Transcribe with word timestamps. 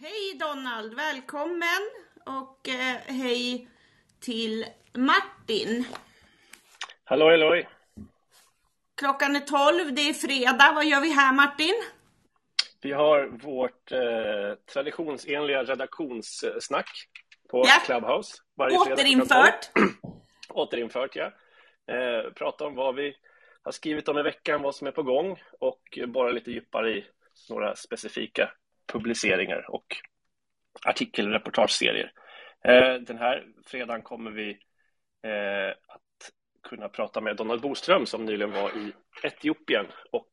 Hej 0.00 0.38
Donald, 0.38 0.94
välkommen 0.94 1.90
och 2.26 2.68
eh, 2.68 2.96
hej 3.06 3.68
till 4.20 4.64
Martin. 4.94 5.84
Hallå, 7.04 7.30
hallå. 7.30 7.62
Klockan 9.00 9.36
är 9.36 9.40
12, 9.40 9.94
det 9.94 10.02
är 10.08 10.12
fredag. 10.12 10.72
Vad 10.74 10.86
gör 10.86 11.00
vi 11.00 11.12
här 11.12 11.32
Martin? 11.32 11.74
Vi 12.82 12.92
har 12.92 13.26
vårt 13.26 13.92
eh, 13.92 14.58
traditionsenliga 14.72 15.64
redaktionssnack 15.64 16.90
på 17.50 17.64
Ja. 17.66 17.80
Clubhouse. 17.84 18.36
Varje 18.56 18.78
Återinfört. 18.78 19.72
12. 19.74 19.86
Återinfört, 20.48 21.16
ja. 21.16 21.32
Eh, 21.94 22.32
prata 22.32 22.66
om 22.66 22.74
vad 22.74 22.94
vi 22.94 23.16
har 23.62 23.72
skrivit 23.72 24.08
om 24.08 24.18
i 24.18 24.22
veckan, 24.22 24.62
vad 24.62 24.74
som 24.74 24.86
är 24.86 24.92
på 24.92 25.02
gång 25.02 25.40
och 25.60 25.98
bara 26.08 26.30
lite 26.30 26.50
djupare 26.50 26.90
i 26.90 27.06
några 27.50 27.76
specifika 27.76 28.50
publiceringar 28.92 29.70
och 29.70 29.96
artikelreportageserier. 30.84 32.12
Eh, 32.64 32.94
den 32.94 33.18
här 33.18 33.46
fredagen 33.66 34.02
kommer 34.02 34.30
vi 34.30 34.50
eh, 35.22 35.70
att 35.88 36.32
kunna 36.62 36.88
prata 36.88 37.20
med 37.20 37.36
Donald 37.36 37.60
Boström 37.60 38.06
som 38.06 38.24
nyligen 38.24 38.52
var 38.52 38.70
i 38.70 38.92
Etiopien 39.22 39.86
och 40.10 40.30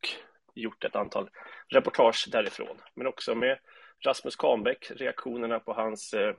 gjort 0.53 0.83
ett 0.83 0.95
antal 0.95 1.29
reportage 1.67 2.27
därifrån. 2.31 2.77
Men 2.93 3.07
också 3.07 3.35
med 3.35 3.59
Rasmus 4.05 4.35
Kahnbäck, 4.35 4.91
reaktionerna 4.95 5.59
på 5.59 5.73
hans 5.73 6.13
eh, 6.13 6.35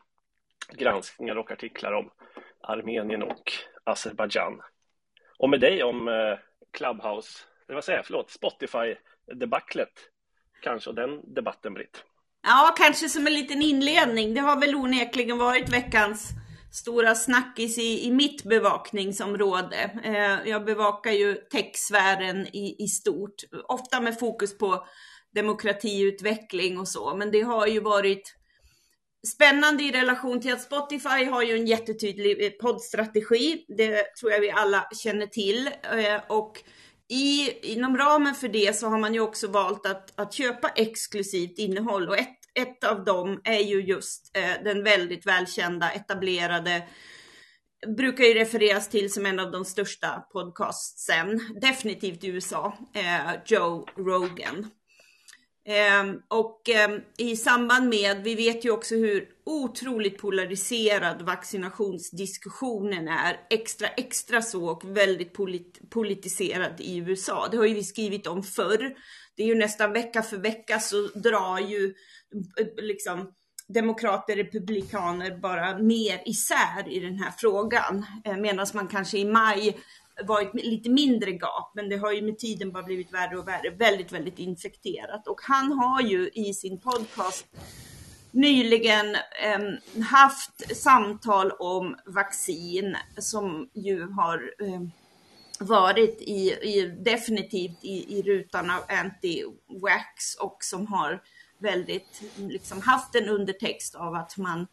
granskningar 0.73 1.39
och 1.39 1.51
artiklar 1.51 1.93
om 1.93 2.11
Armenien 2.61 3.23
och 3.23 3.53
Azerbajdzjan. 3.85 4.61
Och 5.39 5.51
med 5.51 5.61
dig 5.61 5.83
om 5.83 6.37
Clubhouse, 6.73 7.45
vad 7.67 7.85
säger 7.85 7.99
jag, 7.99 8.07
förlåt, 8.07 8.31
Spotify-debaclet 8.31 10.11
kanske, 10.67 10.91
och 10.91 10.97
den 10.97 11.35
debatten 11.35 11.75
Britt. 11.75 12.05
Ja, 12.47 12.75
kanske 12.79 13.09
som 13.09 13.27
en 13.27 13.33
liten 13.35 13.63
inledning. 13.63 14.35
Det 14.35 14.41
har 14.41 14.61
väl 14.61 14.75
onekligen 14.75 15.39
varit 15.39 15.69
veckans 15.69 16.31
stora 16.73 17.15
snackis 17.15 17.79
i, 17.79 18.07
i 18.07 18.11
mitt 18.11 18.45
bevakningsområde. 18.45 19.91
Eh, 20.05 20.51
jag 20.51 20.65
bevakar 20.65 21.13
ju 21.13 21.35
techsfären 21.35 22.47
i, 22.47 22.77
i 22.79 22.89
stort, 22.89 23.35
ofta 23.69 24.01
med 24.01 24.19
fokus 24.19 24.59
på 24.59 24.87
demokratiutveckling 25.35 26.79
och 26.79 26.89
så, 26.89 27.17
men 27.17 27.31
det 27.31 27.43
har 27.43 27.67
ju 27.67 27.81
varit 27.81 28.35
spännande 29.35 29.83
i 29.83 29.93
relation 29.93 30.41
till 30.41 30.53
att 30.53 30.63
Spotify 30.63 31.25
har 31.25 31.43
ju 31.43 31.57
en 31.57 31.67
jättetydlig 31.67 32.45
eh, 32.45 32.51
poddstrategi. 32.51 33.65
Det 33.69 34.15
tror 34.21 34.33
jag 34.33 34.41
vi 34.41 34.51
alla 34.51 34.89
känner 35.03 35.27
till. 35.27 35.67
Eh, 35.67 36.21
Och 36.29 36.53
i, 37.09 37.53
inom 37.73 37.99
ramen 37.99 38.35
för 38.35 38.49
det 38.49 38.77
så 38.77 38.89
har 38.89 38.99
man 38.99 39.15
ju 39.15 39.21
också 39.21 39.49
valt 39.49 39.87
att, 39.87 40.21
att 40.21 40.33
köpa 40.35 40.69
exklusivt 40.69 41.59
innehåll 41.59 42.09
och 42.09 42.19
ett, 42.19 42.39
ett 42.55 42.85
av 42.85 43.05
dem 43.05 43.41
är 43.45 43.61
ju 43.61 43.83
just 43.83 44.37
eh, 44.37 44.65
den 44.65 44.85
väldigt 44.85 45.27
välkända, 45.27 45.91
etablerade, 45.91 46.89
brukar 47.97 48.25
ju 48.25 48.35
refereras 48.35 48.89
till 48.89 49.13
som 49.13 49.27
en 49.27 49.41
av 49.41 49.51
de 49.51 49.65
största 49.65 50.27
podcastsen, 50.33 51.41
definitivt 51.61 52.25
i 52.25 52.29
USA, 52.29 52.79
eh, 52.95 53.33
Joe 53.47 53.87
Rogan. 53.97 54.71
Ehm, 55.69 56.23
och 56.29 56.69
ehm, 56.69 57.01
i 57.17 57.37
samband 57.37 57.89
med, 57.89 58.23
vi 58.25 58.35
vet 58.35 58.65
ju 58.65 58.71
också 58.71 58.95
hur 58.95 59.29
otroligt 59.45 60.19
polariserad 60.19 61.23
vaccinationsdiskussionen 61.23 63.09
är, 63.09 63.41
extra 63.51 63.89
extra 63.89 64.43
så 64.43 64.69
och 64.69 64.97
väldigt 64.97 65.33
polit 65.33 65.91
politiserad 65.91 66.81
i 66.81 66.97
USA. 66.97 67.49
Det 67.51 67.57
har 67.57 67.65
ju 67.65 67.75
vi 67.75 67.85
skrivit 67.85 68.27
om 68.27 68.43
förr. 68.43 68.97
Det 69.37 69.43
är 69.43 69.47
ju 69.47 69.55
nästan 69.55 69.93
vecka 69.93 70.23
för 70.23 70.37
vecka 70.37 70.81
så 70.81 71.07
drar 71.07 71.59
ju 71.59 71.95
eh, 72.61 72.85
liksom 72.85 73.33
demokrater, 73.69 74.37
republikaner 74.37 75.39
bara 75.39 75.79
mer 75.79 76.23
isär 76.27 76.89
i 76.89 77.01
den 77.01 77.19
här 77.19 77.33
frågan. 77.39 78.07
Eh, 78.25 78.37
Medan 78.37 78.67
man 78.75 78.89
kanske 78.89 79.19
i 79.19 79.25
maj 79.25 79.77
varit 80.25 80.55
lite 80.55 80.91
mindre 80.91 81.33
gap, 81.33 81.73
men 81.75 81.89
det 81.89 81.97
har 81.97 82.13
ju 82.13 82.23
med 82.23 82.39
tiden 82.39 82.73
bara 82.73 82.83
blivit 82.83 83.13
värre 83.13 83.39
och 83.39 83.49
värre. 83.49 83.71
Väldigt, 83.71 84.13
väldigt 84.13 84.39
infekterat. 84.39 85.29
Och 85.29 85.41
han 85.43 85.73
har 85.73 86.03
ju 86.03 86.31
i 86.35 86.55
sin 86.55 86.79
podcast 86.79 87.47
nyligen 88.31 89.15
eh, 89.15 90.03
haft 90.03 90.77
samtal 90.77 91.51
om 91.51 91.97
vaccin 92.07 92.97
som 93.19 93.71
ju 93.75 94.11
har 94.11 94.55
eh, 94.61 94.81
varit 95.61 96.23
i, 96.23 96.51
i, 96.51 96.97
definitivt 97.05 97.85
i, 97.85 98.19
i 98.19 98.23
rutan 98.23 98.71
av 98.71 98.83
anti-wax 98.89 100.39
och 100.41 100.57
som 100.61 100.87
har 100.87 101.23
väldigt 101.59 102.23
liksom 102.37 102.81
haft 102.81 103.15
en 103.15 103.29
undertext 103.29 103.95
av 103.95 104.15
att 104.15 104.37
man 104.37 104.67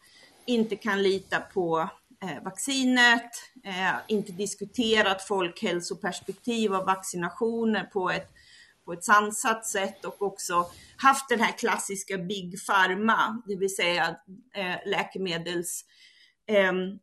inte 0.46 0.76
kan 0.76 1.02
lita 1.02 1.40
på 1.40 1.88
Eh, 2.24 2.42
vaccinet, 2.42 3.30
eh, 3.64 3.94
inte 4.08 4.32
diskuterat 4.32 5.22
folkhälsoperspektiv 5.22 6.74
av 6.74 6.86
vaccinationer 6.86 7.84
på 7.84 8.10
ett, 8.10 8.30
på 8.84 8.92
ett 8.92 9.04
sansat 9.04 9.66
sätt 9.66 10.04
och 10.04 10.22
också 10.22 10.66
haft 10.96 11.28
den 11.28 11.40
här 11.40 11.58
klassiska 11.58 12.18
Big 12.18 12.66
Pharma, 12.66 13.42
det 13.46 13.56
vill 13.56 13.74
säga 13.76 14.16
läkemedelskritiken, 14.84 14.90
läkemedels 14.90 15.84
ehm, 16.46 16.98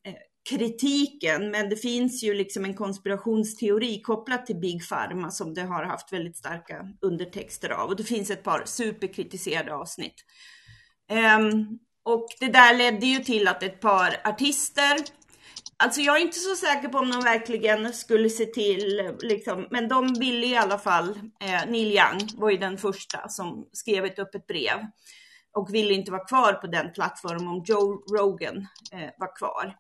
kritiken, 0.50 1.52
men 1.52 1.70
det 1.70 1.76
finns 1.76 2.24
ju 2.24 2.34
liksom 2.34 2.66
en 2.66 2.74
konspirationsteori 2.74 4.02
kopplat 4.02 4.46
till 4.46 4.60
Big 4.60 4.90
Pharma 4.90 5.32
som 5.32 5.54
det 5.54 5.62
har 5.62 5.84
haft 5.84 6.14
väldigt 6.14 6.38
starka 6.38 6.88
undertexter 7.02 7.70
av 7.70 7.90
och 7.90 7.96
det 7.96 8.04
finns 8.04 8.32
ett 8.32 8.44
par 8.44 8.64
superkritiserade 8.66 9.74
avsnitt. 9.74 10.26
Um, 11.38 11.80
och 12.04 12.28
det 12.40 12.48
där 12.48 12.78
ledde 12.78 13.06
ju 13.06 13.20
till 13.20 13.48
att 13.48 13.64
ett 13.64 13.80
par 13.80 14.16
artister, 14.24 14.98
alltså 15.78 16.02
jag 16.02 16.18
är 16.18 16.22
inte 16.22 16.40
så 16.40 16.56
säker 16.56 16.90
på 16.90 16.98
om 16.98 17.12
de 17.12 17.22
verkligen 17.22 17.94
skulle 17.94 18.30
se 18.30 18.46
till, 18.46 19.12
liksom, 19.22 19.68
men 19.72 19.88
de 19.88 20.14
ville 20.14 20.48
i 20.48 20.58
alla 20.58 20.78
fall, 20.78 21.10
eh, 21.40 21.66
Neil 21.68 21.98
Young 21.98 22.30
var 22.36 22.50
ju 22.50 22.58
den 22.58 22.78
första 22.78 23.30
som 23.30 23.68
skrev 23.72 24.06
ett 24.06 24.20
öppet 24.20 24.48
brev 24.48 24.78
och 25.54 25.74
ville 25.74 25.94
inte 25.94 26.12
vara 26.12 26.26
kvar 26.26 26.54
på 26.54 26.68
den 26.68 26.94
plattformen 26.94 27.48
om 27.48 27.64
Joe 27.66 28.04
Rogan 28.18 28.68
eh, 28.92 29.10
var 29.18 29.36
kvar. 29.36 29.76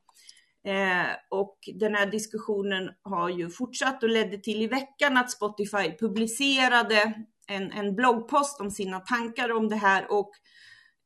Eh, 0.67 1.11
och 1.29 1.57
den 1.73 1.95
här 1.95 2.05
diskussionen 2.05 2.89
har 3.03 3.29
ju 3.29 3.49
fortsatt 3.49 4.03
och 4.03 4.09
ledde 4.09 4.37
till 4.37 4.61
i 4.61 4.67
veckan 4.67 5.17
att 5.17 5.31
Spotify 5.31 5.97
publicerade 5.99 7.13
en, 7.47 7.71
en 7.71 7.95
bloggpost 7.95 8.61
om 8.61 8.71
sina 8.71 8.99
tankar 8.99 9.51
om 9.51 9.69
det 9.69 9.75
här 9.75 10.11
och 10.11 10.31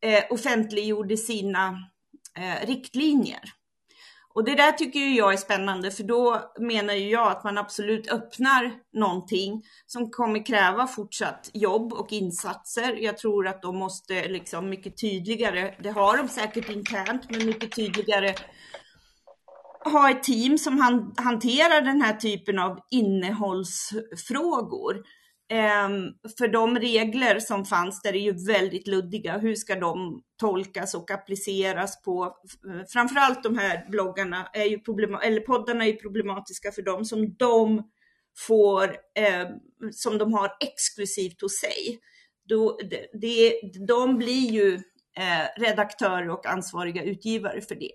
eh, 0.05 0.23
offentliggjorde 0.29 1.17
sina 1.17 1.67
eh, 2.37 2.67
riktlinjer. 2.67 3.41
Och 4.33 4.43
det 4.43 4.55
där 4.55 4.71
tycker 4.71 4.99
jag 4.99 5.33
är 5.33 5.37
spännande 5.37 5.91
för 5.91 6.03
då 6.03 6.51
menar 6.59 6.93
jag 6.93 7.31
att 7.31 7.43
man 7.43 7.57
absolut 7.57 8.11
öppnar 8.11 8.71
någonting 8.93 9.63
som 9.85 10.11
kommer 10.11 10.45
kräva 10.45 10.87
fortsatt 10.87 11.49
jobb 11.53 11.93
och 11.93 12.13
insatser. 12.13 12.95
Jag 12.95 13.17
tror 13.17 13.47
att 13.47 13.61
de 13.61 13.77
måste 13.77 14.27
liksom 14.27 14.69
mycket 14.69 14.97
tydligare, 14.97 15.75
det 15.83 15.89
har 15.89 16.17
de 16.17 16.27
säkert 16.27 16.69
internt, 16.69 17.29
men 17.29 17.45
mycket 17.45 17.75
tydligare 17.75 18.35
ha 19.83 20.09
ett 20.09 20.23
team 20.23 20.57
som 20.57 20.79
hanterar 21.17 21.81
den 21.81 22.01
här 22.01 22.13
typen 22.13 22.59
av 22.59 22.79
innehållsfrågor. 22.91 25.03
Ehm, 25.49 26.11
för 26.37 26.47
de 26.47 26.79
regler 26.79 27.39
som 27.39 27.65
fanns 27.65 28.01
där 28.01 28.15
är 28.15 28.19
ju 28.19 28.45
väldigt 28.45 28.87
luddiga. 28.87 29.37
Hur 29.37 29.55
ska 29.55 29.75
de 29.75 30.21
tolkas 30.39 30.95
och 30.95 31.11
appliceras 31.11 32.01
på? 32.01 32.35
Framförallt 32.93 33.43
de 33.43 33.57
här 33.57 33.89
bloggarna 33.89 34.49
är 34.53 34.65
ju 34.65 34.79
problem, 34.79 35.15
eller 35.23 35.41
poddarna 35.41 35.85
är 35.85 35.87
ju 35.87 35.95
problematiska 35.95 36.71
för 36.71 36.81
dem 36.81 37.05
som 37.05 37.35
de 37.35 37.89
får, 38.47 38.95
ehm, 39.15 39.47
som 39.91 40.17
de 40.17 40.33
har 40.33 40.51
exklusivt 40.59 41.41
hos 41.41 41.59
sig. 41.59 41.99
Då, 42.49 42.79
det, 43.13 43.59
de 43.87 44.17
blir 44.17 44.51
ju 44.51 44.73
eh, 45.17 45.61
redaktörer 45.61 46.29
och 46.29 46.45
ansvariga 46.45 47.03
utgivare 47.03 47.61
för 47.61 47.75
det. 47.75 47.91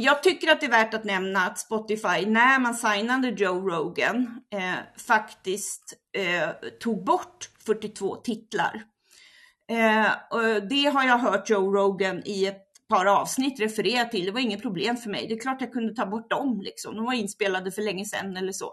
Jag 0.00 0.22
tycker 0.22 0.52
att 0.52 0.60
det 0.60 0.66
är 0.66 0.70
värt 0.70 0.94
att 0.94 1.04
nämna 1.04 1.46
att 1.46 1.58
Spotify, 1.58 2.26
när 2.26 2.58
man 2.58 2.74
signade 2.74 3.28
Joe 3.28 3.70
Rogan, 3.70 4.40
eh, 4.52 5.00
faktiskt 5.06 5.94
eh, 6.16 6.48
tog 6.80 7.04
bort 7.04 7.50
42 7.66 8.16
titlar. 8.16 8.82
Eh, 9.70 10.06
och 10.30 10.68
det 10.68 10.84
har 10.84 11.04
jag 11.04 11.18
hört 11.18 11.50
Joe 11.50 11.74
Rogan 11.74 12.22
i 12.24 12.46
ett 12.46 12.64
par 12.88 13.06
avsnitt 13.06 13.60
referera 13.60 14.04
till. 14.04 14.26
Det 14.26 14.32
var 14.32 14.40
inget 14.40 14.62
problem 14.62 14.96
för 14.96 15.10
mig. 15.10 15.26
Det 15.28 15.34
är 15.34 15.40
klart 15.40 15.60
jag 15.60 15.72
kunde 15.72 15.94
ta 15.94 16.06
bort 16.06 16.30
dem. 16.30 16.60
Liksom. 16.64 16.96
De 16.96 17.04
var 17.04 17.12
inspelade 17.12 17.72
för 17.72 17.82
länge 17.82 18.04
sedan 18.04 18.36
eller 18.36 18.52
så. 18.52 18.72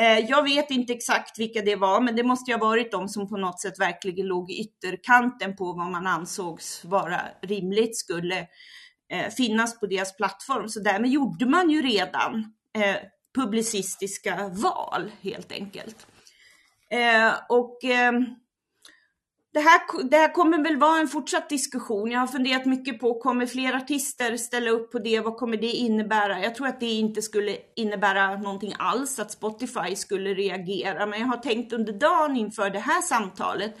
Eh, 0.00 0.18
jag 0.18 0.42
vet 0.42 0.70
inte 0.70 0.92
exakt 0.92 1.38
vilka 1.38 1.60
det 1.60 1.76
var, 1.76 2.00
men 2.00 2.16
det 2.16 2.22
måste 2.24 2.50
ju 2.50 2.56
ha 2.56 2.66
varit 2.66 2.92
de 2.92 3.08
som 3.08 3.28
på 3.28 3.36
något 3.36 3.60
sätt 3.60 3.80
verkligen 3.80 4.26
låg 4.26 4.50
i 4.50 4.60
ytterkanten 4.60 5.56
på 5.56 5.72
vad 5.72 5.90
man 5.90 6.06
ansågs 6.06 6.84
vara 6.84 7.20
rimligt 7.42 7.96
skulle 7.96 8.46
Eh, 9.10 9.30
finnas 9.30 9.80
på 9.80 9.86
deras 9.86 10.16
plattform. 10.16 10.68
Så 10.68 10.80
därmed 10.80 11.10
gjorde 11.10 11.46
man 11.46 11.70
ju 11.70 11.82
redan 11.82 12.52
eh, 12.78 12.96
publicistiska 13.34 14.48
val 14.48 15.10
helt 15.20 15.52
enkelt. 15.52 16.06
Eh, 16.90 17.32
och 17.48 17.84
eh, 17.84 18.12
det 19.52 19.60
här, 19.60 20.08
det 20.10 20.16
här 20.16 20.32
kommer 20.32 20.62
väl 20.62 20.76
vara 20.76 21.00
en 21.00 21.08
fortsatt 21.08 21.48
diskussion. 21.48 22.10
Jag 22.10 22.20
har 22.20 22.26
funderat 22.26 22.66
mycket 22.66 23.00
på, 23.00 23.20
kommer 23.20 23.46
fler 23.46 23.72
artister 23.74 24.36
ställa 24.36 24.70
upp 24.70 24.92
på 24.92 24.98
det? 24.98 25.20
Vad 25.20 25.36
kommer 25.36 25.56
det 25.56 25.66
innebära? 25.66 26.42
Jag 26.42 26.54
tror 26.54 26.66
att 26.66 26.80
det 26.80 26.86
inte 26.86 27.22
skulle 27.22 27.56
innebära 27.76 28.36
någonting 28.36 28.74
alls, 28.78 29.18
att 29.18 29.30
Spotify 29.30 29.96
skulle 29.96 30.34
reagera. 30.34 31.06
Men 31.06 31.20
jag 31.20 31.26
har 31.26 31.36
tänkt 31.36 31.72
under 31.72 31.92
dagen 31.92 32.36
inför 32.36 32.70
det 32.70 32.78
här 32.78 33.02
samtalet, 33.02 33.70
eh, 33.70 33.80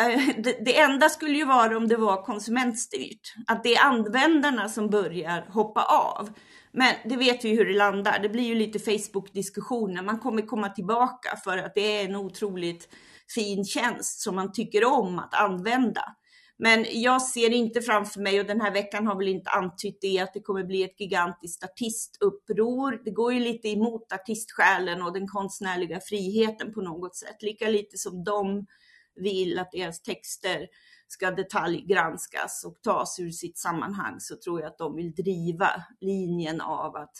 Eh, 0.00 0.36
det, 0.64 0.78
enda 0.78 1.08
skulle 1.08 1.38
ju 1.38 1.44
vara 1.44 1.76
om 1.76 1.88
det 1.88 1.96
var 1.96 2.22
konsumentstyrt. 2.22 3.34
Att 3.46 3.62
det 3.62 3.74
är 3.74 3.84
användarna 3.84 4.68
som 4.68 4.90
börjar 4.90 5.46
hoppa 5.48 5.82
av. 5.82 6.30
Men 6.72 6.94
det 7.04 7.16
vet 7.16 7.44
vi 7.44 7.56
hur 7.56 7.64
det 7.64 7.78
landar. 7.78 8.18
Det 8.18 8.28
blir 8.28 8.44
ju 8.44 8.54
lite 8.54 8.78
Facebook-diskussioner. 8.78 10.02
Man 10.02 10.18
kommer 10.18 10.42
komma 10.42 10.68
tillbaka 10.68 11.36
för 11.44 11.58
att 11.58 11.74
det 11.74 12.00
är 12.00 12.04
en 12.04 12.16
otroligt 12.16 12.88
fin 13.34 13.64
tjänst 13.64 14.20
som 14.20 14.34
man 14.34 14.52
tycker 14.52 14.84
om 14.84 15.18
att 15.18 15.34
använda. 15.34 16.04
Men 16.58 16.86
jag 16.90 17.22
ser 17.22 17.50
inte 17.50 17.80
framför 17.80 18.20
mig, 18.20 18.40
och 18.40 18.46
den 18.46 18.60
här 18.60 18.72
veckan 18.72 19.06
har 19.06 19.16
väl 19.18 19.28
inte 19.28 19.50
antytt 19.50 19.98
det, 20.00 20.18
att 20.18 20.34
det 20.34 20.40
kommer 20.40 20.64
bli 20.64 20.82
ett 20.82 21.00
gigantiskt 21.00 21.64
artistuppror. 21.64 23.04
Det 23.04 23.10
går 23.10 23.32
ju 23.32 23.40
lite 23.40 23.68
emot 23.68 24.12
artistsjälen 24.12 25.02
och 25.02 25.12
den 25.12 25.28
konstnärliga 25.28 26.00
friheten 26.00 26.72
på 26.72 26.80
något 26.80 27.16
sätt. 27.16 27.42
Lika 27.42 27.68
lite 27.68 27.98
som 27.98 28.24
de 28.24 28.66
vill 29.14 29.58
att 29.58 29.72
deras 29.72 30.02
texter 30.02 30.66
ska 31.08 31.30
detaljgranskas 31.30 32.64
och 32.64 32.82
tas 32.82 33.20
ur 33.20 33.30
sitt 33.30 33.58
sammanhang 33.58 34.20
så 34.20 34.36
tror 34.36 34.60
jag 34.60 34.68
att 34.68 34.78
de 34.78 34.96
vill 34.96 35.12
driva 35.14 35.70
linjen 36.00 36.60
av 36.60 36.96
att 36.96 37.14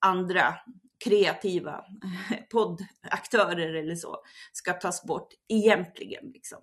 andra 0.00 0.54
kreativa 1.04 1.84
poddaktörer 2.50 3.74
eller 3.74 3.94
så 3.94 4.16
ska 4.52 4.72
tas 4.72 5.02
bort 5.02 5.28
egentligen. 5.48 6.30
Liksom. 6.34 6.58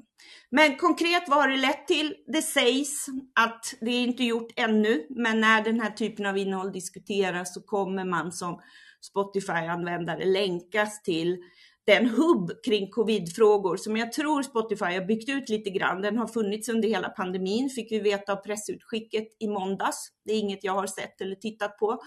Men 0.49 0.77
konkret 0.77 1.23
vad 1.29 1.37
har 1.37 1.47
det 1.47 1.57
lett 1.57 1.87
till? 1.87 2.15
Det 2.27 2.41
sägs 2.41 3.05
att 3.35 3.73
det 3.81 3.91
är 3.91 4.03
inte 4.03 4.23
gjort 4.23 4.51
ännu, 4.55 5.05
men 5.09 5.41
när 5.41 5.63
den 5.63 5.79
här 5.79 5.91
typen 5.91 6.25
av 6.25 6.37
innehåll 6.37 6.71
diskuteras 6.71 7.53
så 7.53 7.61
kommer 7.61 8.05
man 8.05 8.31
som 8.31 8.61
Spotify-användare 9.01 10.25
länkas 10.25 11.03
till 11.03 11.37
den 11.85 12.09
hubb 12.09 12.51
kring 12.65 12.91
covidfrågor 12.91 13.77
som 13.77 13.97
jag 13.97 14.11
tror 14.11 14.43
Spotify 14.43 14.85
har 14.85 15.05
byggt 15.05 15.29
ut 15.29 15.49
lite 15.49 15.69
grann. 15.69 16.01
Den 16.01 16.17
har 16.17 16.27
funnits 16.27 16.69
under 16.69 16.89
hela 16.89 17.09
pandemin, 17.09 17.69
fick 17.69 17.91
vi 17.91 17.99
veta 17.99 18.33
av 18.33 18.35
pressutskicket 18.35 19.27
i 19.39 19.47
måndags. 19.47 20.07
Det 20.25 20.33
är 20.33 20.39
inget 20.39 20.63
jag 20.63 20.73
har 20.73 20.87
sett 20.87 21.21
eller 21.21 21.35
tittat 21.35 21.77
på 21.77 22.01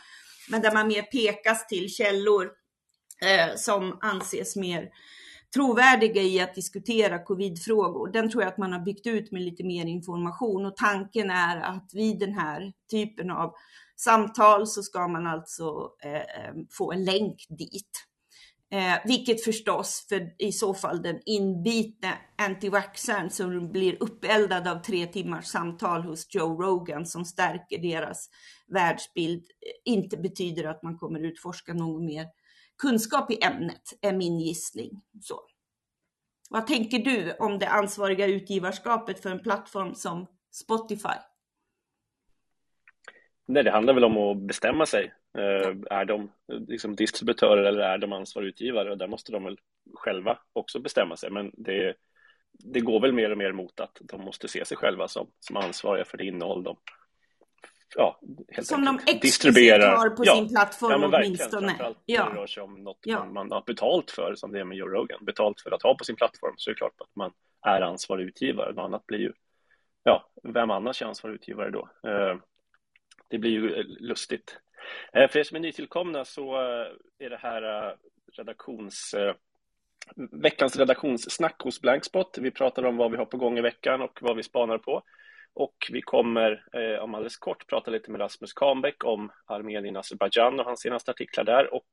men 0.50 0.62
där 0.62 0.73
man 0.73 0.88
mer 0.88 1.02
pekas 1.02 1.67
till 1.67 1.88
källor 1.88 2.50
eh, 3.23 3.56
som 3.56 3.99
anses 4.00 4.56
mer 4.56 4.88
trovärdiga 5.55 6.23
i 6.23 6.40
att 6.40 6.55
diskutera 6.55 7.25
covidfrågor. 7.25 8.12
Den 8.12 8.31
tror 8.31 8.43
jag 8.43 8.52
att 8.52 8.58
man 8.58 8.73
har 8.73 8.81
byggt 8.81 9.06
ut 9.06 9.32
med 9.32 9.43
lite 9.43 9.64
mer 9.64 9.84
information 9.87 10.67
och 10.67 10.76
tanken 10.76 11.31
är 11.31 11.61
att 11.61 11.90
vid 11.93 12.19
den 12.19 12.32
här 12.32 12.73
typen 12.90 13.31
av 13.31 13.52
samtal 13.96 14.67
så 14.67 14.82
ska 14.82 15.08
man 15.08 15.26
alltså 15.26 15.90
eh, 16.05 16.14
eh 16.14 16.55
få 16.70 16.93
en 16.93 17.05
länk 17.05 17.46
dit. 17.49 18.05
Eh, 18.70 18.98
vilket 19.04 19.44
förstås 19.44 20.06
för 20.08 20.34
i 20.38 20.52
så 20.52 20.74
fall 20.74 21.02
den 21.02 21.20
inbitne 21.26 22.18
antivaxxern 22.38 23.30
som 23.30 23.72
blir 23.72 24.02
uppeldad 24.02 24.68
av 24.68 24.82
tre 24.82 25.06
timmars 25.06 25.44
samtal 25.44 26.02
hos 26.02 26.34
Joe 26.34 26.62
Rogan 26.62 27.06
som 27.06 27.24
stärker 27.24 27.78
deras 27.78 28.30
världsbild 28.66 29.42
eh, 29.42 29.92
inte 29.92 30.16
betyder 30.16 30.64
att 30.64 30.82
man 30.82 30.98
kommer 30.98 31.20
utforska 31.20 31.74
någon 31.74 32.04
mer 32.04 32.26
kunskap 32.78 33.30
i 33.30 33.44
ämnet, 33.44 33.82
är 34.02 34.12
min 34.12 34.40
gissning. 34.40 35.02
Så. 35.22 35.40
Vad 36.50 36.66
tänker 36.66 36.98
du 36.98 37.32
om 37.32 37.58
det 37.58 37.68
ansvariga 37.68 38.26
utgivarskapet 38.26 39.22
för 39.22 39.30
en 39.30 39.42
plattform 39.42 39.94
som 39.94 40.26
Spotify? 40.50 41.18
Nej, 43.46 43.64
det 43.64 43.70
handlar 43.70 43.94
väl 43.94 44.04
om 44.04 44.16
att 44.16 44.36
bestämma 44.42 44.86
sig. 44.86 45.12
Eh, 45.36 45.74
är 45.90 46.04
de 46.04 46.32
liksom 46.46 46.96
distributörer 46.96 47.64
eller 47.64 47.80
är 47.80 47.98
de 47.98 48.12
ansvarig 48.12 48.48
utgivare? 48.48 48.90
Och 48.90 48.98
där 48.98 49.08
måste 49.08 49.32
de 49.32 49.44
väl 49.44 49.58
själva 49.94 50.38
också 50.52 50.80
bestämma 50.80 51.16
sig. 51.16 51.30
Men 51.30 51.50
det, 51.54 51.94
det 52.52 52.80
går 52.80 53.00
väl 53.00 53.12
mer 53.12 53.30
och 53.30 53.38
mer 53.38 53.52
mot 53.52 53.80
att 53.80 53.98
de 54.00 54.20
måste 54.20 54.48
se 54.48 54.64
sig 54.64 54.76
själva 54.76 55.08
som, 55.08 55.30
som 55.40 55.56
ansvariga 55.56 56.04
för 56.04 56.18
det 56.18 56.24
innehåll 56.24 56.62
de 56.62 56.76
ja, 57.94 58.20
helt 58.48 58.66
Som 58.66 58.84
de 58.84 58.98
explicit 59.06 59.82
har 59.82 60.10
på 60.10 60.24
ja, 60.24 60.34
sin 60.34 60.48
plattform 60.48 61.02
ja, 61.02 61.18
åtminstone. 61.18 61.68
Framförallt 61.68 62.02
ja. 62.06 62.28
det 62.30 62.40
rör 62.40 62.46
sig 62.46 62.62
om 62.62 62.74
något 62.74 62.98
ja. 63.02 63.18
man, 63.18 63.32
man 63.32 63.50
har 63.50 63.62
betalt 63.66 64.10
för, 64.10 64.34
som 64.34 64.52
det 64.52 64.60
är 64.60 64.64
med 64.64 64.78
Joe 64.78 64.88
Rogan. 64.88 65.24
Betalt 65.24 65.60
för 65.60 65.70
att 65.70 65.82
ha 65.82 65.94
på 65.94 66.04
sin 66.04 66.16
plattform, 66.16 66.54
så 66.56 66.70
är 66.70 66.74
det 66.74 66.78
klart 66.78 67.00
att 67.00 67.16
man 67.16 67.32
är 67.66 67.80
ansvarig 67.80 68.26
utgivare. 68.26 68.72
Något 68.72 68.84
annat 68.84 69.06
blir 69.06 69.18
ju, 69.18 69.32
ja, 70.02 70.30
vem 70.42 70.70
annars 70.70 71.02
är 71.02 71.06
ansvarig 71.06 71.34
utgivare 71.34 71.70
då? 71.70 71.88
Eh, 72.08 72.36
det 73.28 73.38
blir 73.38 73.50
ju 73.50 73.82
lustigt. 73.82 74.58
Eh, 75.12 75.28
för 75.28 75.38
er 75.38 75.42
som 75.42 75.56
är 75.56 75.60
nytillkomna 75.60 76.24
så 76.24 76.54
eh, 76.54 76.86
är 77.18 77.30
det 77.30 77.36
här 77.36 77.62
eh, 77.62 77.94
redaktions 78.32 79.14
veckans 80.42 80.76
redaktionssnack 80.76 81.62
hos 81.62 81.80
Blankspot. 81.80 82.38
Vi 82.38 82.50
pratar 82.50 82.84
om 82.84 82.96
vad 82.96 83.10
vi 83.10 83.16
har 83.16 83.24
på 83.24 83.36
gång 83.36 83.58
i 83.58 83.60
veckan 83.60 84.02
och 84.02 84.18
vad 84.22 84.36
vi 84.36 84.42
spanar 84.42 84.78
på. 84.78 85.02
Och 85.58 85.76
vi 85.92 86.02
kommer 86.02 86.64
eh, 86.72 87.02
om 87.02 87.14
alldeles 87.14 87.36
kort 87.36 87.66
prata 87.66 87.90
lite 87.90 88.10
med 88.10 88.20
Rasmus 88.20 88.52
Kahnbäck 88.52 89.04
om 89.04 89.32
Armenien, 89.46 89.96
Azerbajdzjan 89.96 90.60
och 90.60 90.66
hans 90.66 90.80
senaste 90.80 91.10
artiklar 91.10 91.44
där 91.44 91.74
och 91.74 91.86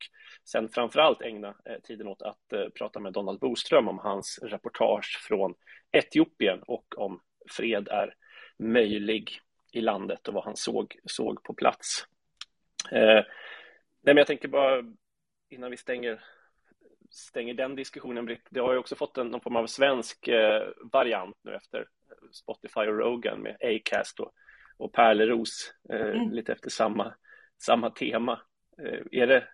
sen 0.44 0.69
framförallt 0.69 1.22
ägna 1.22 1.48
eh, 1.48 1.81
tiden 1.84 2.07
åt 2.07 2.22
att 2.22 2.54
eh, 2.54 2.69
prata 2.78 3.00
med 3.00 3.13
Donald 3.13 3.39
Boström 3.39 3.88
om 3.88 4.00
hans 4.00 4.39
reportage 4.44 5.19
från 5.28 5.54
Etiopien 5.92 6.60
och 6.68 6.98
om 6.98 7.19
fred 7.50 7.88
är 7.88 8.13
möjlig 8.60 9.39
i 9.72 9.81
landet 9.81 10.28
och 10.28 10.34
vad 10.34 10.44
han 10.44 10.56
såg, 10.56 10.96
såg 11.06 11.44
på 11.44 11.54
plats. 11.54 12.06
Eh, 12.92 13.24
nej, 14.02 14.14
men 14.14 14.18
jag 14.18 14.28
tänker 14.28 14.48
bara 14.48 14.84
innan 15.50 15.72
vi 15.72 15.78
stänger 15.78 16.24
stänger 17.14 17.54
den 17.54 17.76
diskussionen, 17.76 18.26
Britt, 18.26 18.48
det 18.50 18.60
har 18.60 18.74
ju 18.74 18.80
också 18.80 18.96
fått 18.96 19.18
en, 19.18 19.28
någon 19.28 19.42
form 19.42 19.56
av 19.56 19.68
svensk 19.68 20.28
eh, 20.28 20.68
variant 20.92 21.38
nu 21.44 21.56
efter 21.56 21.88
Spotify 22.32 22.80
och 22.80 22.98
Rogan 22.98 23.42
med 23.42 23.58
Acast 23.62 24.20
och, 24.20 24.32
och 24.78 24.94
Pärleros, 24.94 25.74
eh, 25.90 26.02
mm. 26.02 26.32
lite 26.32 26.52
efter 26.52 26.70
samma, 26.70 27.14
samma 27.64 27.90
tema. 27.90 28.42
Eh, 28.82 29.22
är, 29.22 29.28
det, 29.28 29.48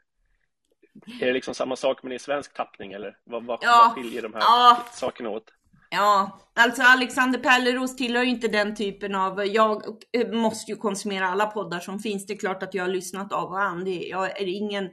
är 1.21 1.25
det 1.25 1.33
liksom 1.33 1.53
samma 1.53 1.75
sak 1.75 2.03
men 2.03 2.11
i 2.11 2.19
svensk 2.19 2.53
tappning 2.53 2.91
eller 2.91 3.17
vad, 3.23 3.45
vad, 3.45 3.59
ja. 3.61 3.93
vad 3.95 4.03
skiljer 4.03 4.21
de 4.21 4.33
här 4.33 4.41
ja. 4.41 4.85
sakerna 4.91 5.29
åt? 5.29 5.53
Ja, 5.91 6.39
alltså 6.55 6.81
Alexander 6.81 7.39
Pärleros 7.39 7.95
tillhör 7.95 8.23
ju 8.23 8.29
inte 8.29 8.47
den 8.47 8.75
typen 8.75 9.15
av, 9.15 9.45
jag 9.45 9.83
eh, 10.11 10.31
måste 10.31 10.71
ju 10.71 10.77
konsumera 10.77 11.27
alla 11.27 11.45
poddar 11.45 11.79
som 11.79 11.99
finns, 11.99 12.25
det 12.25 12.33
är 12.33 12.37
klart 12.37 12.63
att 12.63 12.73
jag 12.73 12.83
har 12.83 12.89
lyssnat 12.89 13.33
av 13.33 13.49
och 13.49 13.61
an, 13.61 14.01
jag 14.01 14.41
är 14.41 14.47
ingen 14.47 14.85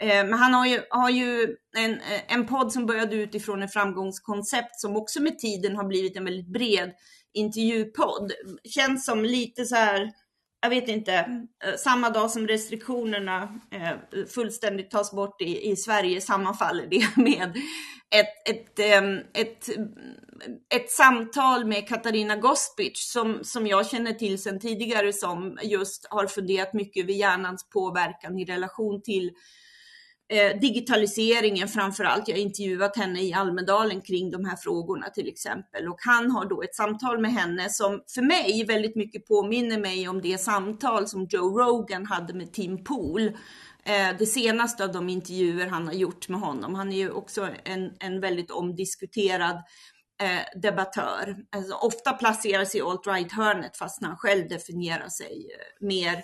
eh, 0.00 0.24
men 0.24 0.32
han 0.32 0.54
har 0.54 0.66
ju, 0.66 0.80
har 0.90 1.10
ju 1.10 1.56
en, 1.76 1.92
eh, 1.92 2.34
en 2.34 2.46
podd 2.46 2.72
som 2.72 2.86
började 2.86 3.16
utifrån 3.16 3.62
ett 3.62 3.72
framgångskoncept 3.72 4.80
som 4.80 4.96
också 4.96 5.22
med 5.22 5.38
tiden 5.38 5.76
har 5.76 5.84
blivit 5.84 6.16
en 6.16 6.24
väldigt 6.24 6.52
bred 6.52 6.92
intervjupodd. 7.34 8.32
Känns 8.64 9.06
som 9.06 9.24
lite 9.24 9.64
så 9.64 9.74
här, 9.74 10.12
jag 10.66 10.70
vet 10.70 10.88
inte, 10.88 11.12
eh, 11.64 11.74
samma 11.78 12.10
dag 12.10 12.30
som 12.30 12.48
restriktionerna 12.48 13.60
eh, 13.70 14.24
fullständigt 14.34 14.90
tas 14.90 15.12
bort 15.12 15.42
i, 15.42 15.70
i 15.70 15.76
Sverige 15.76 16.20
sammanfaller 16.20 16.86
det 16.86 17.16
med 17.16 17.56
ett, 18.10 18.48
ett, 18.48 18.78
ett, 19.34 19.68
ett 20.74 20.90
samtal 20.90 21.64
med 21.64 21.88
Katarina 21.88 22.36
Gospic 22.36 23.12
som, 23.12 23.38
som 23.42 23.66
jag 23.66 23.86
känner 23.86 24.12
till 24.12 24.42
sedan 24.42 24.60
tidigare 24.60 25.12
som 25.12 25.58
just 25.62 26.06
har 26.10 26.26
funderat 26.26 26.72
mycket 26.72 27.04
över 27.04 27.12
hjärnans 27.12 27.68
påverkan 27.68 28.38
i 28.38 28.44
relation 28.44 29.02
till 29.02 29.30
eh, 30.28 30.60
digitaliseringen 30.60 31.68
framför 31.68 32.04
allt. 32.04 32.28
Jag 32.28 32.36
har 32.36 32.40
intervjuat 32.42 32.96
henne 32.96 33.22
i 33.22 33.32
Almedalen 33.32 34.00
kring 34.00 34.30
de 34.30 34.44
här 34.44 34.56
frågorna 34.56 35.10
till 35.10 35.28
exempel 35.28 35.88
och 35.88 35.98
han 35.98 36.30
har 36.30 36.44
då 36.44 36.62
ett 36.62 36.74
samtal 36.74 37.20
med 37.20 37.32
henne 37.32 37.70
som 37.70 38.02
för 38.14 38.22
mig 38.22 38.64
väldigt 38.68 38.96
mycket 38.96 39.26
påminner 39.26 39.78
mig 39.78 40.08
om 40.08 40.20
det 40.20 40.38
samtal 40.38 41.08
som 41.08 41.26
Joe 41.30 41.58
Rogan 41.58 42.06
hade 42.06 42.34
med 42.34 42.52
Tim 42.52 42.84
Pool. 42.84 43.32
Eh, 43.84 44.16
det 44.18 44.26
senaste 44.26 44.84
av 44.84 44.92
de 44.92 45.08
intervjuer 45.08 45.66
han 45.66 45.86
har 45.86 45.94
gjort 45.94 46.28
med 46.28 46.40
honom. 46.40 46.74
Han 46.74 46.92
är 46.92 46.96
ju 46.96 47.10
också 47.10 47.48
en, 47.64 47.90
en 48.00 48.20
väldigt 48.20 48.50
omdiskuterad 48.50 49.62
eh, 50.22 50.60
debattör. 50.60 51.36
Alltså, 51.56 51.74
ofta 51.74 52.12
placerar 52.12 52.64
sig 52.64 52.80
i 52.80 52.82
alt-right-hörnet 52.82 53.76
fast 53.76 54.02
han 54.02 54.16
själv 54.16 54.48
definierar 54.48 55.08
sig 55.08 55.48
eh, 55.52 55.86
mer 55.86 56.22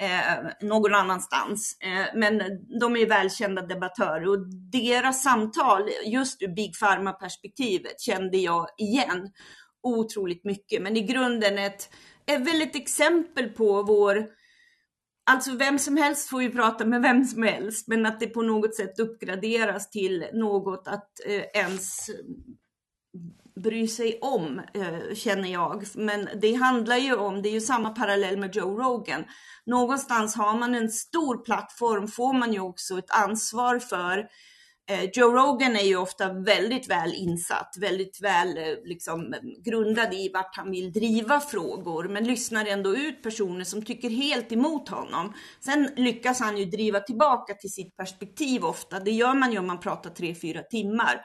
eh, 0.00 0.68
någon 0.68 0.94
annanstans. 0.94 1.76
Eh, 1.80 2.06
men 2.14 2.42
de 2.80 2.96
är 2.96 3.06
välkända 3.06 3.62
debattörer 3.62 4.28
och 4.28 4.46
deras 4.72 5.22
samtal, 5.22 5.88
just 6.06 6.42
ur 6.42 6.48
Big 6.48 6.78
Pharma-perspektivet, 6.78 8.00
kände 8.00 8.38
jag 8.38 8.66
igen 8.78 9.30
otroligt 9.82 10.44
mycket. 10.44 10.82
Men 10.82 10.96
i 10.96 11.00
grunden 11.00 11.58
ett, 11.58 11.90
är 12.26 12.38
väl 12.38 12.62
ett 12.62 12.76
exempel 12.76 13.48
på 13.48 13.82
vår 13.82 14.26
Alltså 15.26 15.56
vem 15.56 15.78
som 15.78 15.96
helst 15.96 16.28
får 16.28 16.42
ju 16.42 16.50
prata 16.50 16.84
med 16.84 17.02
vem 17.02 17.24
som 17.24 17.42
helst, 17.42 17.88
men 17.88 18.06
att 18.06 18.20
det 18.20 18.26
på 18.26 18.42
något 18.42 18.74
sätt 18.74 18.98
uppgraderas 18.98 19.90
till 19.90 20.26
något 20.32 20.88
att 20.88 21.10
eh, 21.26 21.62
ens 21.62 22.10
bry 23.60 23.88
sig 23.88 24.18
om, 24.20 24.60
eh, 24.74 25.14
känner 25.14 25.52
jag. 25.52 25.84
Men 25.94 26.28
det 26.40 26.54
handlar 26.54 26.96
ju 26.96 27.14
om, 27.14 27.42
det 27.42 27.48
är 27.48 27.52
ju 27.52 27.60
samma 27.60 27.90
parallell 27.90 28.38
med 28.38 28.56
Joe 28.56 28.78
Rogan. 28.78 29.24
Någonstans 29.66 30.36
har 30.36 30.58
man 30.58 30.74
en 30.74 30.90
stor 30.90 31.44
plattform 31.44 32.08
får 32.08 32.32
man 32.32 32.52
ju 32.52 32.60
också 32.60 32.98
ett 32.98 33.10
ansvar 33.10 33.78
för 33.78 34.18
eh, 34.90 35.04
Joe 35.12 35.32
Rogan 35.32 35.76
är 35.76 35.84
ju 35.84 35.96
ofta 35.96 36.32
väldigt 36.32 36.90
väl 36.90 37.14
insatt, 37.14 37.76
väldigt 37.80 38.20
väl 38.22 38.58
eh, 38.58 38.74
liksom, 38.84 39.34
grundad 39.64 40.14
i 40.14 40.30
vart 40.34 40.56
han 40.56 40.70
vill 40.70 40.92
driva 40.92 41.40
frågor, 41.40 42.08
men 42.08 42.24
lyssnar 42.24 42.66
ändå 42.66 42.96
ut 42.96 43.22
personer 43.22 43.64
som 43.64 43.84
tycker 43.84 44.10
helt 44.10 44.52
emot 44.52 44.88
honom. 44.88 45.32
Sen 45.60 45.90
lyckas 45.96 46.40
han 46.40 46.58
ju 46.58 46.64
driva 46.64 47.00
tillbaka 47.00 47.54
till 47.54 47.72
sitt 47.72 47.96
perspektiv 47.96 48.64
ofta. 48.64 49.00
Det 49.00 49.10
gör 49.10 49.34
man 49.34 49.52
ju 49.52 49.58
om 49.58 49.66
man 49.66 49.80
pratar 49.80 50.10
tre, 50.10 50.34
fyra 50.34 50.62
timmar. 50.62 51.20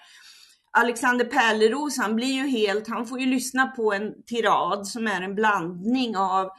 Alexander 0.71 1.25
Pärleros, 1.25 1.97
han 1.97 2.15
blir 2.15 2.33
ju 2.33 2.47
helt, 2.47 2.87
han 2.87 3.05
får 3.07 3.19
ju 3.19 3.25
lyssna 3.25 3.67
på 3.67 3.93
en 3.93 4.23
tirad 4.23 4.87
som 4.87 5.07
är 5.07 5.21
en 5.21 5.35
blandning 5.35 6.17
av 6.17 6.49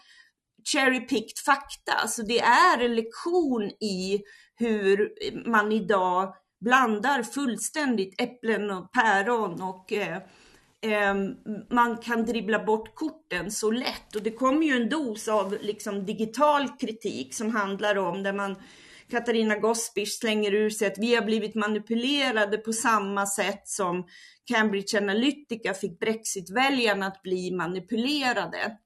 cherry-picked 0.73 1.39
fakta. 1.45 2.09
Så 2.09 2.23
det 2.23 2.41
är 2.41 2.85
en 2.85 2.95
lektion 2.95 3.63
i 3.81 4.21
hur 4.59 5.13
man 5.51 5.73
idag 5.73 6.35
blandar 6.61 7.23
fullständigt 7.23 8.21
äpplen 8.21 8.71
och 8.71 8.93
päron 8.93 9.63
och 9.63 9.93
eh, 9.93 10.17
eh, 10.83 11.15
man 11.71 11.97
kan 11.97 12.25
dribbla 12.25 12.65
bort 12.65 12.95
korten 12.95 13.51
så 13.51 13.71
lätt. 13.71 14.17
Och 14.17 14.23
det 14.23 14.31
kommer 14.31 14.67
ju 14.67 14.73
en 14.73 14.89
dos 14.89 15.29
av 15.29 15.57
liksom 15.61 16.07
digital 16.07 16.69
kritik 16.69 17.35
som 17.35 17.51
handlar 17.51 17.99
om 17.99 18.23
där 18.23 18.33
man 18.33 18.57
Katarina 19.11 19.57
Gospic 19.57 20.19
slänger 20.19 20.55
ur 20.55 20.71
sig 20.71 20.89
att 20.89 20.99
vi 20.99 21.15
har 21.15 21.23
blivit 21.23 21.55
manipulerade 21.55 22.59
på 22.59 22.73
samma 22.73 23.27
sätt 23.27 23.69
som 23.69 24.07
Cambridge 24.45 24.99
Analytica 24.99 25.75
fick 25.75 26.01
Brexit-väljarna 26.01 27.07
att 27.07 27.23
bli 27.23 27.51
manipulerade. 27.51 28.77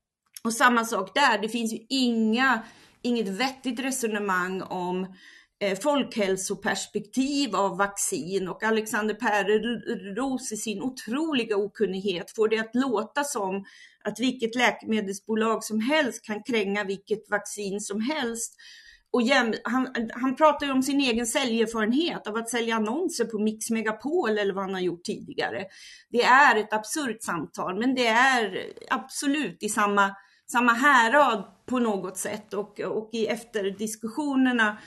Och 0.45 0.52
samma 0.52 0.85
sak 0.85 1.14
där, 1.14 1.38
det 1.38 1.49
finns 1.49 1.73
ju 1.73 1.78
inga, 1.88 2.62
inget 3.02 3.28
vettigt 3.28 3.81
resonemang 3.81 4.62
om 4.62 5.07
Eh, 5.64 5.78
folkhälsoperspektiv 5.78 7.57
av 7.57 7.76
vaccin 7.76 8.49
och 8.49 8.62
Alexander 8.62 9.14
Pärleros 9.14 10.52
i 10.52 10.57
sin 10.57 10.83
otroliga 10.83 11.57
okunnighet 11.57 12.31
får 12.31 12.49
det 12.49 12.59
att 12.59 12.75
låta 12.75 13.25
som 13.25 13.64
att 14.04 14.21
vilket 14.21 14.54
läkemedelsbolag 14.54 15.64
som 15.64 15.81
helst 15.81 16.25
kan 16.25 16.43
kränga 16.43 16.85
vilket 16.85 17.31
vaccin 17.31 17.81
som 17.81 18.00
helst. 18.00 18.54
Och 19.14 19.23
jäm, 19.23 19.54
han, 19.64 19.88
han 20.12 20.37
pratar 20.37 20.66
ju 20.66 20.73
om 20.73 20.83
sin 20.83 21.00
egen 21.00 21.26
säljerfarenhet 21.26 22.26
av 22.26 22.37
att 22.37 22.49
sälja 22.49 22.76
annonser 22.76 23.25
på 23.25 23.38
Mix 23.38 23.71
Megapol 23.71 24.38
eller 24.38 24.54
vad 24.54 24.64
han 24.64 24.75
har 24.75 24.80
gjort 24.80 25.04
tidigare. 25.04 25.64
Det 26.11 26.23
är 26.23 26.56
ett 26.56 26.73
absurt 26.73 27.23
samtal, 27.23 27.78
men 27.78 27.94
det 27.94 28.06
är 28.06 28.73
absolut 28.90 29.62
i 29.62 29.68
samma, 29.68 30.14
samma 30.50 30.73
härad 30.73 31.44
på 31.66 31.78
något 31.78 32.18
sätt 32.18 32.54
och, 32.54 32.80
och 32.80 33.11
i 33.12 33.26
efterdiskussionerna 33.26 34.78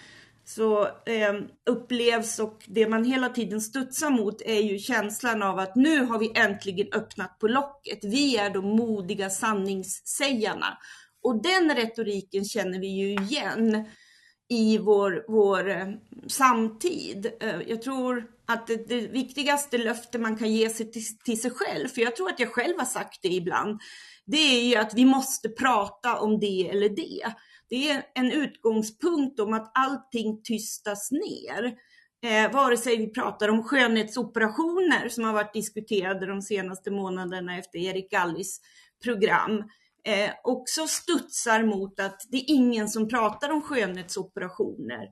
så 0.45 0.83
eh, 0.85 1.33
upplevs 1.69 2.39
och 2.39 2.63
det 2.67 2.89
man 2.89 3.03
hela 3.03 3.29
tiden 3.29 3.61
studsar 3.61 4.09
mot 4.09 4.41
är 4.41 4.61
ju 4.61 4.79
känslan 4.79 5.43
av 5.43 5.59
att 5.59 5.75
nu 5.75 6.05
har 6.05 6.19
vi 6.19 6.31
äntligen 6.35 6.87
öppnat 6.93 7.39
på 7.39 7.47
locket. 7.47 7.99
Vi 8.03 8.37
är 8.37 8.49
de 8.49 8.65
modiga 8.65 9.29
sanningssägarna. 9.29 10.77
Och 11.23 11.41
den 11.41 11.75
retoriken 11.75 12.45
känner 12.45 12.79
vi 12.79 12.87
ju 12.87 13.13
igen 13.13 13.85
i 14.49 14.77
vår, 14.77 15.25
vår 15.27 15.69
eh, 15.69 15.87
samtid. 16.27 17.31
Eh, 17.39 17.61
jag 17.67 17.81
tror 17.81 18.27
att 18.45 18.67
det, 18.67 18.87
det, 18.87 19.07
viktigaste 19.07 19.77
löfte 19.77 20.19
man 20.19 20.37
kan 20.37 20.51
ge 20.51 20.69
sig 20.69 20.91
till, 20.91 21.17
till 21.17 21.41
sig 21.41 21.51
själv, 21.51 21.87
för 21.87 22.01
jag 22.01 22.15
tror 22.15 22.29
att 22.29 22.39
jag 22.39 22.53
själv 22.53 22.77
har 22.77 22.85
sagt 22.85 23.19
det 23.21 23.33
ibland, 23.33 23.79
det 24.25 24.37
är 24.37 24.63
ju 24.63 24.75
att 24.75 24.93
vi 24.93 25.05
måste 25.05 25.49
prata 25.49 26.19
om 26.19 26.39
det 26.39 26.69
eller 26.69 26.89
det 26.89 27.33
det 27.69 27.89
är 27.89 28.03
en 28.13 28.31
utgångspunkt 28.31 29.39
om 29.39 29.53
att 29.53 29.71
allting 29.73 30.41
tystas 30.43 31.11
ner. 31.11 31.75
Eh, 32.23 32.51
vare 32.51 32.77
sig 32.77 32.97
vi 32.97 33.07
pratar 33.07 33.49
om 33.49 33.63
skönhetsoperationer 33.63 35.09
som 35.09 35.23
har 35.23 35.33
varit 35.33 35.53
diskuterade 35.53 36.25
de 36.25 36.41
senaste 36.41 36.91
månaderna 36.91 37.57
efter 37.57 37.79
Erik 37.79 38.11
Gallis 38.11 38.61
program, 39.03 39.63
eh, 40.07 40.31
också 40.43 40.87
studsar 40.87 41.63
mot 41.63 41.99
att 41.99 42.21
det 42.31 42.37
är 42.37 42.45
ingen 42.47 42.89
som 42.89 43.07
pratar 43.07 43.49
om 43.49 43.61
skönhetsoperationer 43.61 45.07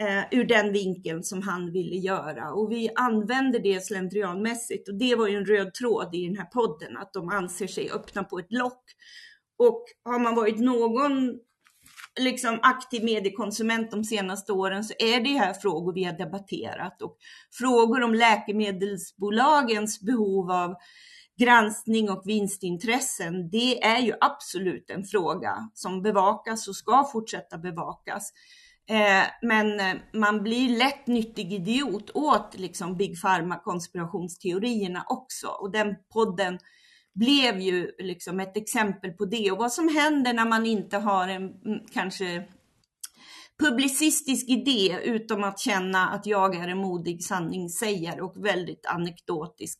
eh, 0.00 0.24
ur 0.30 0.44
den 0.44 0.72
vinkeln 0.72 1.22
som 1.22 1.42
han 1.42 1.72
ville 1.72 1.96
göra. 1.96 2.52
Och 2.52 2.72
vi 2.72 2.90
använder 2.94 3.58
det 3.58 3.84
slentrianmässigt 3.84 4.88
och 4.88 4.98
det 4.98 5.14
var 5.14 5.28
ju 5.28 5.36
en 5.36 5.46
röd 5.46 5.74
tråd 5.74 6.14
i 6.14 6.26
den 6.26 6.36
här 6.36 6.44
podden, 6.44 6.96
att 6.96 7.12
de 7.12 7.28
anser 7.28 7.66
sig 7.66 7.90
öppna 7.90 8.24
på 8.24 8.38
ett 8.38 8.52
lock. 8.52 8.84
Och 9.58 9.84
har 10.04 10.18
man 10.18 10.34
varit 10.34 10.58
någon 10.58 11.38
liksom 12.20 12.58
aktiv 12.62 13.04
mediekonsument 13.04 13.90
de 13.90 14.04
senaste 14.04 14.52
åren 14.52 14.84
så 14.84 14.94
är 14.98 15.20
det 15.20 15.38
här 15.38 15.54
frågor 15.54 15.92
vi 15.92 16.04
har 16.04 16.12
debatterat 16.12 17.02
och 17.02 17.16
frågor 17.58 18.02
om 18.02 18.14
läkemedelsbolagens 18.14 20.00
behov 20.00 20.50
av 20.50 20.74
granskning 21.38 22.10
och 22.10 22.22
vinstintressen, 22.24 23.50
det 23.50 23.82
är 23.82 23.98
ju 23.98 24.12
absolut 24.20 24.90
en 24.90 25.04
fråga 25.04 25.70
som 25.74 26.02
bevakas 26.02 26.68
och 26.68 26.76
ska 26.76 27.08
fortsätta 27.12 27.58
bevakas. 27.58 28.32
Eh, 28.90 29.26
men 29.42 29.80
eh, 29.80 29.96
man 30.12 30.42
blir 30.42 30.78
lätt 30.78 31.06
nyttig 31.06 31.52
idiot 31.52 32.10
åt 32.14 32.58
liksom 32.58 32.96
Big 32.96 33.22
Pharma 33.22 33.58
konspirationsteorierna 33.58 35.04
också 35.08 35.46
och 35.46 35.72
den 35.72 35.94
podden 36.12 36.58
blev 37.14 37.60
ju 37.60 37.90
liksom 37.98 38.40
ett 38.40 38.56
exempel 38.56 39.10
på 39.10 39.24
det 39.24 39.50
och 39.50 39.58
vad 39.58 39.72
som 39.72 39.88
händer 39.88 40.32
när 40.32 40.44
man 40.44 40.66
inte 40.66 40.98
har 40.98 41.28
en 41.28 41.42
mm, 41.42 41.80
kanske 41.92 42.44
publicistisk 43.58 44.48
idé 44.48 44.98
utom 45.04 45.44
att 45.44 45.58
känna 45.58 46.08
att 46.08 46.26
jag 46.26 46.56
är 46.56 46.68
en 46.68 46.78
modig 46.78 47.24
sanningssägare 47.24 48.20
och 48.20 48.44
väldigt 48.44 48.86
anekdotisk 48.86 49.78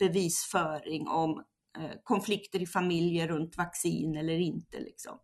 bevisföring 0.00 1.08
om 1.08 1.44
eh, 1.78 1.96
konflikter 2.04 2.62
i 2.62 2.66
familjer 2.66 3.28
runt 3.28 3.56
vaccin 3.56 4.16
eller 4.16 4.38
inte. 4.38 4.80
Liksom. 4.80 5.20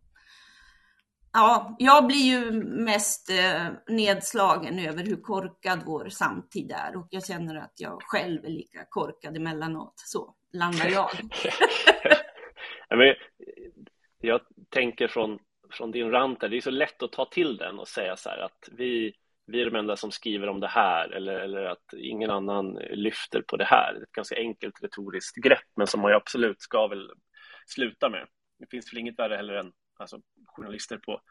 Ja, 1.33 1.75
jag 1.79 2.07
blir 2.07 2.25
ju 2.25 2.51
mest 2.63 3.29
eh, 3.29 3.67
nedslagen 3.87 4.79
över 4.79 5.03
hur 5.03 5.21
korkad 5.21 5.79
vår 5.85 6.09
samtid 6.09 6.71
är 6.71 6.97
och 6.97 7.07
jag 7.09 7.25
känner 7.25 7.55
att 7.55 7.73
jag 7.77 8.01
själv 8.01 8.45
är 8.45 8.49
lika 8.49 8.85
korkad 8.89 9.37
emellanåt. 9.37 9.93
Så 9.95 10.35
landar 10.53 10.89
jag. 10.89 11.09
jag 14.21 14.41
tänker 14.69 15.07
från, 15.07 15.39
från 15.71 15.91
din 15.91 16.11
rant 16.11 16.39
det 16.39 16.57
är 16.57 16.61
så 16.61 16.71
lätt 16.71 17.03
att 17.03 17.11
ta 17.11 17.25
till 17.25 17.57
den 17.57 17.79
och 17.79 17.87
säga 17.87 18.15
så 18.17 18.29
här 18.29 18.37
att 18.37 18.69
vi, 18.71 19.13
vi 19.47 19.61
är 19.61 19.65
de 19.65 19.75
enda 19.75 19.95
som 19.95 20.11
skriver 20.11 20.49
om 20.49 20.59
det 20.59 20.67
här 20.67 21.09
eller, 21.09 21.33
eller 21.33 21.63
att 21.65 21.93
ingen 21.97 22.29
annan 22.29 22.73
lyfter 22.73 23.41
på 23.41 23.57
det 23.57 23.65
här. 23.65 24.03
Ett 24.03 24.11
ganska 24.11 24.35
enkelt 24.35 24.83
retoriskt 24.83 25.35
grepp, 25.35 25.67
men 25.75 25.87
som 25.87 26.01
man 26.01 26.11
ju 26.11 26.15
absolut 26.15 26.61
ska 26.61 26.87
väl 26.87 27.11
sluta 27.65 28.09
med. 28.09 28.27
Det 28.59 28.67
finns 28.71 28.93
väl 28.93 28.99
inget 28.99 29.19
värre 29.19 29.35
heller 29.35 29.53
än 29.53 29.71
alltså, 29.99 30.21
journalister 30.45 30.97
på 30.97 31.21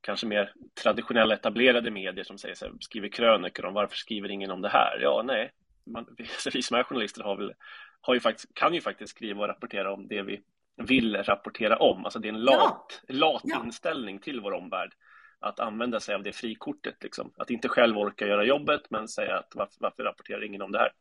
kanske 0.00 0.26
mer 0.26 0.52
traditionella 0.82 1.34
etablerade 1.34 1.90
medier 1.90 2.24
som 2.24 2.38
säger 2.38 2.54
så 2.54 2.64
här, 2.64 2.74
skriver 2.80 3.08
krönikor 3.08 3.64
om 3.64 3.74
varför 3.74 3.96
skriver 3.96 4.28
ingen 4.28 4.50
om 4.50 4.62
det 4.62 4.68
här? 4.68 4.98
Ja, 5.02 5.22
nej, 5.24 5.52
man, 5.86 6.16
vi 6.52 6.62
som 6.62 6.76
är 6.76 6.82
journalister 6.82 7.22
har 7.22 7.36
väl, 7.36 7.54
har 8.00 8.14
ju 8.14 8.20
faktiskt, 8.20 8.54
kan 8.54 8.74
ju 8.74 8.80
faktiskt 8.80 9.10
skriva 9.10 9.40
och 9.40 9.48
rapportera 9.48 9.92
om 9.92 10.08
det 10.08 10.22
vi 10.22 10.42
vill 10.76 11.16
rapportera 11.16 11.76
om. 11.76 12.04
Alltså 12.04 12.18
det 12.18 12.28
är 12.28 12.32
en 12.32 12.44
lat, 12.44 13.02
ja. 13.06 13.14
lat 13.14 13.42
ja. 13.44 13.64
inställning 13.64 14.18
till 14.18 14.40
vår 14.40 14.52
omvärld 14.52 14.92
att 15.40 15.60
använda 15.60 16.00
sig 16.00 16.14
av 16.14 16.22
det 16.22 16.32
frikortet. 16.32 17.02
Liksom. 17.02 17.32
Att 17.36 17.50
inte 17.50 17.68
själv 17.68 17.98
orka 17.98 18.26
göra 18.26 18.44
jobbet 18.44 18.82
men 18.90 19.08
säga 19.08 19.38
att 19.38 19.52
varför, 19.54 19.76
varför 19.80 20.02
rapporterar 20.02 20.44
ingen 20.44 20.62
om 20.62 20.72
det 20.72 20.78
här? 20.78 20.92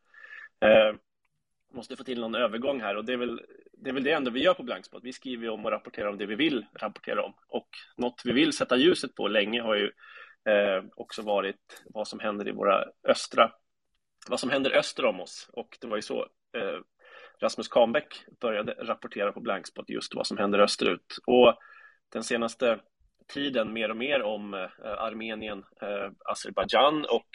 Eh, 0.70 0.96
måste 1.74 1.96
få 1.96 2.04
till 2.04 2.20
någon 2.20 2.36
övergång 2.36 2.82
här 2.82 2.96
och 2.96 3.06
det 3.06 3.14
är 3.14 3.18
väl 3.18 3.42
det, 3.74 3.90
är 3.90 3.94
väl 3.94 4.04
det 4.04 4.12
enda 4.12 4.32
vi 4.32 4.44
gör 4.44 4.54
på 4.54 4.64
Blankspot. 4.64 5.04
Vi 5.04 5.14
skriver 5.14 5.50
om 5.50 5.66
och 5.66 5.72
rapporterar 5.72 6.08
om 6.08 6.18
det 6.18 6.26
vi 6.26 6.36
vill 6.36 6.66
rapportera 6.74 7.24
om 7.24 7.34
och 7.48 7.70
något 7.98 8.22
vi 8.26 8.32
vill 8.32 8.54
sätta 8.54 8.78
ljuset 8.78 9.16
på 9.16 9.28
länge 9.28 9.62
har 9.62 9.76
ju 9.76 9.92
eh, 10.52 10.84
också 10.96 11.22
varit 11.22 11.84
vad 11.86 12.08
som 12.08 12.20
händer 12.20 12.48
i 12.48 12.52
våra 12.52 12.86
östra 13.08 13.52
vad 14.30 14.40
som 14.40 14.50
händer 14.50 14.72
öster 14.72 15.06
om 15.06 15.20
oss 15.20 15.50
och 15.54 15.78
det 15.82 15.88
var 15.88 15.96
ju 15.96 16.02
så 16.02 16.22
eh, 16.58 16.80
Rasmus 17.40 17.68
Kahnbäck 17.68 18.26
började 18.42 18.72
rapportera 18.72 19.32
på 19.32 19.40
Blankspot 19.40 19.90
just 19.90 20.16
vad 20.16 20.28
som 20.28 20.38
händer 20.38 20.60
österut 20.60 21.18
och 21.26 21.56
den 22.10 22.24
senaste 22.24 22.80
tiden 23.28 23.74
mer 23.74 23.90
och 23.90 23.98
mer 23.98 24.22
om 24.22 24.54
eh, 24.54 24.70
Armenien, 24.84 25.64
eh, 25.82 26.12
Azerbajdzjan. 26.26 27.06
Och 27.06 27.28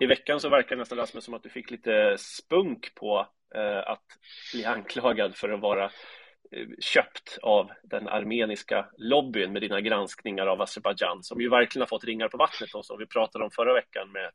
i 0.00 0.06
veckan 0.06 0.40
så 0.40 0.48
verkar 0.48 0.76
det 0.76 0.80
nästan 0.80 0.98
Rasmus 0.98 1.24
som 1.24 1.34
att 1.34 1.42
du 1.42 1.48
fick 1.48 1.70
lite 1.70 2.16
spunk 2.18 2.94
på 2.94 3.26
eh, 3.54 3.90
att 3.90 4.04
bli 4.52 4.64
anklagad 4.64 5.36
för 5.36 5.48
att 5.48 5.60
vara 5.60 5.84
eh, 5.84 6.66
köpt 6.80 7.38
av 7.42 7.70
den 7.82 8.08
armeniska 8.08 8.88
lobbyn 8.96 9.52
med 9.52 9.62
dina 9.62 9.80
granskningar 9.80 10.46
av 10.46 10.62
Azerbajdzjan 10.62 11.22
som 11.22 11.40
ju 11.40 11.48
verkligen 11.48 11.82
har 11.82 11.86
fått 11.86 12.04
ringar 12.04 12.28
på 12.28 12.36
vattnet 12.36 12.74
och 12.74 12.86
som 12.86 12.98
vi 12.98 13.06
pratade 13.06 13.44
om 13.44 13.50
förra 13.50 13.74
veckan 13.74 14.12
med 14.12 14.30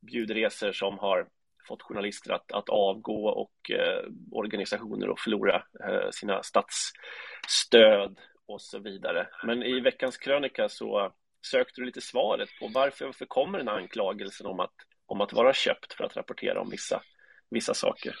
bjudresor 0.00 0.72
som 0.72 0.98
har 0.98 1.26
fått 1.68 1.82
journalister 1.82 2.32
att, 2.32 2.52
att 2.52 2.68
avgå 2.68 3.28
och 3.28 3.70
eh, 3.70 4.04
organisationer 4.30 5.08
att 5.08 5.20
förlora 5.20 5.62
eh, 5.88 6.10
sina 6.10 6.42
statsstöd 6.42 8.18
och 8.48 8.60
så 8.60 8.78
vidare. 8.78 9.28
Men 9.44 9.62
i 9.62 9.80
veckans 9.80 10.16
krönika 10.16 10.68
så 10.68 11.12
sökte 11.46 11.80
du 11.80 11.84
lite 11.84 12.00
svaret 12.00 12.48
på 12.60 12.68
varför, 12.68 13.04
varför 13.04 13.26
kommer 13.26 13.58
den 13.58 13.68
anklagelsen 13.68 14.46
om 14.46 14.60
att, 14.60 14.74
om 15.06 15.20
att 15.20 15.32
vara 15.32 15.52
köpt 15.52 15.92
för 15.92 16.04
att 16.04 16.16
rapportera 16.16 16.60
om 16.60 16.70
vissa, 16.70 17.02
vissa 17.50 17.74
saker? 17.74 18.14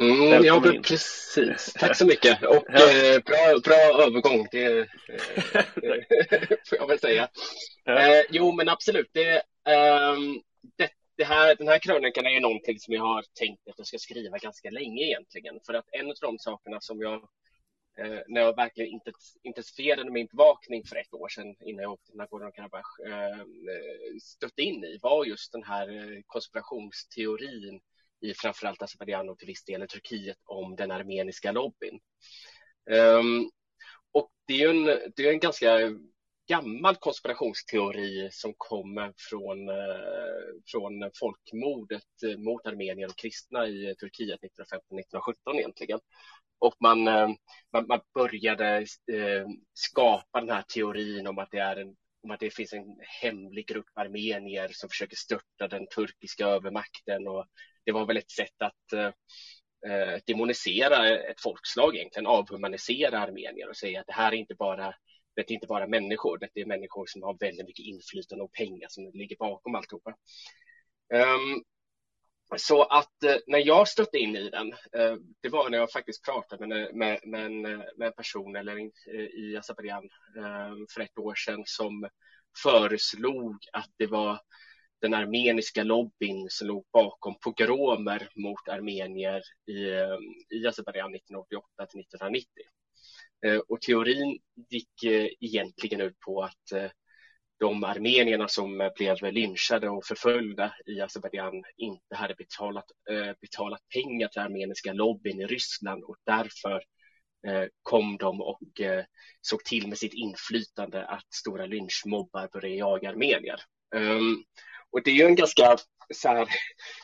Mm, 0.00 0.44
ja, 0.44 0.60
precis. 0.82 1.72
Tack 1.72 1.96
så 1.96 2.06
mycket. 2.06 2.42
Och 2.42 2.64
ja. 2.68 2.90
eh, 2.90 3.22
bra, 3.24 3.58
bra 3.64 4.04
övergång, 4.06 4.48
det, 4.50 4.78
eh, 4.78 4.86
får 6.68 6.78
jag 6.78 6.86
väl 6.86 6.98
säga. 6.98 7.28
Ja. 7.84 7.98
Eh, 7.98 8.24
jo, 8.30 8.52
men 8.52 8.68
absolut. 8.68 9.10
Det, 9.12 9.34
eh, 9.68 10.16
det, 10.76 10.90
det, 11.16 11.24
här, 11.24 11.54
den 11.54 11.68
här 11.68 11.78
krönikan 11.78 12.26
är 12.26 12.30
ju 12.30 12.40
någonting 12.40 12.78
som 12.78 12.94
jag 12.94 13.02
har 13.02 13.24
tänkt 13.38 13.68
att 13.68 13.78
jag 13.78 13.86
ska 13.86 13.98
skriva 13.98 14.38
ganska 14.38 14.70
länge 14.70 15.04
egentligen. 15.04 15.60
För 15.66 15.74
att 15.74 15.88
en 15.92 16.06
av 16.06 16.14
de 16.20 16.38
sakerna 16.38 16.80
som 16.80 17.00
jag, 17.00 17.28
eh, 17.98 18.20
när 18.28 18.40
jag 18.40 18.56
verkligen 18.56 19.00
intensifierade 19.42 20.10
min 20.10 20.26
bevakning 20.26 20.84
för 20.84 20.96
ett 20.96 21.14
år 21.14 21.28
sedan 21.28 21.56
innan 21.60 21.82
jag 21.82 21.92
åkte 21.92 22.06
till 22.06 22.20
Nagorno-Karabach, 22.20 23.06
eh, 23.06 23.44
stötte 24.22 24.62
in 24.62 24.84
i 24.84 24.98
var 25.02 25.24
just 25.24 25.52
den 25.52 25.62
här 25.62 25.88
eh, 25.88 26.20
konspirationsteorin 26.26 27.80
i 28.20 28.34
framförallt 28.34 28.82
Azerbajdzjan 28.82 29.28
och 29.28 29.38
till 29.38 29.46
viss 29.46 29.64
del 29.64 29.82
i 29.82 29.86
Turkiet 29.86 30.38
om 30.44 30.76
den 30.76 30.90
armeniska 30.90 31.52
lobbyn. 31.52 32.00
Um, 32.90 33.50
och 34.12 34.30
det 34.46 34.62
är 34.62 34.70
en, 34.70 34.84
det 35.16 35.26
är 35.26 35.32
en 35.32 35.38
ganska 35.38 35.78
gammal 36.48 36.96
konspirationsteori 36.96 38.28
som 38.32 38.54
kommer 38.56 39.12
från, 39.16 39.68
eh, 39.68 39.74
från 40.66 41.10
folkmordet 41.20 42.22
eh, 42.26 42.38
mot 42.38 42.66
armenier 42.66 43.08
och 43.08 43.18
kristna 43.18 43.66
i 43.66 43.94
Turkiet 44.00 44.40
1915-1917 44.40 45.58
egentligen. 45.58 46.00
Och 46.64 46.74
man, 46.80 47.08
eh, 47.08 47.28
man, 47.72 47.86
man, 47.86 48.00
började 48.14 48.76
eh, 49.12 49.46
skapa 49.74 50.40
den 50.40 50.50
här 50.50 50.62
teorin 50.62 51.26
om 51.26 51.38
att 51.38 51.50
det 51.50 51.58
är 51.58 51.76
en 51.76 51.96
om 52.24 52.30
att 52.30 52.40
det 52.40 52.54
finns 52.54 52.72
en 52.72 52.96
hemlig 53.22 53.66
grupp 53.68 53.86
armenier 53.94 54.68
som 54.72 54.88
försöker 54.88 55.16
störta 55.16 55.68
den 55.68 55.86
turkiska 55.86 56.46
övermakten 56.46 57.28
och 57.28 57.46
det 57.84 57.92
var 57.92 58.06
väl 58.06 58.16
ett 58.16 58.30
sätt 58.30 58.62
att 58.62 58.92
eh, 58.92 59.10
eh, 59.92 60.20
demonisera 60.26 61.08
ett 61.08 61.40
folkslag 61.40 61.96
egentligen, 61.96 62.26
avhumanisera 62.26 63.18
armenier 63.18 63.68
och 63.68 63.76
säga 63.76 64.00
att 64.00 64.06
det 64.06 64.12
här 64.12 64.32
är 64.32 64.36
inte 64.36 64.54
bara 64.54 64.94
det 65.36 65.50
är 65.50 65.52
inte 65.52 65.66
bara 65.66 65.86
människor, 65.86 66.38
det 66.38 66.60
är 66.60 66.66
människor 66.66 67.06
som 67.06 67.22
har 67.22 67.36
väldigt 67.40 67.66
mycket 67.66 67.86
inflytande 67.86 68.44
och 68.44 68.52
pengar 68.52 68.88
som 68.90 69.10
ligger 69.14 69.36
bakom 69.36 69.74
alltihopa. 69.74 70.10
Um, 71.14 71.64
så 72.56 72.82
att 72.82 73.22
eh, 73.22 73.36
när 73.46 73.66
jag 73.66 73.88
stötte 73.88 74.18
in 74.18 74.36
i 74.36 74.50
den, 74.50 74.72
eh, 74.72 75.16
det 75.40 75.48
var 75.48 75.70
när 75.70 75.78
jag 75.78 75.90
faktiskt 75.90 76.24
pratade 76.24 76.66
med, 76.66 76.94
med, 76.94 77.20
med, 77.24 77.46
en, 77.46 77.66
eh, 77.66 77.80
med 77.96 78.06
en 78.06 78.12
person 78.12 78.56
eller 78.56 78.78
in, 78.78 78.92
i 79.32 79.56
Azerbajdzjan 79.56 80.08
för 80.94 81.00
ett 81.00 81.18
år 81.18 81.34
sedan 81.34 81.62
som 81.66 82.08
föreslog 82.62 83.56
att 83.72 83.90
det 83.96 84.06
var 84.06 84.40
den 85.00 85.14
armeniska 85.14 85.82
lobbyn 85.82 86.46
som 86.50 86.68
låg 86.68 86.86
bakom 86.92 87.34
pogromer 87.40 88.28
mot 88.36 88.68
armenier 88.68 89.42
i, 89.66 89.78
i 90.56 90.66
Azerbajdzjan 90.66 91.14
1988 91.14 91.86
till 91.86 92.00
1990. 92.00 92.48
Och 93.68 93.80
teorin 93.80 94.38
gick 94.70 95.04
egentligen 95.40 96.00
ut 96.00 96.20
på 96.20 96.42
att 96.42 96.92
de 97.60 97.84
armenierna 97.84 98.48
som 98.48 98.80
eh, 98.80 98.92
blev 98.96 99.32
lynchade 99.32 99.88
och 99.88 100.04
förföljda 100.04 100.74
i 100.86 101.00
Azerbajdzjan 101.00 101.64
inte 101.76 102.14
hade 102.14 102.34
betalat, 102.34 102.84
eh, 103.10 103.32
betalat 103.40 103.80
pengar 103.94 104.28
till 104.28 104.42
armeniska 104.42 104.92
lobbyn 104.92 105.40
i 105.40 105.46
Ryssland 105.46 106.04
och 106.04 106.16
därför 106.26 106.82
eh, 107.46 107.64
kom 107.82 108.16
de 108.16 108.40
och 108.40 108.60
såg 109.40 109.64
till 109.64 109.88
med 109.88 109.98
sitt 109.98 110.14
inflytande 110.14 111.06
att 111.06 111.32
stora 111.34 111.66
lynchmobbar 111.66 112.48
började 112.52 112.76
jaga 112.76 113.10
armenier. 113.10 113.60
Ehm, 113.94 114.44
och 114.90 115.02
det 115.04 115.10
är 115.10 115.14
ju 115.14 115.24
en 115.24 115.34
ganska 115.34 115.76
så 116.14 116.28
här, 116.28 116.48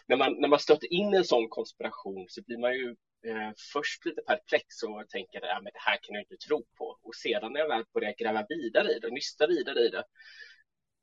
när 0.06 0.16
man, 0.16 0.40
när 0.40 0.48
man 0.48 0.58
stöter 0.58 0.92
in 0.92 1.14
en 1.14 1.24
sån 1.24 1.48
konspiration 1.48 2.26
så 2.28 2.42
blir 2.42 2.58
man 2.58 2.72
ju 2.72 2.96
eh, 3.26 3.52
först 3.72 4.04
lite 4.04 4.22
perplex 4.22 4.82
och 4.82 5.08
tänker 5.08 5.38
att 5.38 5.48
ja, 5.48 5.60
det 5.60 5.70
här 5.74 5.98
kan 6.02 6.14
jag 6.14 6.22
inte 6.22 6.46
tro 6.46 6.66
på. 6.78 6.98
Och 7.02 7.14
sedan 7.14 7.52
när 7.52 7.60
jag 7.60 7.68
väl 7.68 7.84
börjar 7.94 8.14
gräva 8.18 8.46
vidare 8.48 8.92
i 8.92 8.98
det, 8.98 9.10
nysta 9.10 9.46
vidare 9.46 9.80
i 9.80 9.88
det, 9.88 10.04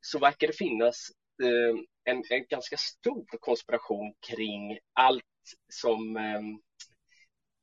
så 0.00 0.18
verkar 0.18 0.46
det 0.46 0.56
finnas 0.56 1.08
eh, 1.42 1.80
en, 2.04 2.22
en 2.30 2.46
ganska 2.48 2.76
stor 2.76 3.38
konspiration 3.40 4.14
kring 4.30 4.78
allt 4.92 5.24
som 5.72 6.16
eh, 6.16 6.42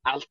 allt 0.02 0.30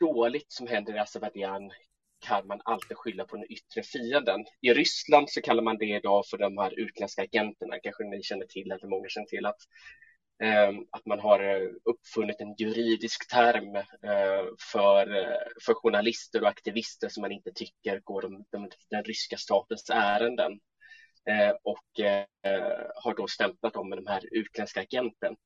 dåligt 0.00 0.52
som 0.52 0.66
händer 0.66 0.96
i 0.96 0.98
Azerbajdzjan 0.98 1.72
kan 2.20 2.46
man 2.46 2.60
alltid 2.64 2.96
skylla 2.96 3.24
på 3.24 3.36
den 3.36 3.52
yttre 3.52 3.82
fienden. 3.82 4.44
I 4.60 4.74
Ryssland 4.74 5.30
så 5.30 5.42
kallar 5.42 5.62
man 5.62 5.78
det 5.78 5.96
idag 5.96 6.26
för 6.30 6.38
de 6.38 6.58
här 6.58 6.80
utländska 6.80 7.22
agenterna. 7.22 7.78
Kanske 7.82 8.04
ni 8.04 8.22
känner 8.22 8.46
till, 8.46 8.72
eller 8.72 8.86
många 8.86 9.08
känner 9.08 9.26
till, 9.26 9.46
att, 9.46 9.60
Ehm, 10.38 10.86
att 10.90 11.06
man 11.06 11.20
har 11.20 11.40
eh, 11.40 11.68
uppfunnit 11.84 12.40
en 12.40 12.54
juridisk 12.58 13.30
term 13.30 13.76
eh, 13.76 14.44
för, 14.72 15.16
eh, 15.16 15.46
för 15.66 15.74
journalister 15.74 16.42
och 16.42 16.48
aktivister 16.48 17.08
som 17.08 17.20
man 17.20 17.32
inte 17.32 17.52
tycker 17.54 18.00
går 18.00 18.22
de, 18.22 18.44
de, 18.50 18.70
den 18.90 19.04
ryska 19.04 19.36
statens 19.36 19.90
ärenden 19.90 20.60
ehm, 21.30 21.56
och 21.62 21.84
har 22.94 23.14
då 23.14 23.26
stämplat 23.26 23.74
dem 23.74 23.88
med 23.88 23.98
de 23.98 24.06
här 24.06 24.22
utländska 24.32 24.80
agenten. 24.80 25.36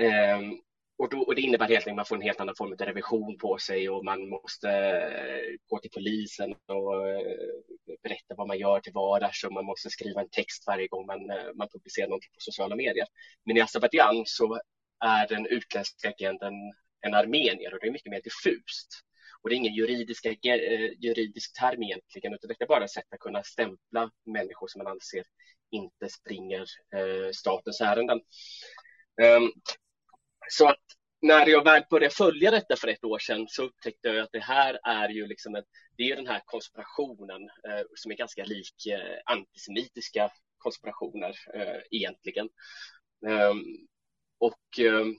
Ehm, 0.00 0.60
och, 0.98 1.10
då, 1.10 1.18
och, 1.18 1.34
det 1.34 1.40
innebär 1.40 1.68
helt 1.68 1.86
enkelt 1.86 1.92
att 1.92 1.96
man 1.96 2.06
får 2.06 2.16
en 2.16 2.22
helt 2.22 2.40
annan 2.40 2.54
form 2.56 2.72
av 2.72 2.78
revision 2.78 3.38
på 3.38 3.58
sig 3.58 3.90
och 3.90 4.04
man 4.04 4.28
måste 4.28 4.70
eh, 4.70 5.56
gå 5.66 5.78
till 5.78 5.90
polisen 5.90 6.54
och 6.66 7.08
eh, 7.08 7.36
berätta 8.02 8.34
vad 8.36 8.48
man 8.48 8.58
gör 8.58 8.80
till 8.80 8.92
vardags 8.92 9.44
och 9.44 9.52
man 9.52 9.64
måste 9.64 9.90
skriva 9.90 10.20
en 10.20 10.28
text 10.28 10.64
varje 10.66 10.88
gång 10.88 11.06
man, 11.06 11.30
eh, 11.30 11.52
man 11.54 11.68
publicerar 11.68 12.08
någonting 12.08 12.30
på 12.34 12.40
sociala 12.40 12.76
medier. 12.76 13.06
Men 13.44 13.56
i 13.56 13.60
Azerbajdzjan 13.60 14.22
så 14.26 14.60
är 15.04 15.28
den 15.28 15.46
utländska 15.46 16.08
agenten 16.08 16.54
en 17.00 17.14
armenier 17.14 17.74
och 17.74 17.80
det 17.80 17.86
är 17.86 17.92
mycket 17.92 18.10
mer 18.10 18.22
diffust. 18.22 18.88
Och 19.42 19.48
det 19.48 19.54
är 19.54 19.56
ingen 19.56 19.74
juridisk, 19.74 20.26
juridisk 20.98 21.60
term 21.60 21.82
egentligen, 21.82 22.34
utan 22.34 22.48
det 22.48 22.64
är 22.64 22.66
bara 22.66 22.84
ett 22.84 22.90
sätt 22.90 23.04
att 23.10 23.18
kunna 23.18 23.42
stämpla 23.42 24.10
människor 24.24 24.68
som 24.68 24.82
man 24.82 24.92
anser 24.92 25.24
inte 25.70 26.08
springer 26.08 26.66
eh, 26.96 27.30
statens 27.32 27.80
ärenden. 27.80 28.20
Um, 29.22 29.52
så 30.48 30.68
att 30.68 30.82
när 31.22 31.46
jag 31.46 31.64
väl 31.64 31.82
började 31.90 32.14
följa 32.14 32.50
detta 32.50 32.76
för 32.76 32.88
ett 32.88 33.04
år 33.04 33.18
sedan 33.18 33.46
så 33.48 33.62
upptäckte 33.62 34.08
jag 34.08 34.18
att 34.18 34.32
det 34.32 34.44
här 34.44 34.78
är 34.84 35.08
ju 35.08 35.26
liksom 35.26 35.54
en, 35.54 35.64
det 35.96 36.10
är 36.10 36.16
den 36.16 36.26
här 36.26 36.42
konspirationen 36.44 37.42
eh, 37.42 37.84
som 37.94 38.10
är 38.12 38.16
ganska 38.16 38.44
lik 38.44 38.86
eh, 38.86 39.18
antisemitiska 39.24 40.30
konspirationer 40.58 41.34
eh, 41.54 41.80
egentligen. 41.90 42.48
Ehm, 43.26 43.64
och, 44.38 44.78
ehm, 44.78 45.16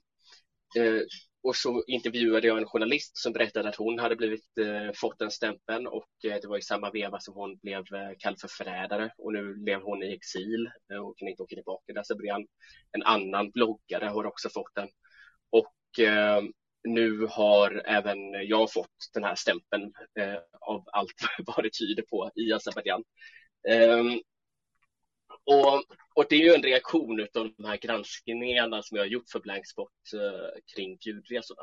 eh, 0.78 1.02
och 1.44 1.56
så 1.56 1.84
intervjuade 1.88 2.48
jag 2.48 2.58
en 2.58 2.66
journalist 2.66 3.18
som 3.18 3.34
berättade 3.34 3.70
att 3.70 3.76
hon 3.76 4.00
hade 4.00 4.16
blivit, 4.16 4.58
eh, 4.58 4.92
fått 4.96 5.20
den 5.20 5.32
stämpeln 5.32 5.88
och 5.88 6.10
eh, 6.24 6.38
det 6.42 6.48
var 6.48 6.58
i 6.58 6.62
samma 6.62 6.92
veva 6.92 7.20
som 7.20 7.34
hon 7.34 7.58
blev 7.58 7.80
eh, 7.80 8.12
kallad 8.20 8.40
för 8.40 8.48
förrädare 8.48 9.14
och 9.18 9.34
nu 9.34 9.56
lever 9.66 9.84
hon 9.84 10.04
i 10.04 10.14
exil 10.14 10.70
eh, 10.92 10.98
och 10.98 11.18
kan 11.18 11.28
inte 11.28 11.44
åka 11.44 11.56
tillbaka 11.56 11.84
till 11.86 11.98
Azerbajdzjan. 11.98 12.48
En 12.92 13.04
annan 13.04 13.52
bloggare 13.52 14.06
har 14.06 14.26
också 14.26 14.50
fått 14.50 14.76
den 14.76 14.90
och 15.50 16.00
eh, 16.00 16.42
nu 16.84 17.26
har 17.30 17.82
även 17.86 18.18
jag 18.48 18.74
fått 18.74 19.10
den 19.14 19.24
här 19.24 19.36
stämpeln 19.36 19.94
eh, 20.20 20.38
av 20.62 20.84
allt 20.92 21.14
vad 21.46 21.66
det 21.66 21.74
tyder 21.80 22.04
på 22.04 22.32
i 22.36 22.54
Azerbajdzjan. 22.54 23.04
Eh, 23.70 24.04
och, 25.44 25.84
och, 26.16 26.26
det 26.30 26.36
är 26.36 26.40
ju 26.40 26.54
en 26.54 26.64
reaktion 26.64 27.28
av 27.36 27.52
de 27.58 27.66
här 27.66 27.78
granskningarna 27.78 28.84
som 28.84 28.98
jag 28.98 29.04
har 29.04 29.10
gjort 29.10 29.30
för 29.32 29.40
Blankspot 29.40 29.92
eh, 30.14 30.62
kring 30.76 30.98
bjudresorna. 30.98 31.62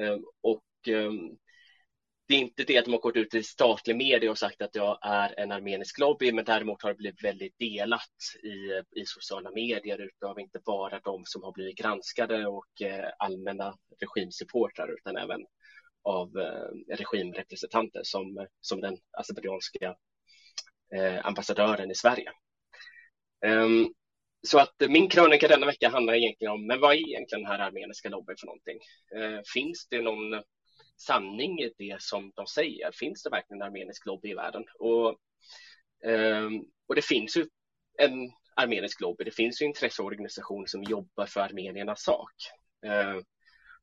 Ehm, 0.00 0.24
och 0.40 0.64
ehm, 0.88 1.36
det 2.30 2.36
är 2.36 2.40
inte 2.40 2.64
det 2.64 2.78
att 2.78 2.84
de 2.84 2.90
har 2.90 3.00
gått 3.00 3.16
ut 3.16 3.34
i 3.34 3.42
statlig 3.42 3.96
media 3.96 4.30
och 4.30 4.38
sagt 4.38 4.62
att 4.62 4.74
jag 4.74 4.98
är 5.02 5.40
en 5.40 5.52
armenisk 5.52 5.98
lobby, 5.98 6.32
men 6.32 6.44
däremot 6.44 6.82
har 6.82 6.90
det 6.90 6.96
blivit 6.96 7.24
väldigt 7.24 7.58
delat 7.58 8.16
i, 8.42 9.00
i 9.00 9.04
sociala 9.06 9.50
medier 9.50 9.98
utav 9.98 10.40
inte 10.40 10.58
bara 10.64 11.00
de 11.00 11.22
som 11.24 11.42
har 11.42 11.52
blivit 11.52 11.78
granskade 11.78 12.46
och 12.46 12.82
eh, 12.82 13.08
allmänna 13.18 13.74
regimsupportrar, 14.00 14.94
utan 14.98 15.16
även 15.16 15.40
av 16.02 16.38
eh, 16.38 16.96
regimrepresentanter 16.96 18.00
som, 18.04 18.46
som 18.60 18.80
den 18.80 18.96
azerbajdzjanska 19.18 19.94
eh, 20.94 21.26
ambassadören 21.26 21.90
i 21.90 21.94
Sverige. 21.94 22.32
Um, 23.46 23.94
så 24.48 24.58
att 24.58 24.74
min 24.88 25.08
krönika 25.08 25.48
denna 25.48 25.66
vecka 25.66 25.88
handlar 25.88 26.14
egentligen 26.14 26.52
om, 26.52 26.66
men 26.66 26.80
vad 26.80 26.92
är 26.92 27.08
egentligen 27.08 27.42
den 27.42 27.52
här 27.52 27.58
armeniska 27.58 28.08
lobbyn 28.08 28.36
för 28.40 28.46
någonting? 28.46 28.78
Uh, 29.16 29.40
finns 29.54 29.88
det 29.90 30.02
någon 30.02 30.42
sanning 31.00 31.60
i 31.60 31.72
det 31.78 32.02
som 32.02 32.32
de 32.34 32.46
säger? 32.46 32.92
Finns 32.92 33.22
det 33.22 33.30
verkligen 33.30 33.62
en 33.62 33.66
armenisk 33.66 34.06
lobby 34.06 34.30
i 34.30 34.34
världen? 34.34 34.64
Och, 34.78 35.08
eh, 36.10 36.48
och 36.88 36.94
det 36.94 37.04
finns 37.04 37.36
ju 37.36 37.46
en 37.98 38.30
armenisk 38.56 39.00
lobby. 39.00 39.24
Det 39.24 39.30
finns 39.30 39.62
ju 39.62 39.66
intresseorganisationer 39.66 40.66
som 40.66 40.82
jobbar 40.82 41.26
för 41.26 41.40
armeniernas 41.40 42.02
sak. 42.02 42.32
Ehm, 42.86 43.24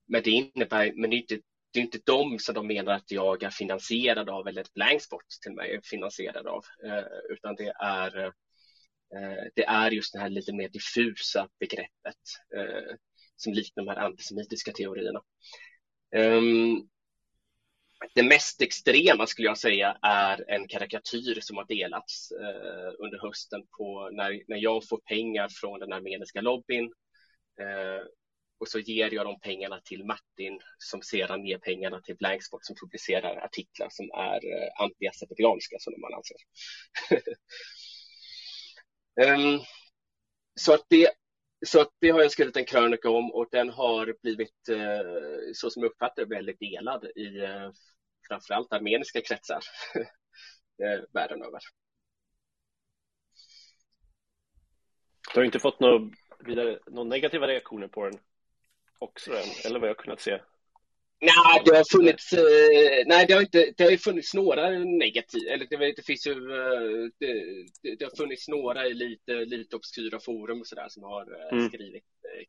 men 0.07 0.23
det 0.23 0.31
innebär, 0.31 0.93
men 0.95 1.09
det 1.09 1.15
är 1.15 1.17
inte 1.17 1.39
det 1.73 1.79
är 1.79 1.83
inte 1.83 1.99
de 2.05 2.39
som 2.39 2.55
de 2.55 2.67
menar 2.67 2.93
att 2.93 3.11
jag 3.11 3.43
är 3.43 3.49
finansierad 3.49 4.29
av 4.29 4.47
eller 4.47 4.61
ett 4.61 4.73
Blanksport 4.73 5.25
till 5.43 5.53
mig 5.53 5.71
är 5.71 5.81
finansierad 5.83 6.47
av, 6.47 6.63
ehm, 6.85 7.05
utan 7.29 7.55
det 7.55 7.73
är 7.79 8.25
eh, 9.15 9.43
det 9.55 9.63
är 9.63 9.91
just 9.91 10.13
det 10.13 10.19
här 10.19 10.29
lite 10.29 10.53
mer 10.53 10.69
diffusa 10.69 11.49
begreppet 11.59 12.23
eh, 12.55 12.95
som 13.35 13.53
liknar 13.53 13.85
de 13.85 13.89
här 13.91 14.05
antisemitiska 14.05 14.71
teorierna. 14.71 15.21
Um, 16.15 16.89
det 18.13 18.23
mest 18.23 18.61
extrema 18.61 19.27
skulle 19.27 19.47
jag 19.47 19.57
säga 19.57 19.97
är 20.01 20.51
en 20.51 20.67
karikatyr 20.67 21.39
som 21.41 21.57
har 21.57 21.65
delats 21.65 22.31
eh, 22.31 22.93
under 22.99 23.19
hösten 23.21 23.61
på 23.77 24.09
när, 24.11 24.43
när 24.47 24.57
jag 24.57 24.87
får 24.87 24.97
pengar 24.97 25.49
från 25.61 25.79
den 25.79 25.93
armeniska 25.93 26.41
lobbyn 26.41 26.85
eh, 27.61 28.05
och 28.59 28.67
så 28.67 28.79
ger 28.79 29.13
jag 29.13 29.25
de 29.25 29.39
pengarna 29.39 29.81
till 29.85 30.05
Martin 30.05 30.59
som 30.77 31.01
sedan 31.01 31.45
ger 31.45 31.57
pengarna 31.57 32.01
till 32.01 32.15
Blankspot 32.15 32.65
som 32.65 32.75
publicerar 32.75 33.45
artiklar 33.45 33.87
som 33.91 34.11
är 34.11 34.35
eh, 34.35 34.81
antiazerbajdzjanska 34.81 35.77
som 35.79 35.93
man 36.01 36.13
anser. 36.13 36.37
um, 39.33 39.59
så 40.59 40.73
att 40.73 40.85
det 40.87 41.09
så 41.65 41.81
att 41.81 41.89
det 41.99 42.09
har 42.09 42.21
jag 42.21 42.31
skrivit 42.31 42.57
en 42.57 42.65
krönika 42.65 43.09
om 43.09 43.31
och 43.31 43.47
den 43.51 43.69
har 43.69 44.15
blivit, 44.21 44.69
eh, 44.69 45.51
så 45.53 45.69
som 45.69 45.83
jag 45.83 45.91
uppfattar 45.91 46.25
det, 46.25 46.35
väldigt 46.35 46.59
delad 46.59 47.05
i 47.15 47.39
eh, 47.43 47.71
framförallt 48.27 48.73
armeniska 48.73 49.21
kretsar 49.21 49.63
världen 51.13 51.41
över. 51.41 51.59
Du 55.33 55.39
har 55.39 55.45
inte 55.45 55.59
fått 55.59 55.79
några, 55.79 56.09
vidare, 56.39 56.79
några 56.87 57.09
negativa 57.09 57.47
reaktioner 57.47 57.87
på 57.87 58.03
den 58.03 58.19
också 58.99 59.31
än, 59.31 59.49
eller 59.65 59.79
vad 59.79 59.89
jag 59.89 59.97
kunnat 59.97 60.21
se? 60.21 60.39
Nej, 61.19 61.61
det 61.65 61.77
har 61.77 61.97
funnits, 61.97 62.33
eh, 62.33 63.03
nej, 63.05 63.25
det 63.27 63.33
har 63.33 63.41
inte, 63.41 63.73
det 63.77 63.83
har 63.83 63.91
ju 63.91 63.97
funnits 63.97 64.33
några 64.33 64.69
negativa, 64.79 65.53
eller 65.53 65.65
det, 65.69 65.93
det 65.95 66.05
finns 66.05 66.27
ju, 66.27 66.31
eh, 66.31 67.09
det, 67.19 67.95
det, 67.95 68.05
har 68.05 68.17
funnits 68.17 68.47
några 68.47 68.87
i 68.87 68.93
lite, 68.93 69.33
lite 69.33 69.75
obskyra 69.75 70.19
forum 70.19 70.59
och 70.59 70.67
sådär 70.67 70.89
som 70.89 71.03
har 71.03 71.21
eh, 71.21 71.57
mm. 71.57 71.69
skrivit 71.69 72.03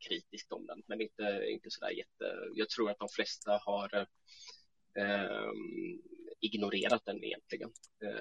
kritiskt 0.09 0.52
om 0.52 0.66
den, 0.66 0.83
men 0.87 1.00
inte, 1.00 1.44
inte 1.48 1.70
sådär 1.70 1.90
jätte, 1.90 2.35
jag 2.54 2.68
tror 2.68 2.90
att 2.90 2.98
de 2.98 3.09
flesta 3.09 3.61
har 3.64 4.07
eh, 4.98 5.50
ignorerat 6.40 7.02
den 7.04 7.24
egentligen, 7.24 7.70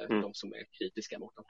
mm. 0.10 0.22
de 0.22 0.34
som 0.34 0.54
är 0.54 0.66
kritiska 0.80 1.20
mot 1.20 1.36
den. 1.36 1.46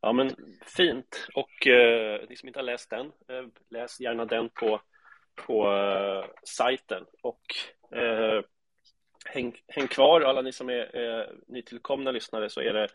Ja, 0.00 0.12
men 0.12 0.36
fint. 0.76 1.28
Och 1.34 1.66
eh, 1.66 2.28
ni 2.28 2.36
som 2.36 2.48
inte 2.48 2.58
har 2.58 2.64
läst 2.64 2.90
den, 2.90 3.06
eh, 3.06 3.46
läs 3.70 4.00
gärna 4.00 4.24
den 4.24 4.50
på 4.50 4.80
på 5.46 5.70
uh, 5.70 6.24
sajten 6.44 7.04
och 7.22 7.42
uh, 7.96 8.42
häng, 9.24 9.56
häng 9.68 9.88
kvar 9.88 10.20
alla 10.20 10.42
ni 10.42 10.52
som 10.52 10.68
är 10.68 10.96
uh, 10.96 11.26
nytillkomna 11.46 12.10
lyssnare 12.10 12.50
så 12.50 12.60
är 12.60 12.72
det 12.72 12.88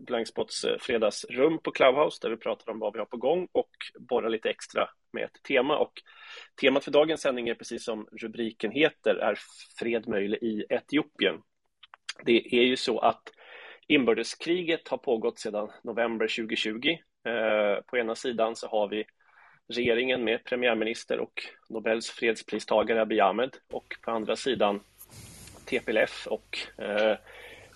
Blankspots 0.00 0.66
fredagsrum 0.80 1.58
på 1.58 1.70
Clubhouse 1.70 2.18
där 2.22 2.30
vi 2.30 2.36
pratar 2.36 2.72
om 2.72 2.78
vad 2.78 2.92
vi 2.92 2.98
har 2.98 3.06
på 3.06 3.16
gång 3.16 3.48
och 3.52 3.70
borrar 4.08 4.28
lite 4.28 4.50
extra 4.50 4.88
med 5.12 5.24
ett 5.24 5.42
tema 5.48 5.78
och 5.78 5.92
temat 6.60 6.84
för 6.84 6.90
dagens 6.90 7.20
sändning 7.20 7.48
är 7.48 7.54
precis 7.54 7.84
som 7.84 8.08
rubriken 8.20 8.70
heter 8.70 9.14
är 9.14 9.38
fred 9.78 10.08
möjlig 10.08 10.38
i 10.42 10.66
Etiopien. 10.68 11.42
Det 12.24 12.54
är 12.54 12.62
ju 12.62 12.76
så 12.76 12.98
att 12.98 13.22
inbördeskriget 13.88 14.88
har 14.88 14.98
pågått 14.98 15.38
sedan 15.38 15.70
november 15.82 16.26
2020. 16.26 16.96
På 17.86 17.98
ena 17.98 18.14
sidan 18.14 18.56
så 18.56 18.68
har 18.68 18.88
vi 18.88 19.04
regeringen 19.68 20.24
med 20.24 20.44
premiärminister 20.44 21.18
och 21.18 21.42
Nobels 21.68 22.10
fredspristagare 22.10 23.02
Abiy 23.02 23.20
Ahmed 23.20 23.56
och 23.72 23.96
på 24.02 24.10
andra 24.10 24.36
sidan 24.36 24.80
TPLF 25.64 26.26
och 26.26 26.58
eh, 26.78 27.16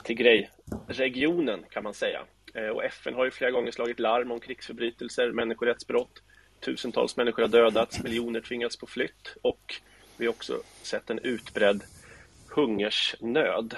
Tigray-regionen 0.05 1.64
kan 1.70 1.83
man 1.83 1.94
säga. 1.94 2.20
Eh, 2.55 2.68
och 2.68 2.85
FN 2.85 3.14
har 3.14 3.24
ju 3.24 3.31
flera 3.31 3.51
gånger 3.51 3.70
slagit 3.70 4.01
larm 4.01 4.31
om 4.31 4.40
krigsförbrytelser, 4.40 5.33
människorättsbrott. 5.33 6.22
Tusentals 6.61 7.16
människor 7.16 7.42
har 7.42 7.48
dödats, 7.48 8.03
miljoner 8.03 8.40
tvingats 8.40 8.77
på 8.77 8.87
flytt 8.87 9.37
och 9.42 9.74
vi 10.16 10.27
har 10.27 10.31
också 10.31 10.62
sett 10.83 11.11
en 11.11 11.18
utbredd 11.18 11.83
hungersnöd. 12.48 13.77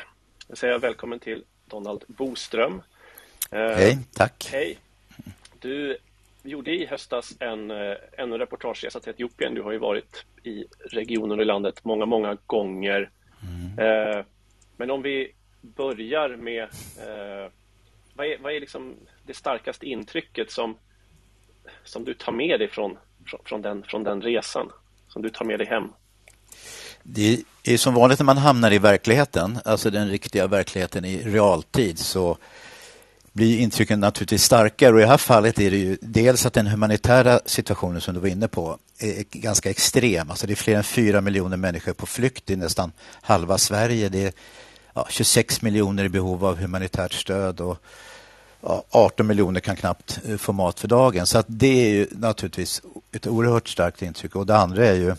Jag 0.48 0.58
säger 0.58 0.78
välkommen 0.78 1.18
till 1.18 1.44
Donald 1.66 2.04
Boström. 2.08 2.82
Eh, 3.50 3.60
hej, 3.60 3.98
tack. 4.14 4.48
Hej. 4.52 4.78
Du 5.58 5.98
gjorde 6.42 6.70
i 6.70 6.86
höstas 6.86 7.36
en, 7.40 7.70
eh, 7.70 7.96
en 8.12 8.38
reportageresa 8.38 9.00
till 9.00 9.10
Etiopien. 9.10 9.54
Du 9.54 9.62
har 9.62 9.72
ju 9.72 9.78
varit 9.78 10.24
i 10.42 10.64
regionen 10.90 11.38
och 11.38 11.42
i 11.42 11.46
landet 11.46 11.84
många, 11.84 12.06
många 12.06 12.36
gånger. 12.46 13.10
Mm. 13.42 13.78
Eh, 13.78 14.24
men 14.76 14.90
om 14.90 15.02
vi 15.02 15.32
börjar 15.60 16.36
med 16.36 16.62
eh, 16.62 17.52
vad 18.14 18.26
är, 18.26 18.38
vad 18.38 18.52
är 18.52 18.60
liksom 18.60 18.96
det 19.26 19.34
starkaste 19.34 19.86
intrycket 19.86 20.50
som, 20.50 20.76
som 21.84 22.04
du 22.04 22.14
tar 22.14 22.32
med 22.32 22.60
dig 22.60 22.68
från, 22.68 22.98
från, 23.26 23.40
från, 23.44 23.62
den, 23.62 23.82
från 23.82 24.04
den 24.04 24.22
resan? 24.22 24.70
Som 25.08 25.22
du 25.22 25.30
tar 25.30 25.44
med 25.44 25.58
dig 25.58 25.66
hem? 25.66 25.88
Det 27.02 27.44
är 27.64 27.76
som 27.76 27.94
vanligt 27.94 28.18
när 28.18 28.26
man 28.26 28.38
hamnar 28.38 28.72
i 28.72 28.78
verkligheten, 28.78 29.58
alltså 29.64 29.90
den 29.90 30.08
riktiga 30.08 30.46
verkligheten 30.46 31.04
i 31.04 31.22
realtid, 31.22 31.98
så 31.98 32.38
blir 33.40 33.58
intrycken 33.58 34.00
naturligtvis 34.00 34.44
starkare 34.44 34.92
och 34.92 34.98
i 35.00 35.02
det 35.02 35.08
här 35.08 35.16
fallet 35.16 35.60
är 35.60 35.70
det 35.70 35.76
ju 35.76 35.98
dels 36.00 36.46
att 36.46 36.52
den 36.52 36.66
humanitära 36.66 37.40
situationen 37.46 38.00
som 38.00 38.14
du 38.14 38.20
var 38.20 38.28
inne 38.28 38.48
på 38.48 38.78
är 38.98 39.24
ganska 39.30 39.70
extrem. 39.70 40.30
Alltså 40.30 40.46
det 40.46 40.52
är 40.52 40.56
fler 40.56 40.76
än 40.76 40.84
fyra 40.84 41.20
miljoner 41.20 41.56
människor 41.56 41.92
på 41.92 42.06
flykt 42.06 42.50
i 42.50 42.56
nästan 42.56 42.92
halva 43.20 43.58
Sverige. 43.58 44.08
Det 44.08 44.24
är 44.24 44.32
ja, 44.94 45.06
26 45.10 45.62
miljoner 45.62 46.04
i 46.04 46.08
behov 46.08 46.44
av 46.44 46.58
humanitärt 46.58 47.12
stöd 47.12 47.60
och 47.60 47.78
ja, 48.60 48.84
18 48.90 49.26
miljoner 49.26 49.60
kan 49.60 49.76
knappt 49.76 50.20
eh, 50.28 50.36
få 50.36 50.52
mat 50.52 50.80
för 50.80 50.88
dagen. 50.88 51.26
Så 51.26 51.38
att 51.38 51.46
det 51.48 51.86
är 51.86 51.90
ju 51.90 52.06
naturligtvis 52.10 52.82
ett 53.12 53.26
oerhört 53.26 53.68
starkt 53.68 54.02
intryck. 54.02 54.36
Och 54.36 54.46
det 54.46 54.56
andra 54.56 54.86
är 54.86 54.94
ju 54.94 55.14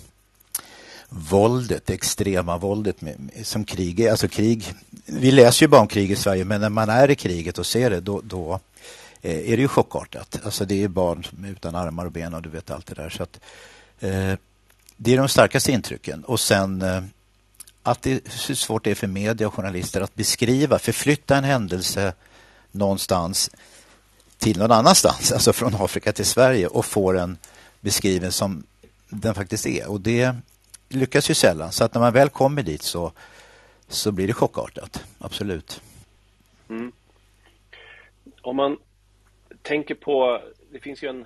våldet, 1.10 1.86
det 1.86 1.94
extrema 1.94 2.58
våldet 2.58 3.02
med, 3.02 3.32
som 3.44 3.66
krig 3.66 4.00
är. 4.00 4.12
Alltså 4.12 4.28
krig, 4.28 4.74
vi 5.14 5.32
läser 5.32 5.64
ju 5.64 5.68
bara 5.68 5.82
om 5.82 5.88
krig 5.88 6.12
i 6.12 6.16
Sverige 6.16 6.46
men 6.46 6.62
när 6.62 6.70
man 6.70 6.90
är 6.90 7.12
i 7.12 7.16
kriget 7.16 7.58
och 7.58 7.66
ser 7.66 7.90
det 7.90 8.00
då, 8.00 8.22
då 8.24 8.60
eh, 9.22 9.52
är 9.52 9.58
det 9.58 9.62
ju 9.62 9.68
chockartat. 9.68 10.40
Alltså 10.44 10.66
det 10.66 10.84
är 10.84 10.88
barn 10.88 11.26
utan 11.48 11.76
armar 11.76 12.06
och 12.06 12.12
ben 12.12 12.34
och 12.34 12.42
du 12.42 12.50
vet 12.50 12.72
allt 12.72 12.86
det 12.86 12.96
där. 12.96 13.10
Så 13.10 13.24
att, 13.24 13.40
eh, 14.00 14.34
det 14.98 15.14
är 15.14 15.18
de 15.18 15.28
starkaste 15.28 15.72
intrycken. 15.72 16.24
Och 16.24 16.40
sen 16.40 16.82
eh, 16.82 17.04
att 17.84 18.02
det, 18.02 18.12
hur 18.48 18.56
svårt 18.56 18.84
det 18.84 18.92
är 18.92 18.96
för 18.96 19.08
media 19.08 19.48
och 19.48 19.54
journalister 19.54 20.02
att 20.02 20.16
beskriva, 20.16 20.80
förflytta 20.80 21.38
en 21.38 21.44
händelse 21.44 22.14
någonstans 22.72 23.50
till 24.38 24.60
någon 24.60 24.72
annanstans, 24.72 25.32
alltså 25.34 25.54
från 25.54 25.76
Afrika 25.76 26.14
till 26.14 26.26
Sverige 26.26 26.68
och 26.68 26.86
få 26.86 27.12
den 27.12 27.38
beskriven 27.82 28.32
som 28.32 28.64
den 29.10 29.36
faktiskt 29.36 29.66
är. 29.66 29.88
Och 29.88 30.02
det 30.02 30.36
lyckas 30.90 31.30
ju 31.30 31.34
sällan. 31.34 31.72
Så 31.72 31.84
att 31.84 31.94
när 31.94 32.02
man 32.02 32.14
väl 32.14 32.30
kommer 32.30 32.64
dit 32.64 32.82
så, 32.82 33.12
så 33.94 34.12
blir 34.12 34.28
det 34.28 34.34
chockartat. 34.34 35.06
Absolut. 35.20 35.82
Mm. 36.70 36.92
Om 38.42 38.56
man 38.56 38.78
tänker 39.62 39.96
på, 39.96 40.42
det 40.72 40.80
finns 40.80 41.04
ju 41.04 41.08
en, 41.08 41.26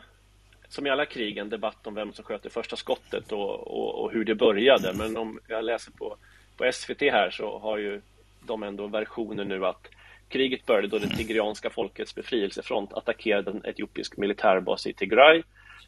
som 0.67 0.87
i 0.87 0.89
alla 0.89 1.05
krig, 1.05 1.37
en 1.37 1.49
debatt 1.49 1.87
om 1.87 1.95
vem 1.95 2.13
som 2.13 2.25
sköt 2.25 2.43
det 2.43 2.49
första 2.49 2.75
skottet 2.75 3.31
och, 3.31 3.67
och, 3.67 4.03
och, 4.03 4.11
hur 4.11 4.25
det 4.25 4.35
började. 4.35 4.93
Men 4.93 5.17
om 5.17 5.39
jag 5.47 5.65
läser 5.65 5.91
på, 5.91 6.17
på 6.57 6.71
SVT 6.73 7.01
här 7.01 7.31
så 7.31 7.59
har 7.59 7.77
ju 7.77 8.01
de 8.45 8.63
ändå 8.63 8.87
versioner 8.87 9.45
nu 9.45 9.65
att 9.65 9.87
kriget 10.29 10.65
började 10.65 10.87
då 10.87 10.97
det 10.97 11.17
tigrianska 11.17 11.69
folkets 11.69 12.15
befrielsefront 12.15 12.93
attackerade 12.93 13.51
en 13.51 13.65
etiopisk 13.65 14.17
militärbas 14.17 14.87
i 14.87 14.93
Tigray 14.93 15.43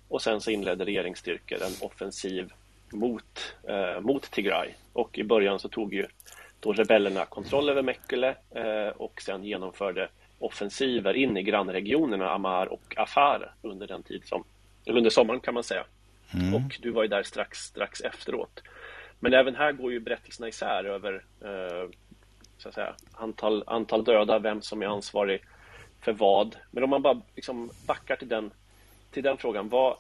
och 0.08 0.22
sen 0.22 0.42
så 0.42 0.52
inledde 0.52 0.86
regeringsstyrkor 0.86 1.64
en 1.64 1.74
offensiv 1.88 2.54
mot, 2.92 3.56
eh, 3.64 4.02
mot 4.02 4.32
Tigray. 4.32 4.70
Och 4.94 5.18
i 5.18 5.24
början 5.24 5.60
så 5.60 5.70
tog 5.70 5.94
ju 5.94 6.08
då 6.60 6.74
rebellerna 6.74 7.26
kontroll 7.26 7.70
över 7.70 7.82
Mekele 7.82 8.36
eh, 8.56 8.88
och 8.88 9.22
sen 9.22 9.44
genomförde 9.44 10.10
offensiver 10.40 11.14
in 11.14 11.38
i 11.38 11.44
grannregionerna 11.44 12.30
Amar 12.30 12.66
och 12.66 12.94
Afar 12.98 13.54
under 13.62 13.88
den 13.88 14.04
tid 14.04 14.22
som, 14.26 14.44
under 14.86 15.10
sommaren 15.10 15.40
kan 15.40 15.54
man 15.54 15.64
säga. 15.64 15.86
Mm. 16.34 16.56
Och 16.56 16.78
du 16.82 16.92
var 16.92 17.04
ju 17.04 17.08
där 17.08 17.24
strax, 17.24 17.60
strax 17.60 18.02
efteråt. 18.02 18.64
Men 19.20 19.34
även 19.34 19.56
här 19.56 19.72
går 19.72 19.92
ju 19.92 20.00
berättelserna 20.00 20.48
isär 20.48 20.84
över 20.84 21.24
eh, 21.42 21.90
så 22.58 22.70
att 22.70 22.76
säga, 22.76 22.96
antal, 23.14 23.64
antal 23.68 24.04
döda, 24.04 24.40
vem 24.40 24.62
som 24.62 24.82
är 24.82 24.86
ansvarig 24.86 25.42
för 26.02 26.14
vad. 26.14 26.56
Men 26.72 26.84
om 26.84 26.90
man 26.90 27.02
bara 27.02 27.22
liksom 27.36 27.72
backar 27.86 28.16
till 28.16 28.28
den 28.28 28.52
till 29.12 29.24
den 29.24 29.38
frågan. 29.38 29.70
Vad, 29.70 29.98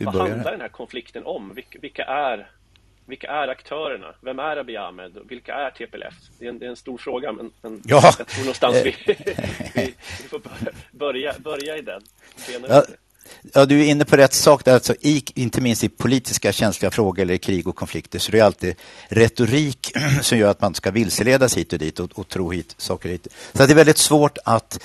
vad 0.00 0.14
handlar 0.14 0.50
den 0.50 0.60
här 0.60 0.68
konflikten 0.68 1.26
om? 1.26 1.54
Vilka, 1.54 1.78
vilka, 1.78 2.04
är, 2.04 2.50
vilka 3.08 3.26
är 3.26 3.48
aktörerna? 3.48 4.14
Vem 4.20 4.38
är 4.38 4.56
Abiy 4.56 4.76
Ahmed? 4.76 5.18
Vilka 5.28 5.54
är 5.54 5.70
TPLF? 5.70 6.14
Det 6.38 6.44
är 6.44 6.48
en, 6.48 6.58
det 6.58 6.66
är 6.66 6.70
en 6.70 6.76
stor 6.76 6.98
fråga, 6.98 7.32
men, 7.32 7.50
men 7.62 7.82
ja. 7.84 8.14
jag 8.18 8.26
tror 8.26 8.40
någonstans 8.40 8.76
vi, 8.84 8.96
vi, 9.74 9.94
vi 10.22 10.28
får 10.28 10.40
börja, 10.92 11.34
börja 11.38 11.76
i 11.76 11.82
den. 11.82 12.02
Ja, 12.68 12.84
ja, 13.52 13.66
du 13.66 13.80
är 13.80 13.84
inne 13.84 14.04
på 14.04 14.16
rätt 14.16 14.32
sak 14.32 14.64
där. 14.64 14.74
Alltså, 14.74 14.94
i, 15.00 15.24
inte 15.34 15.60
minst 15.60 15.84
i 15.84 15.88
politiska 15.88 16.52
känsliga 16.52 16.90
frågor 16.90 17.22
eller 17.22 17.36
krig 17.36 17.68
och 17.68 17.76
konflikter 17.76 18.18
så 18.18 18.32
det 18.32 18.38
är 18.38 18.44
alltid 18.44 18.74
retorik 19.08 19.92
som 20.22 20.38
gör 20.38 20.50
att 20.50 20.60
man 20.60 20.74
ska 20.74 20.90
vilseledas 20.90 21.56
hit 21.56 21.72
och 21.72 21.78
dit 21.78 22.00
och, 22.00 22.18
och 22.18 22.28
tro 22.28 22.50
hit 22.50 22.74
saker 22.78 23.08
hit. 23.08 23.28
Så 23.52 23.66
det 23.66 23.72
är 23.72 23.76
väldigt 23.76 23.98
svårt 23.98 24.38
att 24.44 24.78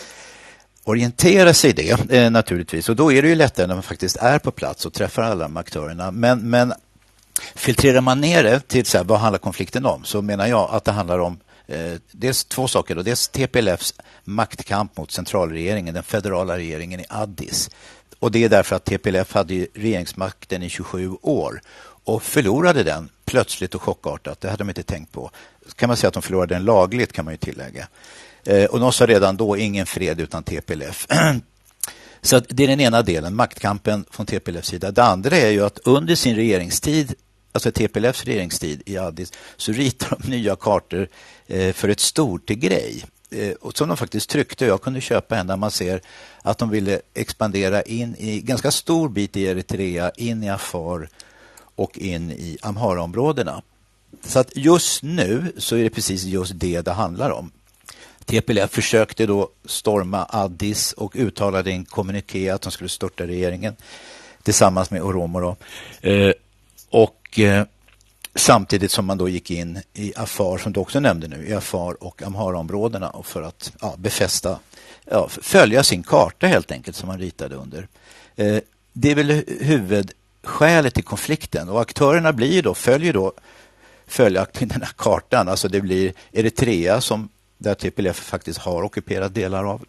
orientera 0.83 1.53
sig 1.53 1.69
i 1.69 1.73
det 1.73 2.17
eh, 2.17 2.31
naturligtvis. 2.31 2.89
Och 2.89 2.95
då 2.95 3.11
är 3.11 3.21
det 3.21 3.27
ju 3.27 3.35
lättare 3.35 3.67
när 3.67 3.75
man 3.75 3.83
faktiskt 3.83 4.17
är 4.17 4.39
på 4.39 4.51
plats 4.51 4.85
och 4.85 4.93
träffar 4.93 5.23
alla 5.23 5.43
de 5.43 5.57
aktörerna. 5.57 6.11
Men, 6.11 6.49
men 6.49 6.73
filtrerar 7.55 8.01
man 8.01 8.21
ner 8.21 8.43
det 8.43 8.59
till 8.59 8.85
så 8.85 8.97
här, 8.97 9.05
vad 9.05 9.19
handlar 9.19 9.39
konflikten 9.39 9.85
om 9.85 10.03
så 10.03 10.21
menar 10.21 10.47
jag 10.47 10.69
att 10.71 10.83
det 10.83 10.91
handlar 10.91 11.19
om 11.19 11.39
eh, 11.67 11.93
dels 12.11 12.45
två 12.45 12.67
saker. 12.67 12.95
Då. 12.95 13.01
Dels 13.01 13.27
TPLFs 13.27 13.93
maktkamp 14.23 14.97
mot 14.97 15.11
centralregeringen, 15.11 15.93
den 15.93 16.03
federala 16.03 16.57
regeringen 16.57 16.99
i 16.99 17.05
Addis. 17.09 17.69
Och 18.19 18.31
det 18.31 18.43
är 18.43 18.49
därför 18.49 18.75
att 18.75 18.85
TPLF 18.85 19.33
hade 19.33 19.67
regeringsmakten 19.73 20.63
i 20.63 20.69
27 20.69 21.11
år 21.21 21.61
och 22.05 22.23
förlorade 22.23 22.83
den 22.83 23.09
plötsligt 23.25 23.75
och 23.75 23.81
chockartat. 23.81 24.41
Det 24.41 24.49
hade 24.49 24.63
de 24.63 24.69
inte 24.69 24.83
tänkt 24.83 25.11
på. 25.11 25.31
kan 25.75 25.87
man 25.87 25.97
säga 25.97 26.07
att 26.07 26.13
de 26.13 26.23
förlorade 26.23 26.55
den 26.55 26.65
lagligt 26.65 27.13
kan 27.13 27.25
man 27.25 27.33
ju 27.33 27.37
tillägga. 27.37 27.87
Eh, 28.45 28.65
och 28.65 28.79
de 28.79 28.93
sa 28.93 29.07
redan 29.07 29.37
då 29.37 29.57
ingen 29.57 29.85
fred 29.85 30.21
utan 30.21 30.43
TPLF. 30.43 31.07
Så 32.25 32.39
det 32.39 32.63
är 32.63 32.67
den 32.67 32.79
ena 32.79 33.01
delen, 33.01 33.35
maktkampen 33.35 34.05
från 34.11 34.25
TPLFs 34.25 34.67
sida. 34.67 34.91
Det 34.91 35.03
andra 35.03 35.37
är 35.37 35.49
ju 35.49 35.65
att 35.65 35.79
under 35.83 36.15
sin 36.15 36.35
regeringstid, 36.35 37.13
alltså 37.51 37.71
TPLFs 37.71 38.23
regeringstid 38.23 38.81
i 38.85 38.97
Addis, 38.97 39.31
så 39.57 39.71
ritar 39.71 40.17
de 40.19 40.29
nya 40.29 40.55
kartor 40.55 41.07
eh, 41.47 41.73
för 41.73 41.89
ett 41.89 41.99
stort 41.99 42.45
grej 42.45 43.03
eh, 43.29 43.53
som 43.73 43.87
de 43.87 43.97
faktiskt 43.97 44.29
tryckte. 44.29 44.65
Jag 44.65 44.81
kunde 44.81 45.01
köpa 45.01 45.37
en 45.37 45.47
där 45.47 45.57
man 45.57 45.71
ser 45.71 46.01
att 46.41 46.57
de 46.57 46.69
ville 46.69 47.01
expandera 47.13 47.81
in 47.81 48.15
i 48.15 48.41
ganska 48.41 48.71
stor 48.71 49.09
bit 49.09 49.37
i 49.37 49.43
Eritrea, 49.43 50.11
in 50.11 50.43
i 50.43 50.49
Afar 50.49 51.09
och 51.75 51.97
in 51.97 52.31
i 52.31 52.57
Amhara-områdena. 52.61 53.61
Så 54.25 54.39
att 54.39 54.51
just 54.55 55.03
nu 55.03 55.53
så 55.57 55.75
är 55.75 55.83
det 55.83 55.89
precis 55.89 56.23
just 56.23 56.51
det 56.55 56.81
det 56.81 56.91
handlar 56.91 57.29
om. 57.29 57.51
TPLF 58.25 58.71
försökte 58.71 59.25
då 59.25 59.49
storma 59.65 60.25
Addis 60.29 60.93
och 60.93 61.15
uttalade 61.15 61.71
i 61.71 61.73
en 61.73 61.85
kommuniké 61.85 62.49
att 62.49 62.61
de 62.61 62.71
skulle 62.71 62.89
störta 62.89 63.27
regeringen 63.27 63.75
tillsammans 64.43 64.91
med 64.91 65.01
Oromo. 65.01 65.39
Då. 65.39 65.55
Eh, 66.09 66.33
och 66.89 67.39
eh, 67.39 67.65
samtidigt 68.35 68.91
som 68.91 69.05
man 69.05 69.17
då 69.17 69.29
gick 69.29 69.51
in 69.51 69.79
i 69.93 70.13
Afar, 70.15 70.57
som 70.57 70.73
du 70.73 70.79
också 70.79 70.99
nämnde 70.99 71.27
nu, 71.27 71.47
i 71.47 71.53
Afar 71.53 72.03
och 72.03 72.23
Amhara-områdena 72.23 73.15
för 73.23 73.41
att 73.41 73.71
ja, 73.81 73.95
befästa, 73.97 74.59
ja, 75.05 75.27
följa 75.29 75.83
sin 75.83 76.03
karta 76.03 76.47
helt 76.47 76.71
enkelt 76.71 76.97
som 76.97 77.07
man 77.07 77.19
ritade 77.19 77.55
under. 77.55 77.87
Eh, 78.35 78.57
det 78.93 79.11
är 79.11 79.15
väl 79.15 79.43
huvudskälet 79.61 80.93
till 80.93 81.03
konflikten 81.03 81.69
och 81.69 81.81
aktörerna 81.81 82.33
blir 82.33 82.63
då, 82.63 82.73
följer 82.73 83.13
då 83.13 83.33
följaktligen 84.07 84.69
den 84.69 84.81
här 84.81 84.93
kartan. 84.95 85.47
Alltså 85.47 85.67
det 85.67 85.81
blir 85.81 86.13
Eritrea 86.31 87.01
som 87.01 87.29
där 87.63 87.75
TPLF 87.75 88.17
faktiskt 88.17 88.59
har 88.59 88.83
ockuperat 88.83 89.33
delar 89.33 89.63
av 89.63 89.85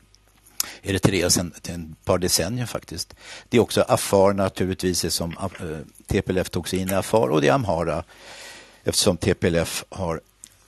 Eritrea 0.83 1.31
sedan 1.31 1.53
ett 1.57 2.05
par 2.05 2.19
decennier 2.19 2.67
faktiskt. 2.67 3.15
Det 3.49 3.57
är 3.57 3.61
också 3.61 3.85
Afar 3.89 4.33
naturligtvis 4.33 5.15
som 5.15 5.33
eh, 5.33 5.79
TPLF 6.07 6.51
tog 6.51 6.69
sig 6.69 6.79
in 6.79 6.91
i 6.91 6.95
Afar 6.95 7.29
och 7.29 7.41
det 7.41 7.49
är 7.49 7.53
Amhara 7.53 8.05
eftersom 8.85 9.17
TPLF 9.17 9.85
har 9.89 10.21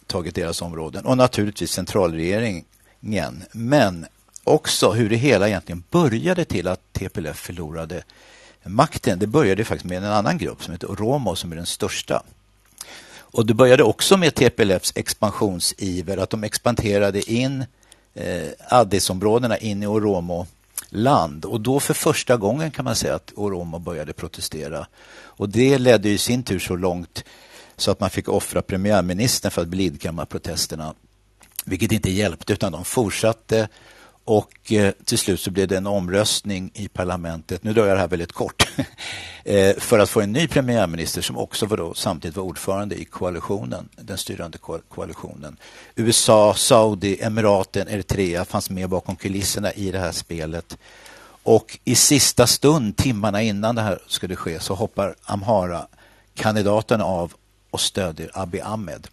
tagit 0.06 0.34
deras 0.34 0.62
områden 0.62 1.06
och 1.06 1.16
naturligtvis 1.16 1.72
centralregeringen. 1.72 2.64
Men 3.52 4.06
också 4.44 4.92
hur 4.92 5.10
det 5.10 5.16
hela 5.16 5.48
egentligen 5.48 5.82
började 5.90 6.44
till 6.44 6.68
att 6.68 6.92
TPLF 6.92 7.36
förlorade 7.38 8.02
makten. 8.62 9.18
Det 9.18 9.26
började 9.26 9.64
faktiskt 9.64 9.84
med 9.84 9.98
en 9.98 10.04
annan 10.04 10.38
grupp 10.38 10.64
som 10.64 10.72
heter 10.72 10.86
Oromo 10.86 11.36
som 11.36 11.52
är 11.52 11.56
den 11.56 11.66
största. 11.66 12.22
Och 13.36 13.46
det 13.46 13.54
började 13.54 13.82
också 13.82 14.16
med 14.16 14.34
TPLFs 14.34 14.92
expansionsiver, 14.96 16.16
att 16.16 16.30
de 16.30 16.44
expanderade 16.44 17.32
in 17.32 17.64
eh, 18.14 18.48
Addisområdena 18.68 19.58
in 19.58 19.82
i 19.82 19.86
Oromo 19.86 20.46
land. 20.88 21.44
Och 21.44 21.60
då 21.60 21.80
för 21.80 21.94
första 21.94 22.36
gången 22.36 22.70
kan 22.70 22.84
man 22.84 22.96
säga 22.96 23.14
att 23.14 23.32
Oromo 23.34 23.78
började 23.78 24.12
protestera. 24.12 24.86
Och 25.16 25.48
det 25.48 25.78
ledde 25.78 26.08
i 26.08 26.18
sin 26.18 26.42
tur 26.42 26.58
så 26.58 26.76
långt 26.76 27.24
så 27.76 27.90
att 27.90 28.00
man 28.00 28.10
fick 28.10 28.28
offra 28.28 28.62
premiärministern 28.62 29.50
för 29.50 29.62
att 29.62 29.68
blidkamma 29.68 30.26
protesterna. 30.26 30.94
Vilket 31.64 31.92
inte 31.92 32.10
hjälpte 32.10 32.52
utan 32.52 32.72
de 32.72 32.84
fortsatte 32.84 33.68
och 34.26 34.72
eh, 34.72 34.92
till 35.04 35.18
slut 35.18 35.40
så 35.40 35.50
blev 35.50 35.68
det 35.68 35.76
en 35.76 35.86
omröstning 35.86 36.70
i 36.74 36.88
parlamentet, 36.88 37.64
nu 37.64 37.72
drar 37.72 37.86
jag 37.86 37.96
det 37.96 38.00
här 38.00 38.08
väldigt 38.08 38.32
kort, 38.32 38.68
eh, 39.44 39.76
för 39.76 39.98
att 39.98 40.10
få 40.10 40.20
en 40.20 40.32
ny 40.32 40.48
premiärminister 40.48 41.22
som 41.22 41.38
också 41.38 41.66
var 41.66 41.76
då, 41.76 41.94
samtidigt 41.94 42.36
var 42.36 42.44
ordförande 42.44 42.94
i 43.00 43.04
koalitionen, 43.04 43.88
den 43.96 44.18
styrande 44.18 44.58
ko 44.58 44.78
koalitionen. 44.88 45.56
USA, 45.94 46.54
Saudi, 46.54 47.22
Emiraten, 47.22 47.88
Eritrea 47.88 48.44
fanns 48.44 48.70
med 48.70 48.88
bakom 48.88 49.16
kulisserna 49.16 49.72
i 49.72 49.90
det 49.90 49.98
här 49.98 50.12
spelet. 50.12 50.78
Och 51.42 51.78
i 51.84 51.94
sista 51.94 52.46
stund, 52.46 52.96
timmarna 52.96 53.42
innan 53.42 53.74
det 53.74 53.82
här 53.82 53.98
skulle 54.06 54.36
ske, 54.36 54.60
så 54.60 54.74
hoppar 54.74 55.14
Amhara-kandidaten 55.24 57.00
av 57.00 57.34
och 57.70 57.80
stödjer 57.80 58.30
Abiy 58.34 58.60
Ahmed. 58.60 59.06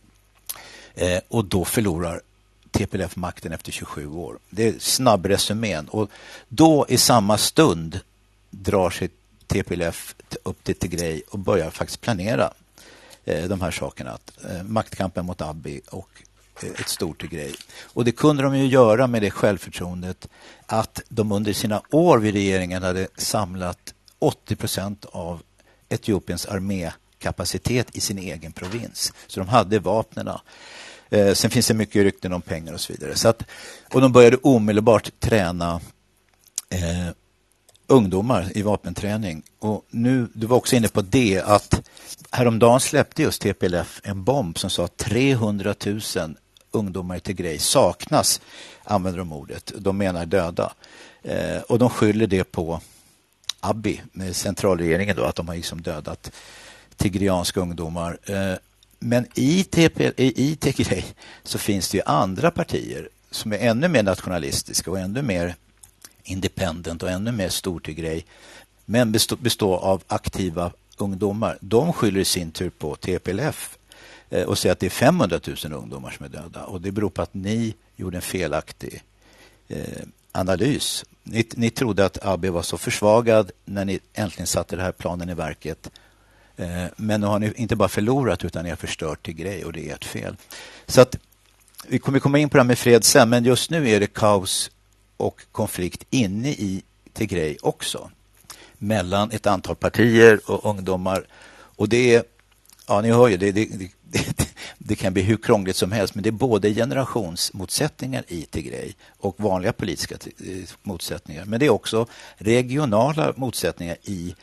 Eh, 0.95 1.19
och 1.27 1.45
då 1.45 1.65
förlorar 1.65 2.21
TPLF 2.73 3.15
makten 3.15 3.51
efter 3.51 3.71
27 3.71 4.07
år. 4.07 4.37
Det 4.49 4.67
är 4.67 4.79
snabbresumén. 4.79 5.87
Och 5.87 6.09
då 6.47 6.85
i 6.89 6.97
samma 6.97 7.37
stund 7.37 7.99
drar 8.49 8.89
sig 8.89 9.09
TPLF 9.47 10.15
upp 10.43 10.63
till 10.63 10.75
Tigray 10.75 11.21
och 11.29 11.39
börjar 11.39 11.69
faktiskt 11.69 12.01
planera 12.01 12.53
eh, 13.25 13.43
de 13.43 13.61
här 13.61 13.71
sakerna. 13.71 14.17
Eh, 14.49 14.63
maktkampen 14.63 15.25
mot 15.25 15.41
Abiy 15.41 15.81
och 15.89 16.09
eh, 16.63 16.69
ett 16.69 16.89
stort 16.89 17.21
Tigray. 17.21 17.53
Och 17.81 18.05
det 18.05 18.11
kunde 18.11 18.43
de 18.43 18.57
ju 18.57 18.65
göra 18.65 19.07
med 19.07 19.21
det 19.21 19.31
självförtroendet 19.31 20.27
att 20.65 21.01
de 21.09 21.31
under 21.31 21.53
sina 21.53 21.81
år 21.89 22.17
vid 22.17 22.33
regeringen 22.33 22.83
hade 22.83 23.07
samlat 23.17 23.93
80 24.19 24.55
procent 24.55 25.05
av 25.11 25.41
Etiopiens 25.89 26.45
armékapacitet 26.45 27.97
i 27.97 27.99
sin 27.99 28.17
egen 28.17 28.51
provins. 28.51 29.13
Så 29.27 29.39
de 29.39 29.49
hade 29.49 29.79
vapnen. 29.79 30.29
Eh, 31.13 31.33
sen 31.33 31.51
finns 31.51 31.67
det 31.67 31.73
mycket 31.73 32.03
rykten 32.03 32.33
om 32.33 32.41
pengar 32.41 32.73
och 32.73 32.81
så 32.81 32.93
vidare. 32.93 33.15
Så 33.15 33.27
att, 33.27 33.43
och 33.93 34.01
de 34.01 34.11
började 34.11 34.37
omedelbart 34.37 35.19
träna 35.19 35.81
eh, 36.69 37.13
ungdomar 37.87 38.51
i 38.55 38.61
vapenträning. 38.61 39.43
Och 39.59 39.85
nu, 39.89 40.27
du 40.33 40.47
var 40.47 40.57
också 40.57 40.75
inne 40.75 40.87
på 40.87 41.01
det 41.01 41.41
att 41.45 41.89
häromdagen 42.31 42.79
släppte 42.79 43.21
just 43.21 43.41
TPLF 43.41 44.01
en 44.03 44.23
bomb 44.23 44.57
som 44.57 44.69
sa 44.69 44.85
att 44.85 44.97
300 44.97 45.75
000 45.85 46.01
ungdomar 46.71 47.15
i 47.15 47.19
Tigray 47.19 47.59
saknas, 47.59 48.41
använder 48.83 49.19
de 49.19 49.33
ordet. 49.33 49.71
De 49.77 49.97
menar 49.97 50.25
döda. 50.25 50.73
Eh, 51.21 51.61
och 51.61 51.79
de 51.79 51.89
skyller 51.89 52.27
det 52.27 52.43
på 52.43 52.81
Abiy, 53.59 54.01
centralregeringen, 54.31 55.15
då, 55.15 55.23
att 55.23 55.35
de 55.35 55.47
har 55.47 55.55
liksom 55.55 55.81
dödat 55.81 56.31
tigrianska 56.97 57.59
ungdomar. 57.59 58.17
Eh, 58.23 58.55
men 59.03 59.25
i, 59.33 59.63
TP, 59.63 60.11
i 60.17 60.55
Tigray 60.55 61.03
så 61.43 61.57
finns 61.57 61.89
det 61.89 61.97
ju 61.97 62.03
andra 62.05 62.51
partier 62.51 63.09
som 63.31 63.53
är 63.53 63.57
ännu 63.57 63.87
mer 63.87 64.03
nationalistiska 64.03 64.91
och 64.91 64.99
ännu 64.99 65.21
mer 65.21 65.55
independent 66.23 67.03
och 67.03 67.09
ännu 67.09 67.31
mer 67.31 67.49
stortigrej 67.49 68.25
men 68.85 69.11
består 69.11 69.37
består 69.37 69.77
av 69.77 70.03
aktiva 70.07 70.71
ungdomar. 70.97 71.57
De 71.61 71.93
skyller 71.93 72.19
i 72.19 72.25
sin 72.25 72.51
tur 72.51 72.69
på 72.69 72.95
TPLF 72.95 73.77
eh, 74.29 74.43
och 74.43 74.57
säger 74.57 74.73
att 74.73 74.79
det 74.79 74.85
är 74.85 74.89
500 74.89 75.39
000 75.63 75.73
ungdomar 75.73 76.11
som 76.11 76.25
är 76.25 76.29
döda. 76.29 76.63
Och 76.63 76.81
Det 76.81 76.91
beror 76.91 77.09
på 77.09 77.21
att 77.21 77.33
ni 77.33 77.73
gjorde 77.95 78.17
en 78.17 78.21
felaktig 78.21 79.03
eh, 79.67 80.03
analys. 80.31 81.05
Ni, 81.23 81.47
ni 81.55 81.69
trodde 81.69 82.05
att 82.05 82.25
AB 82.25 82.45
var 82.45 82.61
så 82.61 82.77
försvagad 82.77 83.51
när 83.65 83.85
ni 83.85 83.99
äntligen 84.13 84.47
satte 84.47 84.75
den 84.75 84.85
här 84.85 84.91
planen 84.91 85.29
i 85.29 85.33
verket 85.33 85.89
Eh, 85.89 86.02
Eh, 86.57 86.85
men 86.95 87.21
nu 87.21 87.27
har 87.27 87.39
ni 87.39 87.53
inte 87.55 87.75
bara 87.75 87.89
förlorat 87.89 88.45
utan 88.45 88.63
ni 88.63 88.69
har 88.69 88.77
förstört 88.77 89.25
till 89.25 89.33
grej 89.33 89.65
och 89.65 89.73
det 89.73 89.89
är 89.89 89.93
ert 89.93 90.05
fel. 90.05 90.35
Så 90.87 91.01
att 91.01 91.17
vi 91.87 91.99
kommer 91.99 92.19
komma 92.19 92.39
in 92.39 92.49
på 92.49 92.57
det 92.57 92.63
här 92.63 92.67
med 92.67 92.77
fred 92.77 93.03
sen, 93.03 93.29
men 93.29 93.43
just 93.43 93.69
nu 93.69 93.89
är 93.89 93.99
det 93.99 94.13
kaos 94.13 94.71
och 95.17 95.41
konflikt 95.51 96.03
inne 96.09 96.49
i 96.49 96.83
Tigray 97.13 97.57
också. 97.61 98.11
Mellan 98.77 99.31
ett 99.31 99.47
antal 99.47 99.75
partier 99.75 100.39
och 100.45 100.65
ungdomar. 100.69 101.27
Och 101.53 101.89
det 101.89 102.15
är, 102.15 102.23
ja 102.87 103.01
ni 103.01 103.11
hör 103.11 103.27
ju, 103.27 103.37
det, 103.37 103.51
det, 103.51 103.65
det, 104.01 104.47
det 104.77 104.95
kan 104.95 105.13
bli 105.13 105.21
hur 105.21 105.37
krångligt 105.37 105.75
som 105.75 105.91
helst, 105.91 106.15
men 106.15 106.23
det 106.23 106.29
är 106.29 106.31
både 106.31 106.73
generationsmotsättningar 106.73 108.23
i 108.27 108.41
Tigray 108.41 108.93
och 109.17 109.39
vanliga 109.39 109.73
politiska 109.73 110.15
eh, 110.15 110.63
motsättningar. 110.83 111.45
Men 111.45 111.59
det 111.59 111.65
är 111.65 111.69
också 111.69 112.07
regionala 112.37 113.33
motsättningar 113.37 113.97
i 114.03 114.35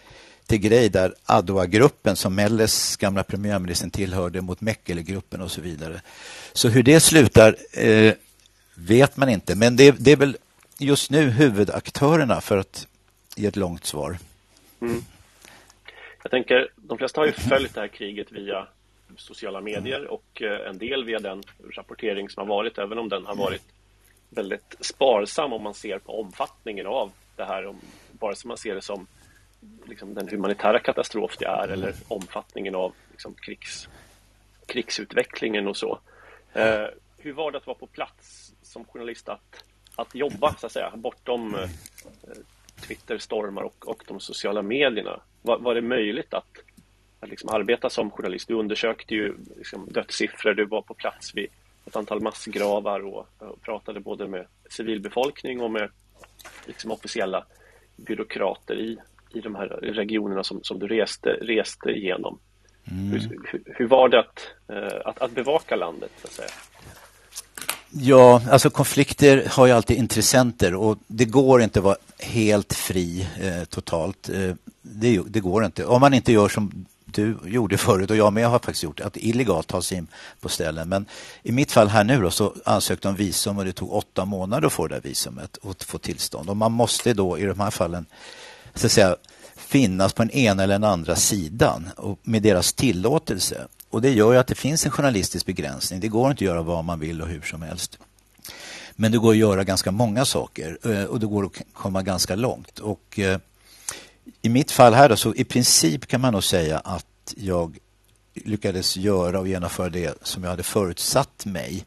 Tigray 0.50 0.88
där 0.88 1.14
Adwa-gruppen 1.24 2.16
som 2.16 2.34
Melles 2.34 2.96
gamla 2.96 3.22
premiärministern 3.22 3.90
tillhörde 3.90 4.40
mot 4.40 4.60
Mekele-gruppen 4.60 5.40
och 5.40 5.50
så 5.50 5.60
vidare. 5.60 6.00
Så 6.52 6.68
hur 6.68 6.82
det 6.82 7.00
slutar 7.00 7.56
eh, 7.72 8.14
vet 8.74 9.16
man 9.16 9.28
inte. 9.28 9.54
Men 9.54 9.76
det, 9.76 9.90
det, 9.90 10.12
är 10.12 10.16
väl 10.16 10.36
just 10.78 11.10
nu 11.10 11.30
huvudaktörerna 11.30 12.40
för 12.40 12.58
att 12.58 12.86
ge 13.36 13.46
ett 13.46 13.56
långt 13.56 13.84
svar. 13.84 14.18
Mm. 14.80 15.02
Jag 16.22 16.30
tänker, 16.30 16.68
de 16.76 16.98
flesta 16.98 17.20
har 17.20 17.26
ju 17.26 17.32
följt 17.32 17.74
det 17.74 17.80
här 17.80 17.88
kriget 17.88 18.32
via 18.32 18.66
sociala 19.16 19.60
medier 19.60 20.06
och 20.06 20.42
eh, 20.42 20.68
en 20.68 20.78
del 20.78 21.04
via 21.04 21.18
den 21.18 21.42
rapportering 21.76 22.28
som 22.28 22.40
har 22.40 22.56
varit, 22.56 22.78
även 22.78 22.98
om 22.98 23.08
den 23.08 23.26
har 23.26 23.34
varit 23.34 23.62
väldigt 24.28 24.74
sparsam 24.80 25.52
om 25.52 25.62
man 25.62 25.74
ser 25.74 25.98
på 25.98 26.20
omfattningen 26.20 26.86
av 26.86 27.12
det 27.36 27.44
här, 27.44 27.66
om, 27.66 27.80
vare 28.20 28.36
sig 28.36 28.48
man 28.48 28.56
ser 28.56 28.74
det 28.74 28.82
som 28.82 29.06
liksom, 29.84 30.14
den 30.14 30.28
humanitära 30.28 30.78
katastrof 30.78 31.36
det 31.38 31.46
är 31.46 31.68
eller 31.68 31.94
omfattningen 32.08 32.74
av 32.74 32.94
liksom, 33.10 33.34
krigs, 33.34 33.88
krigsutvecklingen 34.66 35.66
och 35.66 35.76
så. 35.76 35.98
Eh, 36.52 36.86
hur 37.18 37.32
var 37.32 37.52
det 37.52 37.58
att 37.58 37.66
vara 37.66 37.78
på 37.78 37.86
plats 37.86 38.52
som 38.62 38.84
journalist 38.84 39.28
att, 39.28 39.64
att 39.96 40.14
jobba 40.14 40.54
så 40.54 40.66
att 40.66 40.72
säga 40.72 40.92
bortom 40.96 41.54
eh, 41.54 41.68
Twitterstormar 42.80 43.62
och, 43.62 43.88
och 43.88 44.04
de 44.08 44.20
sociala 44.20 44.62
medierna? 44.62 45.20
Var, 45.42 45.58
var 45.58 45.74
det 45.74 45.82
möjligt 45.82 46.34
att, 46.34 46.58
att 47.20 47.28
liksom 47.28 47.48
arbeta 47.50 47.90
som 47.90 48.10
journalist? 48.10 48.48
Du 48.48 48.54
undersökte 48.54 49.14
ju 49.14 49.34
liksom 49.56 49.88
dödssiffror, 49.90 50.54
du 50.54 50.64
var 50.64 50.82
på 50.82 50.94
plats 50.94 51.34
vid 51.34 51.46
ett 51.86 51.96
antal 51.96 52.20
massgravar 52.20 53.00
och, 53.00 53.26
och 53.38 53.62
pratade 53.62 54.00
både 54.00 54.26
med 54.26 54.46
civilbefolkning 54.70 55.60
och 55.60 55.70
med 55.70 55.90
liksom 56.66 56.90
officiella 56.90 57.46
byråkrater 57.96 58.74
i, 58.74 58.98
i 59.34 59.40
de 59.40 59.54
här 59.54 59.66
regionerna 59.66 60.44
som, 60.44 60.60
som 60.62 60.78
du 60.78 60.86
reste, 60.86 61.30
reste 61.30 61.90
igenom. 61.90 62.38
Mm. 62.90 63.10
Hur, 63.10 63.62
hur, 63.64 63.86
var 63.86 64.08
det 64.08 64.20
att, 64.20 64.40
eh, 64.68 65.00
att, 65.04 65.18
att 65.18 65.30
bevaka 65.30 65.76
landet? 65.76 66.10
Så 66.20 66.26
att 66.26 66.32
säga? 66.32 66.50
Ja, 67.92 68.42
alltså 68.50 68.70
konflikter 68.70 69.46
har 69.50 69.66
ju 69.66 69.72
alltid 69.72 69.96
intressenter 69.96 70.74
och 70.74 70.98
det 71.06 71.24
går 71.24 71.62
inte 71.62 71.78
att 71.78 71.84
vara 71.84 71.96
helt 72.18 72.74
fri 72.74 73.26
eh, 73.40 73.64
totalt. 73.64 74.28
Eh, 74.28 74.54
det, 74.82 75.20
det, 75.26 75.40
går 75.40 75.64
inte. 75.64 75.84
Om 75.84 76.00
man 76.00 76.14
inte 76.14 76.32
gör 76.32 76.48
som 76.48 76.86
du 77.04 77.36
gjorde 77.44 77.78
förut 77.78 78.10
och 78.10 78.16
jag 78.16 78.32
med 78.32 78.46
har 78.46 78.58
faktiskt 78.58 78.82
gjort, 78.82 79.00
att 79.00 79.16
illegalt 79.16 79.66
ta 79.66 79.82
sig 79.82 79.98
in 79.98 80.06
på 80.40 80.48
ställen. 80.48 80.88
Men 80.88 81.06
i 81.42 81.52
mitt 81.52 81.72
fall 81.72 81.88
här 81.88 82.04
nu 82.04 82.20
då, 82.20 82.30
så 82.30 82.54
ansökte 82.64 83.08
om 83.08 83.14
visum 83.14 83.58
och 83.58 83.64
det 83.64 83.72
tog 83.72 83.92
åtta 83.92 84.24
månader 84.24 84.66
att 84.66 84.72
få 84.72 84.86
det 84.86 84.94
där 84.94 85.02
visumet 85.02 85.56
och 85.56 85.82
få 85.82 85.98
tillstånd. 85.98 86.50
Och 86.50 86.56
man 86.56 86.72
måste 86.72 87.14
då 87.14 87.38
i 87.38 87.44
de 87.44 87.60
här 87.60 87.70
fallen 87.70 88.06
så 88.74 88.86
att 88.86 88.92
säga, 88.92 89.16
finnas 89.56 90.12
på 90.12 90.22
den 90.22 90.30
ena 90.30 90.62
eller 90.62 90.74
den 90.74 90.84
andra 90.84 91.16
sidan 91.16 91.90
och 91.96 92.18
med 92.22 92.42
deras 92.42 92.72
tillåtelse. 92.72 93.66
Och 93.90 94.02
det 94.02 94.10
gör 94.10 94.32
ju 94.32 94.38
att 94.38 94.46
det 94.46 94.54
finns 94.54 94.84
en 94.84 94.90
journalistisk 94.90 95.46
begränsning. 95.46 96.00
Det 96.00 96.08
går 96.08 96.30
inte 96.30 96.44
att 96.44 96.48
göra 96.48 96.62
vad 96.62 96.84
man 96.84 97.00
vill 97.00 97.22
och 97.22 97.28
hur 97.28 97.42
som 97.42 97.62
helst. 97.62 97.98
Men 98.96 99.12
det 99.12 99.18
går 99.18 99.30
att 99.30 99.36
göra 99.36 99.64
ganska 99.64 99.90
många 99.90 100.24
saker 100.24 100.78
eh, 100.84 101.04
och 101.04 101.20
det 101.20 101.26
går 101.26 101.46
att 101.46 101.62
komma 101.72 102.02
ganska 102.02 102.36
långt. 102.36 102.78
Och 102.78 103.18
eh, 103.18 103.38
i 104.42 104.48
mitt 104.48 104.70
fall 104.70 104.94
här 104.94 105.08
då, 105.08 105.16
så 105.16 105.34
i 105.34 105.44
princip 105.44 106.06
kan 106.06 106.20
man 106.20 106.32
nog 106.32 106.44
säga 106.44 106.78
att 106.78 107.34
jag 107.36 107.78
lyckades 108.34 108.96
göra 108.96 109.40
och 109.40 109.48
genomföra 109.48 109.88
det 109.88 110.18
som 110.22 110.42
jag 110.42 110.50
hade 110.50 110.62
förutsatt 110.62 111.46
mig. 111.46 111.84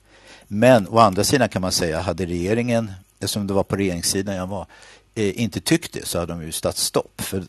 Men 0.47 0.87
å 0.87 0.99
andra 0.99 1.23
sidan 1.23 1.49
kan 1.49 1.61
man 1.61 1.71
säga, 1.71 2.01
hade 2.01 2.25
regeringen, 2.25 2.91
eftersom 3.13 3.47
det 3.47 3.53
var 3.53 3.63
på 3.63 3.75
regeringssidan 3.75 4.35
jag 4.35 4.47
var, 4.47 4.67
Eh, 5.15 5.41
inte 5.41 5.61
tyckt 5.61 5.93
det 5.93 6.05
så 6.05 6.19
hade 6.19 6.33
de 6.33 6.43
ju 6.43 6.51
satt 6.51 6.77
stopp. 6.77 7.21
För 7.21 7.43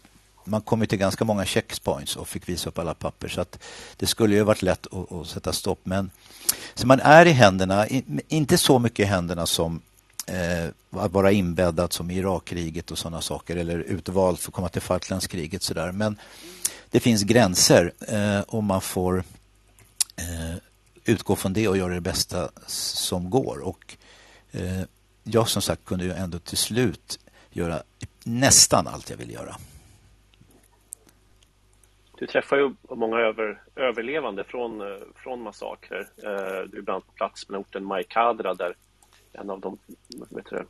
man 0.45 0.61
kom 0.61 0.87
till 0.87 0.99
ganska 0.99 1.25
många 1.25 1.45
checkpoints 1.45 2.17
och 2.17 2.29
fick 2.29 2.49
visa 2.49 2.69
upp 2.69 2.79
alla 2.79 2.95
papper. 2.95 3.29
Så 3.29 3.41
att 3.41 3.59
det 3.97 4.07
skulle 4.07 4.35
ju 4.35 4.43
varit 4.43 4.63
lätt 4.63 4.87
att, 4.87 5.13
att 5.13 5.27
sätta 5.27 5.53
stopp. 5.53 5.81
Men 5.83 6.11
så 6.75 6.87
man 6.87 7.01
är 7.01 7.27
i 7.27 7.31
händerna, 7.31 7.87
inte 8.29 8.59
så 8.59 8.79
mycket 8.79 9.01
i 9.01 9.05
händerna 9.05 9.47
som 9.47 9.81
eh, 10.27 11.01
att 11.03 11.13
vara 11.13 11.33
inbäddad 11.33 11.93
som 11.93 12.11
i 12.11 12.17
Irakkriget 12.17 12.91
och 12.91 12.99
sådana 12.99 13.21
saker 13.21 13.57
eller 13.57 13.79
utvald 13.79 14.39
för 14.39 14.51
att 14.51 14.55
komma 14.55 14.69
till 14.69 14.83
Falklandskriget. 14.83 15.63
Så 15.63 15.75
där. 15.75 15.93
Men 15.93 16.19
det 16.91 17.01
finns 17.01 17.23
gränser 17.23 17.93
eh, 18.09 18.41
och 18.41 18.65
man 18.65 18.81
får 18.81 19.25
eh, 20.17 20.57
utgå 21.05 21.37
från 21.37 21.53
det 21.53 21.69
och 21.69 21.77
göra 21.77 21.95
det 21.95 22.01
bästa 22.01 22.51
som 22.67 23.31
går. 23.31 23.59
Och 23.59 23.97
eh, 24.53 24.83
jag 25.23 25.49
som 25.49 25.63
sagt 25.63 25.85
kunde 25.85 26.05
ju 26.05 26.13
ändå 26.13 26.39
till 26.39 26.59
slut 26.59 27.19
göra 27.57 27.83
nästan 28.25 28.87
allt 28.87 29.11
jag 29.11 29.17
vill 29.17 29.31
göra. 29.31 29.57
Du 32.19 32.27
träffar 32.27 32.57
ju 32.57 32.75
många 32.89 33.19
över, 33.19 33.63
överlevande 33.77 34.45
från, 34.45 34.81
eh, 34.81 34.99
från 35.17 35.43
massakrer. 35.43 36.09
Eh, 36.17 36.69
du 36.71 36.79
är 36.79 36.83
bland 36.83 36.89
annat 36.89 37.07
på 37.07 37.13
plats 37.13 37.49
med 37.49 37.61
orten 37.61 37.85
Maikadra 37.85 38.55
där 38.55 38.77
en 39.33 39.51
av 39.51 39.61
de, 39.61 39.79
vet 40.31 40.47
du, 40.51 40.67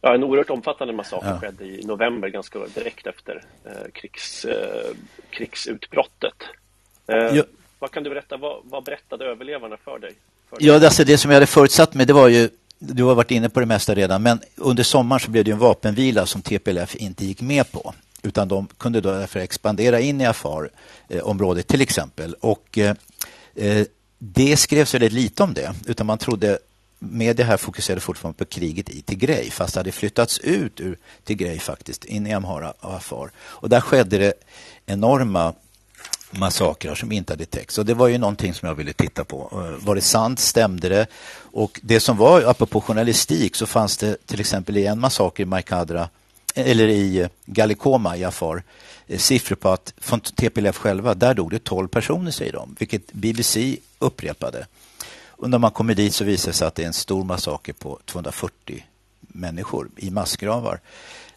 ja, 0.00 0.14
en 0.14 0.24
oerhört 0.24 0.50
omfattande 0.50 0.94
massaker 0.94 1.28
ja. 1.28 1.38
skedde 1.40 1.64
i 1.64 1.84
november, 1.84 2.28
ganska 2.28 2.58
direkt 2.58 3.06
efter 3.06 3.42
eh, 3.64 3.90
krigs, 3.92 4.44
eh, 4.44 4.94
krigsutbrottet. 5.30 6.42
Eh, 7.06 7.16
ja. 7.16 7.44
Vad 7.78 7.90
kan 7.90 8.02
du 8.02 8.10
berätta, 8.10 8.36
vad, 8.36 8.60
vad 8.64 8.84
berättade 8.84 9.24
överlevarna 9.24 9.76
för 9.76 9.98
dig? 9.98 10.14
För 10.50 10.58
ja, 10.60 10.74
alltså 10.74 11.04
det 11.04 11.18
som 11.18 11.30
jag 11.30 11.36
hade 11.36 11.46
förutsatt 11.46 11.94
mig, 11.94 12.06
det 12.06 12.12
var 12.12 12.28
ju 12.28 12.48
du 12.78 13.04
har 13.04 13.14
varit 13.14 13.30
inne 13.30 13.48
på 13.48 13.60
det 13.60 13.66
mesta 13.66 13.94
redan, 13.94 14.22
men 14.22 14.40
under 14.56 14.82
sommaren 14.82 15.20
så 15.20 15.30
blev 15.30 15.44
det 15.44 15.50
en 15.50 15.58
vapenvila 15.58 16.26
som 16.26 16.42
TPLF 16.42 16.96
inte 16.96 17.24
gick 17.26 17.40
med 17.40 17.72
på 17.72 17.94
utan 18.22 18.48
de 18.48 18.68
kunde 18.78 19.00
då 19.00 19.12
därför 19.12 19.40
expandera 19.40 20.00
in 20.00 20.20
i 20.20 20.26
Afar-området 20.26 21.66
till 21.66 21.80
exempel. 21.80 22.34
Och 22.34 22.78
eh, 22.78 23.86
det 24.18 24.56
skrevs 24.56 24.94
väldigt 24.94 25.12
lite 25.12 25.42
om 25.42 25.54
det, 25.54 25.74
utan 25.86 26.06
man 26.06 26.18
trodde 26.18 26.58
media 26.98 27.46
här 27.46 27.56
fokuserade 27.56 28.00
fortfarande 28.00 28.38
på 28.38 28.44
kriget 28.44 28.90
i 28.90 29.02
Tigray 29.02 29.50
fast 29.50 29.74
det 29.74 29.80
hade 29.80 29.92
flyttats 29.92 30.38
ut 30.38 30.80
ur 30.80 30.98
Tigray 31.24 31.58
faktiskt 31.58 32.04
in 32.04 32.26
i 32.26 32.32
Amhara 32.32 32.70
och 32.70 32.94
Afar. 32.94 33.30
Och 33.38 33.68
där 33.68 33.80
skedde 33.80 34.18
det 34.18 34.32
enorma 34.86 35.54
massakrer 36.30 36.94
som 36.94 37.12
inte 37.12 37.32
hade 37.32 37.46
täckts. 37.46 37.78
Och 37.78 37.86
det 37.86 37.94
var 37.94 38.08
ju 38.08 38.18
någonting 38.18 38.54
som 38.54 38.68
jag 38.68 38.74
ville 38.74 38.92
titta 38.92 39.24
på. 39.24 39.50
Eh, 39.52 39.84
var 39.86 39.94
det 39.94 40.00
sant? 40.00 40.38
Stämde 40.38 40.88
det? 40.88 41.06
Och 41.38 41.80
det 41.82 42.00
som 42.00 42.16
var, 42.16 42.42
apropå 42.42 42.80
journalistik, 42.80 43.56
så 43.56 43.66
fanns 43.66 43.96
det 43.96 44.26
till 44.26 44.40
exempel 44.40 44.76
i 44.76 44.86
en 44.86 45.00
massaker 45.00 45.42
i 45.42 45.46
Maikadra 45.46 46.08
eh, 46.54 46.70
eller 46.70 46.88
i 46.88 47.20
eh, 47.20 47.28
Gallikoma 47.44 48.16
i 48.16 48.24
Afar 48.24 48.62
siffror 49.16 49.56
på 49.56 49.68
att 49.68 49.94
från 49.98 50.20
TPLF 50.20 50.76
själva, 50.76 51.14
där 51.14 51.34
dog 51.34 51.50
det 51.50 51.64
12 51.64 51.88
personer 51.88 52.30
säger 52.30 52.52
de, 52.52 52.76
vilket 52.78 53.12
BBC 53.12 53.76
upprepade. 53.98 54.66
Och 55.28 55.50
när 55.50 55.58
man 55.58 55.70
kommer 55.70 55.94
dit 55.94 56.14
så 56.14 56.24
visar 56.24 56.50
det 56.50 56.56
sig 56.56 56.68
att 56.68 56.74
det 56.74 56.82
är 56.82 56.86
en 56.86 56.92
stor 56.92 57.24
massaker 57.24 57.72
på 57.72 57.98
240 58.04 58.84
människor 59.20 59.88
i 59.96 60.10
massgravar. 60.10 60.80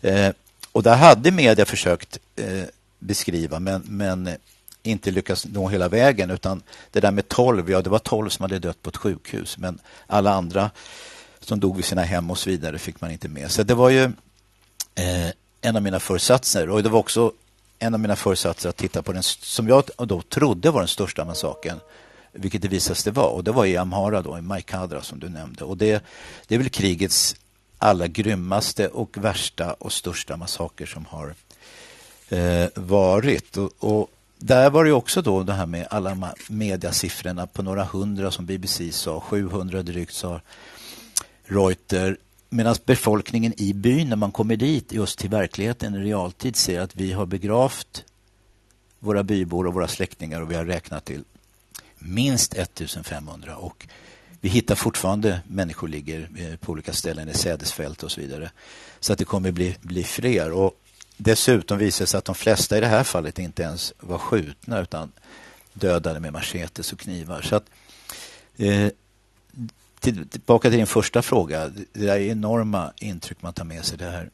Eh, 0.01 0.29
och 0.71 0.83
där 0.83 0.95
hade 0.95 1.31
media 1.31 1.65
försökt 1.65 2.19
eh, 2.35 2.63
beskriva 2.99 3.59
men, 3.59 3.81
men 3.85 4.29
inte 4.89 5.11
lyckats 5.11 5.45
nå 5.45 5.67
hela 5.67 5.89
vägen 5.89 6.31
utan 6.31 6.61
det 6.91 6.99
där 6.99 7.11
med 7.11 7.27
12, 7.27 7.71
ja 7.71 7.81
det 7.81 7.89
var 7.89 7.99
12 7.99 8.29
som 8.29 8.43
hade 8.43 8.59
dött 8.59 8.81
på 8.81 8.89
ett 8.89 8.97
sjukhus 8.97 9.57
men 9.57 9.79
alla 10.07 10.33
andra 10.33 10.71
som 11.39 11.59
dog 11.59 11.75
vid 11.75 11.85
sina 11.85 12.03
hem 12.03 12.31
och 12.31 12.37
så 12.37 12.49
vidare 12.49 12.79
fick 12.79 13.01
man 13.01 13.11
inte 13.11 13.27
med. 13.27 13.51
Så 13.51 13.63
det 13.63 13.73
var 13.73 13.89
ju 13.89 14.03
eh, 14.95 15.29
en 15.61 15.75
av 15.75 15.81
mina 15.81 15.99
föresatser. 15.99 16.69
Och 16.69 16.83
det 16.83 16.89
var 16.89 16.99
också 16.99 17.31
en 17.79 17.93
av 17.93 17.99
mina 17.99 18.15
föresatser 18.15 18.69
att 18.69 18.77
titta 18.77 19.01
på 19.01 19.13
den 19.13 19.23
som 19.23 19.67
jag 19.67 19.83
då 19.97 20.21
trodde 20.21 20.71
var 20.71 20.81
den 20.81 20.87
största 20.87 21.25
massakern 21.25 21.79
vilket 22.31 22.61
det 22.61 22.67
visade 22.67 22.95
sig 22.95 23.13
vara. 23.13 23.27
Och 23.27 23.43
det 23.43 23.51
var 23.51 23.65
i 23.65 23.77
Amhara, 23.77 24.21
då, 24.21 24.37
i 24.37 24.41
Maikadra 24.41 25.01
som 25.01 25.19
du 25.19 25.29
nämnde. 25.29 25.63
Och 25.63 25.77
det, 25.77 26.03
det 26.47 26.55
är 26.55 26.59
väl 26.59 26.69
krigets 26.69 27.35
allra 27.77 28.07
grymmaste 28.07 28.87
och 28.87 29.17
värsta 29.17 29.73
och 29.73 29.93
största 29.93 30.37
massaker 30.37 30.85
som 30.85 31.05
har 31.05 31.35
eh, 32.29 32.67
varit. 32.75 33.57
Och, 33.57 33.71
och, 33.79 34.09
där 34.39 34.69
var 34.69 34.85
det 34.85 34.91
också 34.91 35.21
då 35.21 35.43
det 35.43 35.53
här 35.53 35.65
med 35.65 35.87
alla 35.89 36.33
mediasiffrorna 36.47 37.47
på 37.47 37.63
några 37.63 37.83
hundra 37.83 38.31
som 38.31 38.45
BBC 38.45 38.91
sa, 38.91 39.19
700 39.19 39.83
drygt 39.83 40.13
sa 40.13 40.41
Reuter 41.43 42.17
Medan 42.51 42.75
befolkningen 42.85 43.53
i 43.57 43.73
byn, 43.73 44.09
när 44.09 44.15
man 44.15 44.31
kommer 44.31 44.55
dit 44.55 44.91
just 44.91 45.19
till 45.19 45.29
verkligheten 45.29 45.95
i 45.95 45.99
realtid, 45.99 46.55
ser 46.55 46.79
att 46.79 46.95
vi 46.95 47.11
har 47.11 47.25
begravt 47.25 48.03
våra 48.99 49.23
bybor 49.23 49.67
och 49.67 49.73
våra 49.73 49.87
släktingar 49.87 50.41
och 50.41 50.51
vi 50.51 50.55
har 50.55 50.65
räknat 50.65 51.05
till 51.05 51.23
minst 51.99 52.53
1500 52.53 53.55
och 53.55 53.87
vi 54.41 54.49
hittar 54.49 54.75
fortfarande 54.75 55.41
människor 55.47 55.87
ligger 55.87 56.29
eh, 56.37 56.55
på 56.55 56.71
olika 56.71 56.93
ställen 56.93 57.29
i 57.29 57.33
sädesfält 57.33 58.03
och 58.03 58.11
så 58.11 58.21
vidare. 58.21 58.51
Så 58.99 59.13
att 59.13 59.19
det 59.19 59.25
kommer 59.25 59.51
bli, 59.51 59.75
bli 59.81 60.03
fler. 60.03 60.51
Och 60.51 60.73
dessutom 61.21 61.77
visade 61.77 62.03
det 62.03 62.07
sig 62.07 62.17
att 62.17 62.25
de 62.25 62.35
flesta 62.35 62.77
i 62.77 62.79
det 62.79 62.87
här 62.87 63.03
fallet 63.03 63.39
inte 63.39 63.63
ens 63.63 63.93
var 63.99 64.17
skjutna 64.17 64.79
utan 64.79 65.11
dödade 65.73 66.19
med 66.19 66.33
machetes 66.33 66.93
och 66.93 66.99
knivar. 66.99 67.41
Så 67.41 67.55
att, 67.55 67.65
eh, 68.57 68.91
tillbaka 69.99 70.69
till 70.69 70.77
din 70.77 70.87
första 70.87 71.21
fråga. 71.21 71.67
Det 71.67 72.05
där 72.05 72.15
är 72.15 72.19
enorma 72.19 72.93
intryck 72.97 73.41
man 73.41 73.53
tar 73.53 73.63
med 73.63 73.85
sig. 73.85 73.97
Det 73.97 74.05
här 74.05 74.29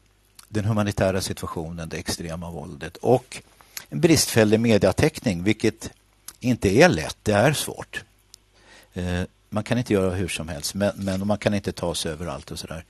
den 0.48 0.64
humanitära 0.64 1.20
situationen, 1.20 1.88
det 1.88 1.96
extrema 1.96 2.50
våldet 2.50 2.96
och 2.96 3.42
en 3.88 4.00
bristfällig 4.00 4.60
mediateckning, 4.60 5.42
vilket 5.42 5.90
inte 6.40 6.68
är 6.68 6.88
lätt. 6.88 7.16
Det 7.22 7.32
är 7.32 7.52
svårt. 7.52 8.04
Eh, 8.94 9.22
man 9.48 9.64
kan 9.64 9.78
inte 9.78 9.92
göra 9.92 10.10
hur 10.10 10.28
som 10.28 10.48
helst, 10.48 10.74
men, 10.74 10.92
men 10.96 11.26
man 11.26 11.38
kan 11.38 11.54
inte 11.54 11.72
ta 11.72 11.94
sig 11.94 12.12
överallt 12.12 12.50
och 12.50 12.58
sådär. 12.58 12.84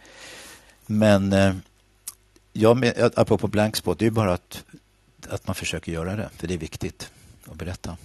Men 0.86 1.32
eh, 1.32 1.54
jag, 2.56 2.94
apropå 3.16 3.46
blankspot, 3.48 3.98
det 3.98 4.06
är 4.06 4.10
bara 4.10 4.32
att, 4.32 4.64
att 5.28 5.46
man 5.46 5.54
försöker 5.54 5.92
göra 5.92 6.16
det, 6.16 6.28
för 6.36 6.46
det 6.46 6.54
är 6.54 6.58
viktigt 6.58 7.12
att 7.46 7.56
berätta. 7.56 7.96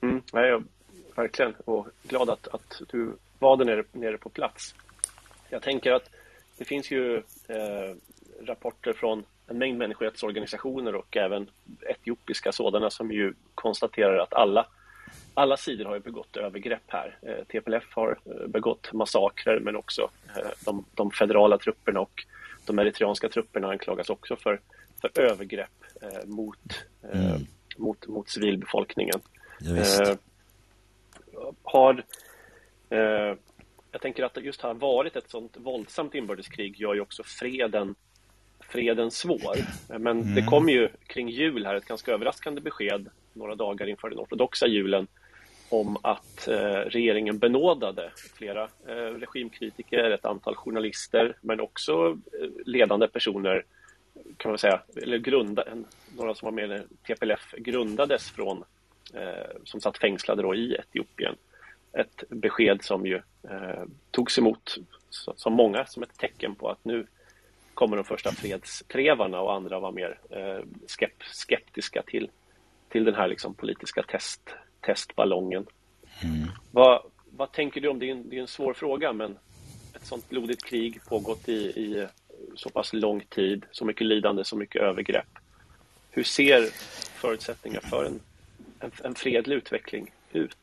Mm, 0.00 0.22
jag, 0.32 0.64
verkligen, 1.14 1.54
och 1.64 1.86
glad 2.02 2.30
att, 2.30 2.48
att 2.48 2.80
du 2.88 3.12
var 3.38 3.56
där 3.56 3.64
nere, 3.64 3.84
nere 3.92 4.18
på 4.18 4.28
plats. 4.28 4.74
Jag 5.48 5.62
tänker 5.62 5.92
att 5.92 6.10
det 6.58 6.64
finns 6.64 6.90
ju 6.90 7.16
eh, 7.48 7.94
rapporter 8.46 8.92
från 8.92 9.24
en 9.46 9.58
mängd 9.58 9.78
människorättsorganisationer 9.78 10.94
och 10.94 11.16
även 11.16 11.50
etiopiska 11.80 12.52
sådana 12.52 12.90
som 12.90 13.12
ju 13.12 13.34
konstaterar 13.54 14.18
att 14.18 14.34
alla, 14.34 14.66
alla 15.34 15.56
sidor 15.56 15.84
har 15.84 15.98
begått 15.98 16.36
övergrepp 16.36 16.82
här. 16.86 17.18
Eh, 17.22 17.44
TPLF 17.44 17.84
har 17.90 18.18
eh, 18.24 18.46
begått 18.46 18.92
massakrer 18.92 19.60
men 19.60 19.76
också 19.76 20.10
eh, 20.36 20.50
de, 20.64 20.84
de, 20.94 21.10
federala 21.10 21.58
trupperna 21.58 22.00
och 22.00 22.24
de 22.66 22.78
eritreanska 22.78 23.28
trupperna 23.28 23.68
anklagas 23.68 24.10
också 24.10 24.36
för, 24.36 24.60
för 25.00 25.20
övergrepp 25.20 25.70
mot, 26.24 26.84
mm. 27.12 27.46
mot, 27.76 28.06
mot 28.06 28.28
civilbefolkningen. 28.28 29.20
Ja, 29.58 30.16
har 31.62 32.04
jag 33.94 34.00
tänker 34.00 34.24
att 34.24 34.36
just 34.36 34.60
har 34.60 34.74
varit 34.74 35.16
ett 35.16 35.30
sånt 35.30 35.56
våldsamt 35.56 36.14
inbördeskrig 36.14 36.80
gör 36.80 36.94
ju 36.94 37.00
också 37.00 37.22
freden 37.22 37.94
freden 38.68 39.10
svår. 39.10 39.56
Men 39.88 40.20
mm. 40.20 40.34
det 40.34 40.42
kom 40.42 40.68
ju 40.68 40.88
kring 41.06 41.28
jul 41.28 41.66
här 41.66 41.74
ett 41.74 41.84
ganska 41.84 42.12
överraskande 42.12 42.60
besked 42.60 43.08
några 43.32 43.54
dagar 43.54 43.86
inför 43.86 44.10
den 44.10 44.18
ortodoxa 44.18 44.66
julen 44.66 45.06
om 45.80 45.96
att 46.02 46.48
eh, 46.48 46.80
regeringen 46.86 47.38
benådade 47.38 48.12
flera 48.34 48.62
eh, 48.86 48.94
regimkritiker, 48.94 50.10
ett 50.10 50.24
antal 50.24 50.54
journalister 50.56 51.36
men 51.40 51.60
också 51.60 52.18
eh, 52.40 52.48
ledande 52.66 53.08
personer 53.08 53.64
kan 54.36 54.50
man 54.50 54.58
säga, 54.58 54.80
eller 55.02 55.18
grunda, 55.18 55.64
några 56.16 56.34
som 56.34 56.46
var 56.46 56.52
med 56.52 56.68
när 56.68 56.84
TPLF 57.06 57.54
grundades 57.58 58.30
från, 58.30 58.64
eh, 59.14 59.56
som 59.64 59.80
satt 59.80 59.98
fängslade 59.98 60.42
då 60.42 60.54
i 60.54 60.74
Etiopien. 60.74 61.36
Ett 61.92 62.24
besked 62.28 62.82
som 62.82 63.06
ju 63.06 63.16
eh, 63.50 63.84
togs 64.10 64.38
emot 64.38 64.76
som 65.36 65.52
många 65.52 65.86
som 65.86 66.02
ett 66.02 66.18
tecken 66.18 66.54
på 66.54 66.68
att 66.68 66.84
nu 66.84 67.06
kommer 67.74 67.96
de 67.96 68.04
första 68.04 68.32
fredstrevarna 68.32 69.40
och 69.40 69.54
andra 69.54 69.80
var 69.80 69.92
mer 69.92 70.18
eh, 70.30 70.64
skeptiska 71.30 72.02
till, 72.02 72.30
till 72.88 73.04
den 73.04 73.14
här 73.14 73.28
liksom 73.28 73.54
politiska 73.54 74.02
test, 74.02 74.54
testballongen. 74.86 75.66
Mm. 76.22 76.50
Vad, 76.70 77.02
vad 77.30 77.52
tänker 77.52 77.80
du 77.80 77.88
om, 77.88 77.98
det 77.98 78.06
är, 78.08 78.12
en, 78.12 78.28
det 78.28 78.36
är 78.36 78.40
en 78.40 78.48
svår 78.48 78.74
fråga, 78.74 79.12
men 79.12 79.38
ett 79.94 80.06
sånt 80.06 80.28
blodigt 80.28 80.64
krig 80.64 81.00
pågått 81.08 81.48
i, 81.48 81.52
i 81.52 82.06
så 82.56 82.68
pass 82.68 82.92
lång 82.92 83.20
tid, 83.20 83.64
så 83.70 83.84
mycket 83.84 84.06
lidande, 84.06 84.44
så 84.44 84.56
mycket 84.56 84.82
övergrepp. 84.82 85.38
Hur 86.10 86.24
ser 86.24 86.68
förutsättningar 87.14 87.80
för 87.80 88.04
en, 88.04 88.20
en, 88.80 88.90
en 89.04 89.14
fredlig 89.14 89.56
utveckling 89.56 90.10
ut? 90.32 90.56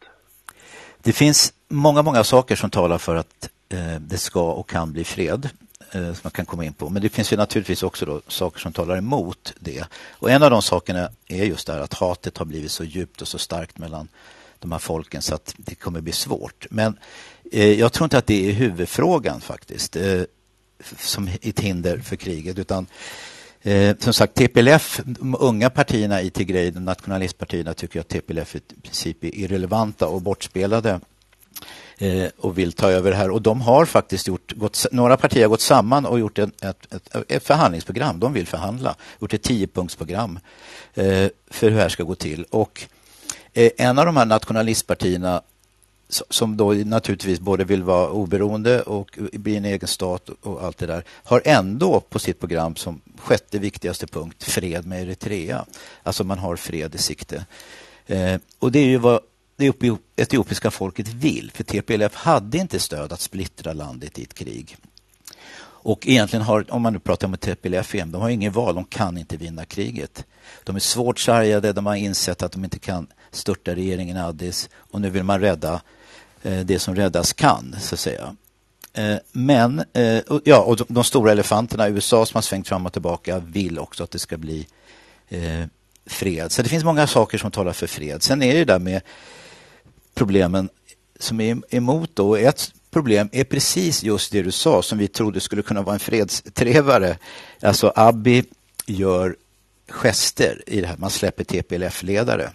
Det 1.04 1.14
finns 1.14 1.54
många, 1.68 2.02
många 2.02 2.24
saker 2.24 2.56
som 2.56 2.70
talar 2.70 2.98
för 2.98 3.16
att 3.16 3.50
eh, 3.70 4.00
det 4.00 4.18
ska 4.18 4.52
och 4.52 4.70
kan 4.70 4.94
bli 4.94 5.04
fred. 5.04 5.50
Eh, 5.92 6.14
som 6.14 6.20
man 6.24 6.32
kan 6.32 6.46
komma 6.46 6.66
in 6.66 6.74
på. 6.74 6.90
Men 6.90 7.02
det 7.02 7.10
finns 7.10 7.34
ju 7.34 7.38
naturligtvis 7.38 7.84
också 7.84 8.06
då 8.06 8.22
saker 8.28 8.60
som 8.60 8.74
talar 8.74 8.98
emot 8.98 9.54
det. 9.60 9.84
Och 10.10 10.32
en 10.32 10.44
av 10.44 10.52
de 10.52 10.62
sakerna 10.62 11.10
är 11.28 11.46
just 11.46 11.68
det 11.68 11.74
här 11.74 11.80
att 11.80 11.94
hatet 11.94 12.38
har 12.38 12.46
blivit 12.46 12.72
så 12.72 12.84
djupt 12.84 13.22
och 13.22 13.28
så 13.28 13.38
starkt 13.38 13.78
mellan 13.78 14.08
de 14.60 14.72
här 14.72 14.80
folken 14.80 15.22
så 15.22 15.36
att 15.36 15.54
det 15.58 15.76
kommer 15.76 16.02
bli 16.02 16.12
svårt. 16.12 16.68
Men 16.70 16.98
eh, 17.52 17.80
jag 17.80 17.94
tror 17.94 18.06
inte 18.06 18.18
att 18.18 18.28
det 18.28 18.50
är 18.50 18.54
huvudfrågan 18.54 19.42
faktiskt 19.42 19.96
eh, 19.96 20.22
som 20.98 21.30
ett 21.42 21.60
hinder 21.60 21.98
för 21.98 22.16
kriget 22.16 22.60
utan 22.60 22.88
Eh, 23.64 23.96
som 24.00 24.14
sagt, 24.14 24.34
TPLF, 24.34 25.02
de 25.06 25.36
unga 25.40 25.70
partierna 25.70 26.22
i 26.22 26.30
Tigray, 26.30 26.72
de 26.72 26.86
nationalistpartierna, 26.86 27.74
tycker 27.74 28.00
att 28.00 28.08
TPLF 28.08 28.56
i 28.56 28.60
princip 28.84 29.24
är 29.24 29.36
irrelevanta 29.36 30.08
och 30.08 30.22
bortspelade 30.22 31.00
Eh, 31.98 32.30
och 32.38 32.58
vill 32.58 32.74
ta 32.74 32.92
över 32.92 33.12
här. 33.12 33.30
Och 33.30 33.42
de 33.42 33.62
har 33.62 33.86
faktiskt 33.86 34.28
gjort, 34.28 34.54
gått, 34.54 34.86
några 34.92 35.18
partier 35.18 35.42
har 35.42 35.50
gått 35.50 35.62
samman 35.62 36.06
och 36.06 36.20
gjort 36.20 36.40
ett, 36.40 36.64
ett, 36.64 36.94
ett, 36.94 37.32
ett 37.32 37.44
förhandlingsprogram. 37.44 38.20
De 38.20 38.34
vill 38.34 38.48
förhandla, 38.48 38.96
gjort 39.20 39.34
ett 39.34 39.44
tiopunktsprogram 39.44 40.40
eh, 40.94 41.28
för 41.50 41.70
hur 41.70 41.72
det 41.72 41.82
här 41.82 41.90
ska 41.90 42.04
gå 42.04 42.16
till. 42.16 42.46
Och 42.50 42.86
eh, 43.54 43.72
en 43.78 44.00
av 44.00 44.06
de 44.06 44.18
här 44.18 44.26
nationalistpartierna 44.26 45.42
som 46.10 46.58
då 46.58 46.72
naturligtvis 46.72 47.40
både 47.40 47.64
vill 47.64 47.84
vara 47.84 48.10
oberoende 48.10 48.82
och 48.82 49.20
bli 49.34 49.56
en 49.56 49.66
egen 49.66 49.88
stat 49.88 50.30
och 50.42 50.64
allt 50.64 50.78
det 50.78 50.86
där, 50.86 51.04
har 51.10 51.42
ändå 51.46 52.00
på 52.00 52.20
sitt 52.20 52.40
program 52.40 52.76
som 52.76 53.02
sjätte 53.18 53.60
viktigaste 53.60 54.08
punkt 54.08 54.44
fred 54.44 54.86
med 54.86 55.02
Eritrea. 55.02 55.66
Alltså 56.04 56.24
man 56.24 56.40
har 56.40 56.56
fred 56.56 56.96
i 56.96 56.98
sikte. 56.98 57.46
Eh, 58.08 58.36
och 58.60 58.72
det 58.72 58.80
är 58.80 58.86
ju 58.86 58.98
vad 58.98 59.20
det 59.62 59.98
etiopiska 60.16 60.72
folket 60.72 61.08
vill. 61.08 61.52
För 61.54 61.64
TPLF 61.64 62.16
hade 62.16 62.58
inte 62.58 62.80
stöd 62.80 63.14
att 63.14 63.22
splittra 63.22 63.74
landet 63.74 64.20
i 64.20 64.24
ett 64.24 64.34
krig. 64.34 64.78
Och 65.84 66.08
egentligen 66.08 66.46
har, 66.46 66.66
om 66.74 66.82
man 66.82 66.94
nu 66.94 67.00
pratar 67.00 67.28
om 67.28 67.38
TPLF 67.38 67.96
igen, 67.96 68.12
de 68.12 68.22
har 68.22 68.30
ingen 68.30 68.52
val, 68.52 68.76
de 68.76 68.86
kan 68.86 69.18
inte 69.18 69.38
vinna 69.38 69.66
kriget. 69.66 70.26
De 70.64 70.76
är 70.76 70.80
svårt 70.80 71.20
sargade, 71.20 71.74
de 71.74 71.86
har 71.86 71.96
insett 71.96 72.44
att 72.44 72.52
de 72.52 72.64
inte 72.64 72.80
kan 72.80 73.08
störta 73.32 73.76
regeringen 73.76 74.18
Addis 74.18 74.70
och 74.76 75.02
nu 75.02 75.10
vill 75.10 75.24
man 75.24 75.42
rädda 75.42 75.82
eh, 76.44 76.60
det 76.60 76.80
som 76.80 76.96
räddas 76.96 77.34
kan, 77.34 77.76
så 77.80 77.96
att 77.96 78.00
säga. 78.00 78.36
Eh, 78.94 79.16
men, 79.32 79.84
eh, 79.94 80.20
ja, 80.44 80.62
och 80.62 80.78
de, 80.88 81.04
stora 81.04 81.32
elefanterna, 81.32 81.90
USA 81.90 82.26
som 82.26 82.38
har 82.38 82.42
svängt 82.42 82.68
fram 82.68 82.86
och 82.86 82.94
tillbaka, 82.94 83.40
vill 83.40 83.80
också 83.80 84.04
att 84.04 84.12
det 84.12 84.20
ska 84.20 84.38
bli 84.38 84.68
fred. 86.06 86.52
Så 86.52 86.62
det 86.62 86.70
finns 86.70 86.84
många 86.84 87.08
saker 87.08 87.38
som 87.38 87.52
talar 87.52 87.74
för 87.74 87.88
fred. 87.88 88.24
Sen 88.24 88.44
är 88.44 88.54
det 88.54 88.66
där 88.66 88.80
med 88.80 89.02
problemen 90.22 90.70
som 91.20 91.42
är 91.42 91.62
emot 91.70 92.10
då. 92.14 92.36
Ett 92.36 92.74
problem 92.92 93.30
är 93.32 93.44
precis 93.44 94.04
just 94.04 94.32
det 94.32 94.42
du 94.42 94.52
sa 94.52 94.82
som 94.82 94.98
vi 94.98 95.08
trodde 95.08 95.40
skulle 95.40 95.62
kunna 95.62 95.82
vara 95.82 95.94
en 95.94 96.00
fredstrevare. 96.00 97.18
Alltså 97.62 97.94
Abiy 97.96 98.44
gör 98.86 99.36
gester 99.90 100.64
i 100.68 100.82
det 100.82 100.88
här. 100.88 100.98
Man 100.98 101.10
släpper 101.10 101.44
TPLF-ledare. 101.44 102.50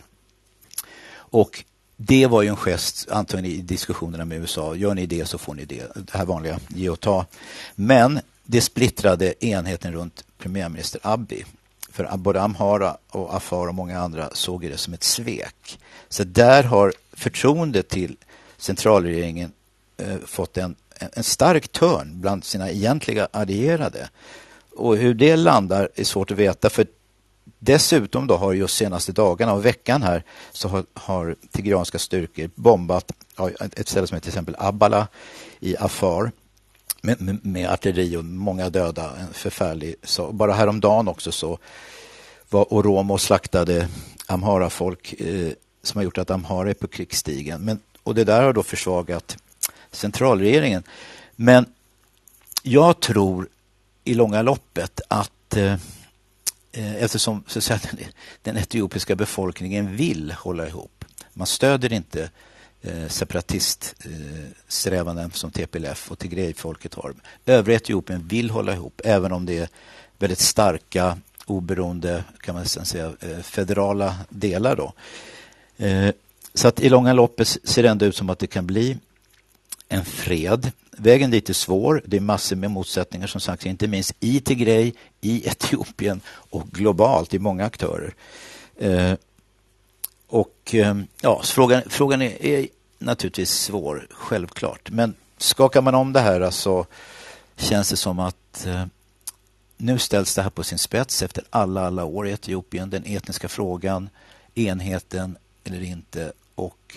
Och 1.14 1.64
det 1.96 2.26
var 2.26 2.42
ju 2.42 2.48
en 2.48 2.56
gest, 2.56 3.10
antagligen 3.10 3.58
i 3.58 3.62
diskussionerna 3.62 4.24
med 4.24 4.38
USA. 4.38 4.74
Gör 4.74 4.94
ni 4.94 5.06
det 5.06 5.26
så 5.26 5.38
får 5.38 5.54
ni 5.54 5.64
det. 5.64 5.94
Det 5.94 6.18
här 6.18 6.24
vanliga, 6.24 6.58
ge 6.68 6.88
och 6.88 7.00
ta. 7.00 7.26
Men 7.74 8.20
det 8.44 8.60
splittrade 8.60 9.44
enheten 9.44 9.92
runt 9.92 10.24
premiärminister 10.38 11.00
Abiy. 11.04 11.44
För 11.90 12.16
både 12.16 12.42
Amhara 12.42 12.96
och 13.08 13.34
Afar 13.34 13.68
och 13.68 13.74
många 13.74 14.00
andra 14.00 14.30
såg 14.32 14.62
det 14.62 14.78
som 14.78 14.94
ett 14.94 15.04
svek. 15.04 15.78
Så 16.08 16.24
där 16.24 16.62
har 16.62 16.92
förtroendet 17.16 17.88
till 17.88 18.16
centralregeringen 18.56 19.52
eh, 19.96 20.16
fått 20.26 20.56
en, 20.56 20.76
en 20.98 21.24
stark 21.24 21.68
törn 21.68 22.20
bland 22.20 22.44
sina 22.44 22.70
egentliga 22.70 23.28
allierade. 23.32 24.08
Och 24.76 24.96
hur 24.96 25.14
det 25.14 25.36
landar 25.36 25.88
är 25.94 26.04
svårt 26.04 26.30
att 26.30 26.38
veta 26.38 26.70
för 26.70 26.86
dessutom 27.58 28.26
då 28.26 28.36
har 28.36 28.52
just 28.52 28.76
senaste 28.76 29.12
dagarna 29.12 29.52
och 29.52 29.64
veckan 29.64 30.02
här 30.02 30.22
så 30.52 30.68
har, 30.68 30.84
har 30.94 31.36
tigranska 31.52 31.98
styrkor 31.98 32.50
bombat 32.54 33.12
ja, 33.36 33.50
ett 33.50 33.88
ställe 33.88 34.06
som 34.06 34.14
heter 34.14 34.24
till 34.24 34.30
exempel 34.30 34.56
Abbala 34.58 35.08
i 35.60 35.76
Afar 35.76 36.32
med, 37.02 37.20
med, 37.20 37.46
med 37.46 37.70
artilleri 37.70 38.16
och 38.16 38.24
många 38.24 38.70
döda. 38.70 39.16
En 39.20 39.32
förfärlig 39.32 39.94
så 40.02 40.32
Bara 40.32 40.52
häromdagen 40.52 41.08
också 41.08 41.32
så 41.32 41.58
var 42.50 42.66
Oromo 42.70 43.18
slaktade 43.18 43.88
Amhara-folk 44.26 45.12
eh, 45.20 45.52
som 45.86 45.98
har 45.98 46.04
gjort 46.04 46.18
att 46.18 46.30
Amhara 46.30 46.70
är 46.70 46.74
på 46.74 46.88
krigsstigen. 46.88 47.60
Men, 47.60 47.80
och 48.02 48.14
det 48.14 48.24
där 48.24 48.42
har 48.42 48.52
då 48.52 48.62
försvagat 48.62 49.36
centralregeringen. 49.90 50.82
Men 51.36 51.66
jag 52.62 53.00
tror 53.00 53.48
i 54.04 54.14
långa 54.14 54.42
loppet 54.42 55.00
att 55.08 55.56
eh, 55.56 55.72
eh 56.72 56.96
eftersom 56.96 57.44
så 57.46 57.58
att 57.58 57.64
säga, 57.64 57.80
den 58.42 58.56
etiopiska 58.56 59.16
befolkningen 59.16 59.96
vill 59.96 60.32
hålla 60.32 60.68
ihop. 60.68 61.04
Man 61.32 61.46
stöder 61.46 61.92
inte 61.92 62.30
eh, 62.82 63.08
separatiststrävanden 63.08 65.24
eh, 65.24 65.30
som 65.30 65.50
TPLF 65.50 66.10
och 66.10 66.18
Tigrayfolket 66.18 66.94
har. 66.94 67.14
Övriga 67.46 67.76
Etiopien 67.76 68.28
vill 68.28 68.50
hålla 68.50 68.72
ihop 68.72 69.00
även 69.04 69.32
om 69.32 69.46
det 69.46 69.58
är 69.58 69.68
väldigt 70.18 70.38
starka 70.38 71.18
oberoende 71.46 72.24
kan 72.40 72.54
man 72.54 72.66
säga, 72.66 73.12
eh, 73.20 73.38
federala 73.42 74.14
delar. 74.28 74.76
Då. 74.76 74.92
Eh, 75.76 76.10
så 76.54 76.68
att 76.68 76.80
i 76.80 76.88
långa 76.88 77.12
loppet 77.12 77.48
ser 77.48 77.82
det 77.82 77.88
ändå 77.88 78.06
ut 78.06 78.16
som 78.16 78.30
att 78.30 78.38
det 78.38 78.46
kan 78.46 78.66
bli 78.66 78.98
en 79.88 80.04
fred. 80.04 80.72
vägen 80.90 81.30
dit 81.30 81.48
är 81.48 81.54
svår. 81.54 82.02
Det 82.06 82.16
är 82.16 82.20
massor 82.20 82.56
med 82.56 82.70
motsättningar 82.70 83.26
som 83.26 83.40
sagt, 83.40 83.66
inte 83.66 83.88
minst 83.88 84.12
i 84.20 84.40
Tigray, 84.40 84.92
i 85.20 85.48
Etiopien 85.48 86.20
och 86.28 86.68
globalt 86.68 87.34
i 87.34 87.38
många 87.38 87.64
aktörer. 87.64 88.14
Eh, 88.78 89.12
och 90.26 90.74
eh, 90.74 90.96
ja, 91.20 91.40
frågan, 91.44 91.82
frågan 91.86 92.22
är, 92.22 92.44
är, 92.44 92.68
naturligtvis 92.98 93.50
svår, 93.50 94.06
självklart. 94.10 94.90
Men 94.90 95.14
skakar 95.38 95.82
man 95.82 95.94
om 95.94 96.12
det 96.12 96.20
här 96.20 96.50
så 96.50 96.86
känns 97.56 97.90
det 97.90 97.96
som 97.96 98.18
att 98.18 98.66
nu 99.76 99.98
ställs 99.98 100.34
det 100.34 100.42
här 100.42 100.50
på 100.50 100.64
sin 100.64 100.78
spets 100.78 101.22
efter 101.22 101.44
alla, 101.50 101.86
alla 101.86 102.04
år 102.04 102.28
i 102.28 102.32
Etiopien. 102.32 102.90
Den 102.90 103.04
etniska 103.06 103.48
frågan, 103.48 104.08
enheten 104.54 105.38
eller 105.66 105.82
inte. 105.82 106.32
Och 106.54 106.96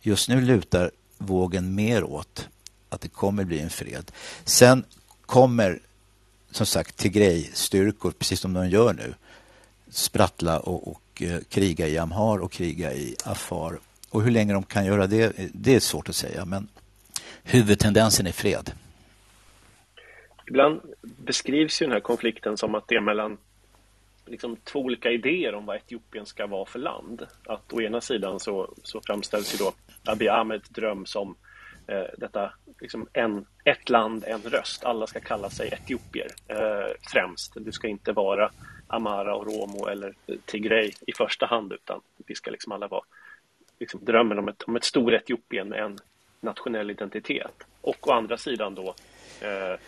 just 0.00 0.28
nu 0.28 0.40
lutar 0.40 0.90
vågen 1.18 1.74
mer 1.74 2.04
åt 2.04 2.48
att 2.88 3.00
det 3.00 3.08
kommer 3.08 3.44
bli 3.44 3.60
en 3.60 3.70
fred. 3.70 4.12
Sen 4.44 4.84
kommer 5.26 5.80
som 6.50 6.66
sagt 6.66 6.96
Tigray-styrkor, 6.96 8.10
precis 8.10 8.40
som 8.40 8.52
de 8.52 8.68
gör 8.68 8.92
nu, 8.92 9.14
sprattla 9.88 10.58
och, 10.58 10.88
och 10.88 11.22
eh, 11.22 11.38
kriga 11.48 11.88
i 11.88 11.98
Amhar 11.98 12.38
och 12.38 12.52
kriga 12.52 12.92
i 12.92 13.16
Afar. 13.24 13.78
Och 14.10 14.22
hur 14.22 14.30
länge 14.30 14.52
de 14.52 14.62
kan 14.62 14.86
göra 14.86 15.06
det, 15.06 15.32
det 15.52 15.74
är 15.74 15.80
svårt 15.80 16.08
att 16.08 16.16
säga. 16.16 16.44
Men 16.44 16.68
huvudtendensen 17.42 18.26
är 18.26 18.32
fred. 18.32 18.72
Ibland 20.46 20.80
beskrivs 21.02 21.82
ju 21.82 21.86
den 21.86 21.92
här 21.92 22.00
konflikten 22.00 22.56
som 22.56 22.74
att 22.74 22.88
det 22.88 22.94
är 22.94 23.00
mellan 23.00 23.36
liksom 24.26 24.56
två 24.56 24.80
olika 24.80 25.10
idéer 25.10 25.54
om 25.54 25.66
vad 25.66 25.76
Etiopien 25.76 26.26
ska 26.26 26.46
vara 26.46 26.66
för 26.66 26.78
land. 26.78 27.26
Att 27.46 27.72
å 27.72 27.80
ena 27.80 28.00
sidan 28.00 28.40
så, 28.40 28.74
så 28.82 29.00
framställs 29.00 29.54
ju 29.54 29.58
då 29.58 29.72
Abiy 30.12 30.28
Ahmeds 30.28 30.68
dröm 30.68 31.06
som 31.06 31.36
eh, 31.86 32.04
detta 32.18 32.52
liksom 32.80 33.08
en, 33.12 33.46
ett 33.64 33.88
land, 33.88 34.24
en 34.26 34.42
röst. 34.42 34.84
Alla 34.84 35.06
ska 35.06 35.20
kalla 35.20 35.50
sig 35.50 35.68
etiopier 35.68 36.28
eh, 36.48 36.92
främst. 37.12 37.52
Du 37.56 37.72
ska 37.72 37.88
inte 37.88 38.12
vara 38.12 38.50
Amara, 38.86 39.36
Oromo 39.36 39.86
eller 39.86 40.14
Tigray 40.44 40.92
i 41.06 41.12
första 41.12 41.46
hand 41.46 41.72
utan 41.72 42.00
vi 42.26 42.34
ska 42.34 42.50
liksom 42.50 42.72
alla 42.72 42.88
vara 42.88 43.04
liksom 43.78 44.04
drömmen 44.04 44.38
om 44.38 44.48
ett, 44.48 44.62
om 44.62 44.76
ett 44.76 44.84
stort 44.84 45.12
Etiopien 45.12 45.68
med 45.68 45.78
en 45.78 45.98
nationell 46.40 46.90
identitet. 46.90 47.64
Och 47.80 48.08
å 48.08 48.12
andra 48.12 48.36
sidan 48.36 48.74
då 48.74 48.94
eh, 49.40 49.78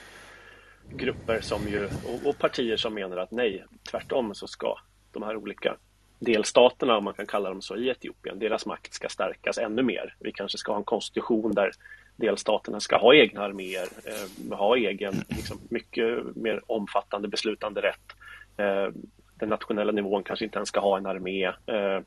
grupper 0.90 1.40
som 1.40 1.68
ju, 1.68 1.84
och, 1.84 2.28
och, 2.28 2.38
partier 2.38 2.76
som 2.76 2.94
menar 2.94 3.16
att 3.16 3.30
nej, 3.30 3.64
tvärtom 3.90 4.34
så 4.34 4.46
ska 4.46 4.78
de 5.12 5.22
här 5.22 5.36
olika 5.36 5.76
delstaterna, 6.18 6.96
om 6.96 7.04
man 7.04 7.14
kan 7.14 7.26
kalla 7.26 7.48
dem 7.48 7.62
så, 7.62 7.76
i 7.76 7.88
Etiopien, 7.88 8.38
deras 8.38 8.66
makt 8.66 8.94
ska 8.94 9.08
stärkas 9.08 9.58
ännu 9.58 9.82
mer. 9.82 10.14
Vi 10.20 10.32
kanske 10.32 10.58
ska 10.58 10.72
ha 10.72 10.78
en 10.78 10.84
konstitution 10.84 11.54
där 11.54 11.70
delstaterna 12.16 12.80
ska 12.80 12.96
ha 12.96 13.14
egna 13.14 13.42
arméer, 13.42 13.88
eh, 14.04 14.58
ha 14.58 14.76
egen, 14.76 15.14
liksom, 15.28 15.58
mycket 15.70 16.36
mer 16.36 16.60
omfattande 16.66 17.28
beslutande 17.28 17.82
rätt. 17.82 18.16
Eh, 18.56 18.88
den 19.34 19.48
nationella 19.48 19.92
nivån 19.92 20.22
kanske 20.22 20.44
inte 20.44 20.58
ens 20.58 20.68
ska 20.68 20.80
ha 20.80 20.98
en 20.98 21.06
armé. 21.06 21.46
Eh, 21.46 22.00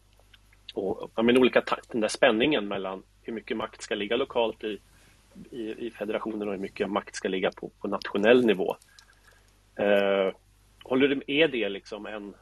och, 0.73 1.11
men 1.23 1.37
olika 1.37 1.63
den 1.87 2.01
där 2.01 2.07
spänningen 2.07 2.67
mellan 2.67 3.03
hur 3.21 3.33
mycket 3.33 3.57
makt 3.57 3.81
ska 3.81 3.95
ligga 3.95 4.15
lokalt 4.15 4.63
i 4.63 4.79
i, 5.51 5.87
i 5.87 5.91
federationen 5.91 6.47
och 6.47 6.53
hur 6.53 6.61
mycket 6.61 6.89
makt 6.89 7.15
ska 7.15 7.27
ligga 7.27 7.51
på, 7.51 7.71
på 7.81 7.87
nationell 7.87 8.45
nivå. 8.45 8.75
Eh, 9.75 10.33
håller 10.83 11.07
du, 11.07 11.21
är 11.27 11.47
det 11.47 11.69
liksom 11.69 12.05
en 12.05 12.33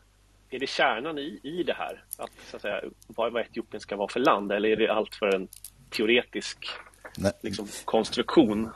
är 0.49 0.59
det 0.59 0.67
kärnan 0.67 1.17
i, 1.17 1.39
i 1.43 1.63
det 1.63 1.73
här? 1.73 2.03
Att, 2.17 2.31
så 2.51 2.55
att 2.55 2.61
säga, 2.61 2.81
vad, 3.07 3.33
vad 3.33 3.41
Etiopien 3.41 3.81
ska 3.81 3.95
vara 3.95 4.07
för 4.07 4.19
land 4.19 4.51
eller 4.51 4.69
är 4.69 4.75
det 4.75 4.93
allt 4.93 5.15
för 5.15 5.35
en 5.35 5.47
teoretisk 5.89 6.57
liksom, 7.41 7.67
konstruktion? 7.85 8.69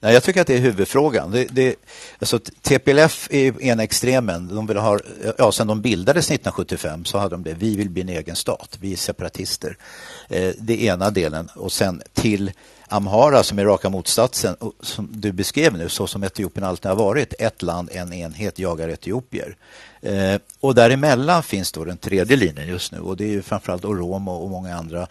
Nej, 0.00 0.14
jag 0.14 0.22
tycker 0.22 0.40
att 0.40 0.46
det 0.46 0.54
är 0.54 0.60
huvudfrågan. 0.60 1.30
Det, 1.30 1.44
det, 1.44 1.76
alltså, 2.18 2.38
TPLF 2.38 3.28
är 3.30 3.62
ena 3.62 3.82
extremen. 3.82 4.48
De 4.48 4.66
vill 4.66 4.76
ha, 4.76 4.98
ja, 5.38 5.52
sen 5.52 5.66
de 5.66 5.80
bildades 5.80 6.30
1975 6.30 7.04
så 7.04 7.18
hade 7.18 7.34
de 7.34 7.42
det. 7.42 7.54
Vi 7.54 7.76
vill 7.76 7.90
bli 7.90 8.02
en 8.02 8.08
egen 8.08 8.36
stat. 8.36 8.78
Vi 8.80 8.92
är 8.92 8.96
separatister. 8.96 9.76
Eh, 10.28 10.52
det 10.58 10.88
är 10.88 10.94
ena 10.94 11.10
delen. 11.10 11.48
Och 11.56 11.72
sen 11.72 12.02
till 12.12 12.52
Amhara 12.88 13.42
som 13.42 13.58
är 13.58 13.64
raka 13.64 13.88
motsatsen 13.88 14.56
som 14.80 15.08
du 15.12 15.32
beskrev 15.32 15.78
nu 15.78 15.88
så 15.88 16.06
som 16.06 16.24
Etiopien 16.24 16.64
alltid 16.64 16.88
har 16.88 16.96
varit. 16.96 17.34
Ett 17.38 17.62
land, 17.62 17.88
en 17.92 18.12
enhet 18.12 18.58
jagar 18.58 18.88
etiopier. 18.88 19.56
Eh, 20.02 20.40
och 20.60 20.74
däremellan 20.74 21.42
finns 21.42 21.72
då 21.72 21.84
den 21.84 21.96
tredje 21.96 22.36
linjen 22.36 22.68
just 22.68 22.92
nu 22.92 22.98
och 22.98 23.16
det 23.16 23.24
är 23.24 23.28
ju 23.28 23.42
framförallt 23.42 23.84
Oromo 23.84 24.32
och 24.32 24.50
många 24.50 24.76
andra 24.76 25.06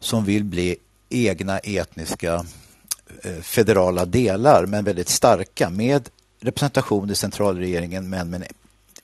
som 0.00 0.24
vill 0.24 0.44
bli 0.44 0.76
egna 1.08 1.58
etniska 1.58 2.46
eh, 3.22 3.40
federala 3.42 4.04
delar 4.04 4.66
men 4.66 4.84
väldigt 4.84 5.08
starka 5.08 5.70
med 5.70 6.08
representation 6.40 7.10
i 7.10 7.14
centralregeringen 7.14 8.08
men 8.08 8.30
med 8.30 8.46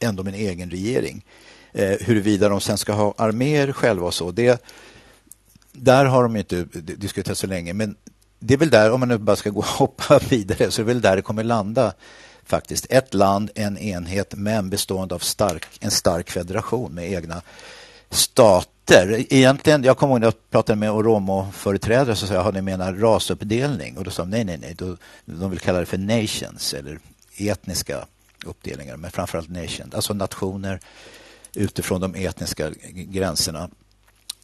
ändå 0.01 0.23
med 0.23 0.35
en 0.35 0.41
egen 0.41 0.71
regering. 0.71 1.25
Eh, 1.73 1.97
huruvida 2.01 2.49
de 2.49 2.61
sen 2.61 2.79
ska 2.79 2.93
ha 2.93 3.15
arméer 3.17 3.73
själva 3.73 4.07
och 4.07 4.15
så, 4.15 4.31
det 4.31 4.63
där 5.75 6.05
har 6.05 6.22
de 6.22 6.37
inte 6.37 6.64
diskuterat 6.83 7.39
så 7.39 7.47
länge, 7.47 7.72
men 7.72 7.97
det 8.39 8.55
är 8.55 8.59
väl 8.59 8.70
där, 8.70 8.91
om 8.91 9.01
man 9.01 9.09
nu 9.09 9.18
bara 9.18 9.37
ska 9.37 9.51
gå 9.51 9.59
och 9.59 9.66
hoppa 9.66 10.18
vidare, 10.29 10.70
så 10.70 10.83
är 10.83 10.87
det 10.87 10.93
väl 10.93 11.01
där 11.01 11.16
det 11.16 11.22
kommer 11.22 11.45
landa 11.45 11.95
faktiskt. 12.45 12.87
Ett 12.91 13.14
land, 13.14 13.51
en 13.55 13.79
enhet, 13.79 14.35
men 14.35 14.70
bestående 14.70 15.14
av 15.14 15.18
stark, 15.18 15.66
en 15.81 15.91
stark 15.91 16.31
federation 16.31 16.95
med 16.95 17.12
egna 17.12 17.43
stater. 18.11 19.27
Egentligen, 19.31 19.85
jag 19.85 19.99
kommer 19.99 20.12
ihåg 20.12 20.20
när 20.20 20.27
jag 20.27 20.51
pratade 20.51 20.79
med 20.79 20.91
Oromo-företrädare 20.91 22.16
så 22.16 22.27
sa 22.27 22.35
jag, 22.35 22.43
har 22.43 22.53
ni 22.53 22.62
menar 22.62 22.93
rasuppdelning? 22.93 23.97
Och 23.97 24.05
då 24.05 24.11
sa 24.11 24.22
de 24.22 24.31
nej, 24.31 24.45
nej, 24.45 24.59
nej, 24.61 24.75
då, 24.79 24.97
de 25.25 25.51
vill 25.51 25.61
kalla 25.61 25.81
det 25.81 25.87
för 25.87 25.99
nations 25.99 26.75
eller 26.75 26.99
etniska 27.37 28.07
uppdelningar, 28.45 28.97
men 28.97 29.11
framförallt 29.11 29.51
nations, 29.51 29.95
alltså 29.95 30.14
nationer 30.14 30.81
utifrån 31.55 32.01
de 32.01 32.14
etniska 32.14 32.70
gränserna. 32.93 33.70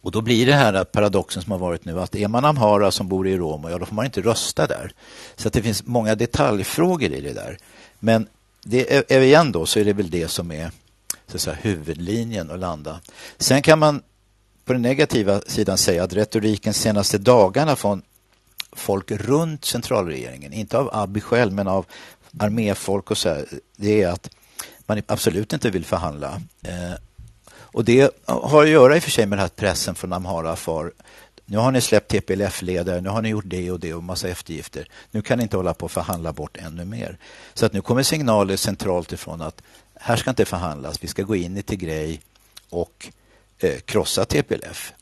Och 0.01 0.11
då 0.11 0.21
blir 0.21 0.45
det 0.45 0.53
här 0.53 0.83
paradoxen 0.83 1.41
som 1.41 1.51
har 1.51 1.59
varit 1.59 1.85
nu 1.85 1.99
att 1.99 2.15
är 2.15 2.27
man 2.27 2.45
amhara 2.45 2.91
som 2.91 3.07
bor 3.07 3.27
i 3.27 3.37
Rom, 3.37 3.67
ja, 3.69 3.77
då 3.77 3.85
får 3.85 3.95
man 3.95 4.05
inte 4.05 4.21
rösta 4.21 4.67
där. 4.67 4.93
Så 5.35 5.47
att 5.47 5.53
det 5.53 5.61
finns 5.61 5.85
många 5.85 6.15
detaljfrågor 6.15 7.11
i 7.11 7.21
det 7.21 7.33
där. 7.33 7.57
Men 7.99 8.27
det 8.63 8.95
är, 8.95 9.03
är 9.07 9.21
igen 9.21 9.51
då 9.51 9.65
så 9.65 9.79
är 9.79 9.85
det 9.85 9.93
väl 9.93 10.09
det 10.09 10.27
som 10.27 10.51
är 10.51 10.71
så 11.27 11.35
att 11.35 11.41
säga, 11.41 11.57
huvudlinjen 11.61 12.51
att 12.51 12.59
landa. 12.59 12.99
Sen 13.37 13.61
kan 13.61 13.79
man 13.79 14.01
på 14.65 14.73
den 14.73 14.81
negativa 14.81 15.41
sidan 15.41 15.77
säga 15.77 16.03
att 16.03 16.13
retoriken 16.13 16.73
senaste 16.73 17.17
dagarna 17.17 17.75
från 17.75 18.01
folk 18.71 19.11
runt 19.11 19.65
centralregeringen, 19.65 20.53
inte 20.53 20.77
av 20.77 20.89
Abiy 20.93 21.21
själv 21.21 21.53
men 21.53 21.67
av 21.67 21.85
arméfolk 22.39 23.11
och 23.11 23.17
så 23.17 23.29
här, 23.29 23.45
det 23.75 24.01
är 24.01 24.07
att 24.07 24.29
man 24.85 25.01
absolut 25.07 25.53
inte 25.53 25.69
vill 25.69 25.85
förhandla. 25.85 26.41
Eh, 26.63 26.93
och 27.71 27.85
det 27.85 28.13
har 28.25 28.63
att 28.63 28.69
göra 28.69 28.95
i 28.95 28.99
och 28.99 29.03
för 29.03 29.11
sig 29.11 29.25
med 29.25 29.37
den 29.37 29.41
här 29.41 29.49
pressen 29.49 29.95
från 29.95 30.13
Amhara 30.13 30.55
för 30.55 30.93
nu 31.45 31.57
har 31.57 31.71
ni 31.71 31.81
släppt 31.81 32.11
TPLF-ledare, 32.11 33.01
nu 33.01 33.09
har 33.09 33.21
ni 33.21 33.29
gjort 33.29 33.45
det 33.47 33.71
och 33.71 33.79
det 33.79 33.93
och 33.93 34.03
massa 34.03 34.27
eftergifter. 34.27 34.87
Nu 35.11 35.21
kan 35.21 35.37
ni 35.37 35.43
inte 35.43 35.57
hålla 35.57 35.73
på 35.73 35.85
och 35.85 35.91
förhandla 35.91 36.33
bort 36.33 36.57
ännu 36.57 36.85
mer. 36.85 37.17
Så 37.53 37.65
att 37.65 37.73
nu 37.73 37.81
kommer 37.81 38.03
signaler 38.03 38.55
centralt 38.55 39.11
ifrån 39.11 39.41
att 39.41 39.61
här 39.95 40.15
ska 40.15 40.29
inte 40.29 40.45
förhandlas, 40.45 41.03
vi 41.03 41.07
ska 41.07 41.23
gå 41.23 41.35
in 41.35 41.57
i 41.57 41.61
Tigray 41.61 42.19
och 42.69 43.09
eh, 43.59 43.79
krossa 43.79 44.25
TPLF. 44.25 44.93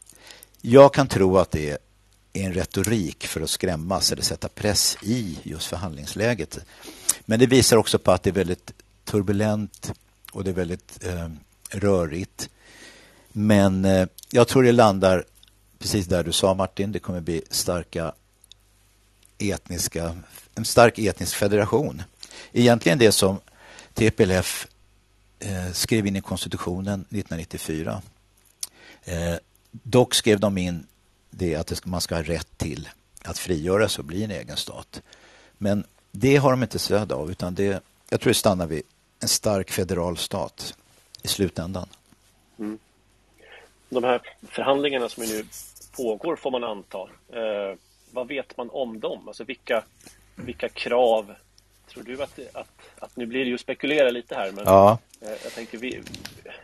Jag 0.62 0.94
kan 0.94 1.08
tro 1.08 1.38
att 1.38 1.52
det 1.52 1.70
är 1.70 1.78
en 2.34 2.54
retorik 2.54 3.28
för 3.28 3.42
att 3.42 3.50
skrämmas 3.50 4.12
eller 4.12 4.24
sätta 4.24 4.50
press 4.50 4.98
i 5.02 5.40
just 5.44 5.68
förhandlingsläget. 5.68 6.60
Men 7.26 7.40
det 7.40 7.48
visar 7.48 7.78
också 7.78 8.00
på 8.00 8.12
att 8.12 8.24
det 8.24 8.30
är 8.30 8.34
väldigt 8.34 8.72
turbulent 9.06 9.92
och 10.32 10.44
det 10.44 10.50
är 10.50 10.54
väldigt 10.54 11.06
eh, 11.06 11.30
rörigt. 11.70 12.50
Men 13.32 13.86
eh, 13.86 14.08
jag 14.30 14.48
tror 14.48 14.64
det 14.64 14.72
landar 14.72 15.26
precis 15.80 16.06
där 16.06 16.24
du 16.24 16.32
sa 16.32 16.54
Martin. 16.54 16.92
Det 16.92 17.00
kommer 17.00 17.22
bli 17.22 17.42
starka 17.50 18.14
etniska, 19.38 20.16
en 20.56 20.66
stark 20.66 21.00
etnisk 21.00 21.36
federation. 21.36 22.04
Egentligen 22.52 22.98
det 22.98 23.12
som 23.12 23.40
TPLF 23.94 24.68
eh, 25.40 25.72
skrev 25.72 26.08
in 26.08 26.16
i 26.16 26.22
konstitutionen 26.22 27.02
1994. 27.02 28.02
Eh, 29.04 29.36
dock 29.72 30.16
skrev 30.16 30.40
de 30.40 30.58
in 30.58 30.88
det 31.30 31.56
att 31.56 31.86
man 31.86 32.02
ska 32.02 32.16
ha 32.16 32.24
rätt 32.24 32.58
till 32.58 32.90
att 33.24 33.38
frigöra 33.38 33.90
sig 33.90 34.02
och 34.02 34.06
bli 34.06 34.24
en 34.24 34.32
egen 34.32 34.58
stat. 34.58 35.02
Men 35.58 35.84
det 36.12 36.38
har 36.38 36.52
de 36.52 36.64
inte 36.64 36.80
stöd 36.80 37.12
av 37.12 37.32
utan 37.32 37.56
det, 37.56 37.84
jag 38.10 38.22
tror 38.22 38.30
det 38.30 38.40
stannar 38.40 38.68
vid 38.68 38.82
en 39.20 39.28
stark 39.28 39.72
federal 39.72 40.18
stat 40.18 40.76
i 41.22 41.28
slutändan. 41.28 41.90
Mm 42.60 42.80
de 43.90 44.04
här 44.04 44.22
förhandlingarna 44.48 45.10
som 45.10 45.24
nu 45.24 45.44
pågår 45.98 46.36
får 46.36 46.52
man 46.52 46.64
anta. 46.64 47.00
Eh, 47.34 47.78
vad 48.12 48.28
vet 48.28 48.58
man 48.58 48.70
om 48.70 49.00
dem? 49.00 49.28
Alltså 49.28 49.44
vilka, 49.44 49.84
vilka 50.36 50.70
krav 50.70 51.36
tror 51.88 52.04
du 52.04 52.24
att, 52.24 52.40
att, 52.54 52.90
att 53.00 53.16
nu 53.16 53.26
blir 53.26 53.40
det 53.40 53.48
ju 53.50 53.54
att 53.54 53.62
spekulera 53.62 54.10
lite 54.10 54.36
här, 54.36 54.52
men 54.52 54.64
ja. 54.66 54.98
eh, 55.22 55.30
jag 55.30 55.54
tänker, 55.54 55.78
vi, 55.78 56.02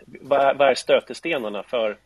vad, 0.06 0.42
är, 0.42 0.54
vad 0.54 0.70
är 0.70 0.76
stötestenarna 0.76 1.64
för 1.64 1.98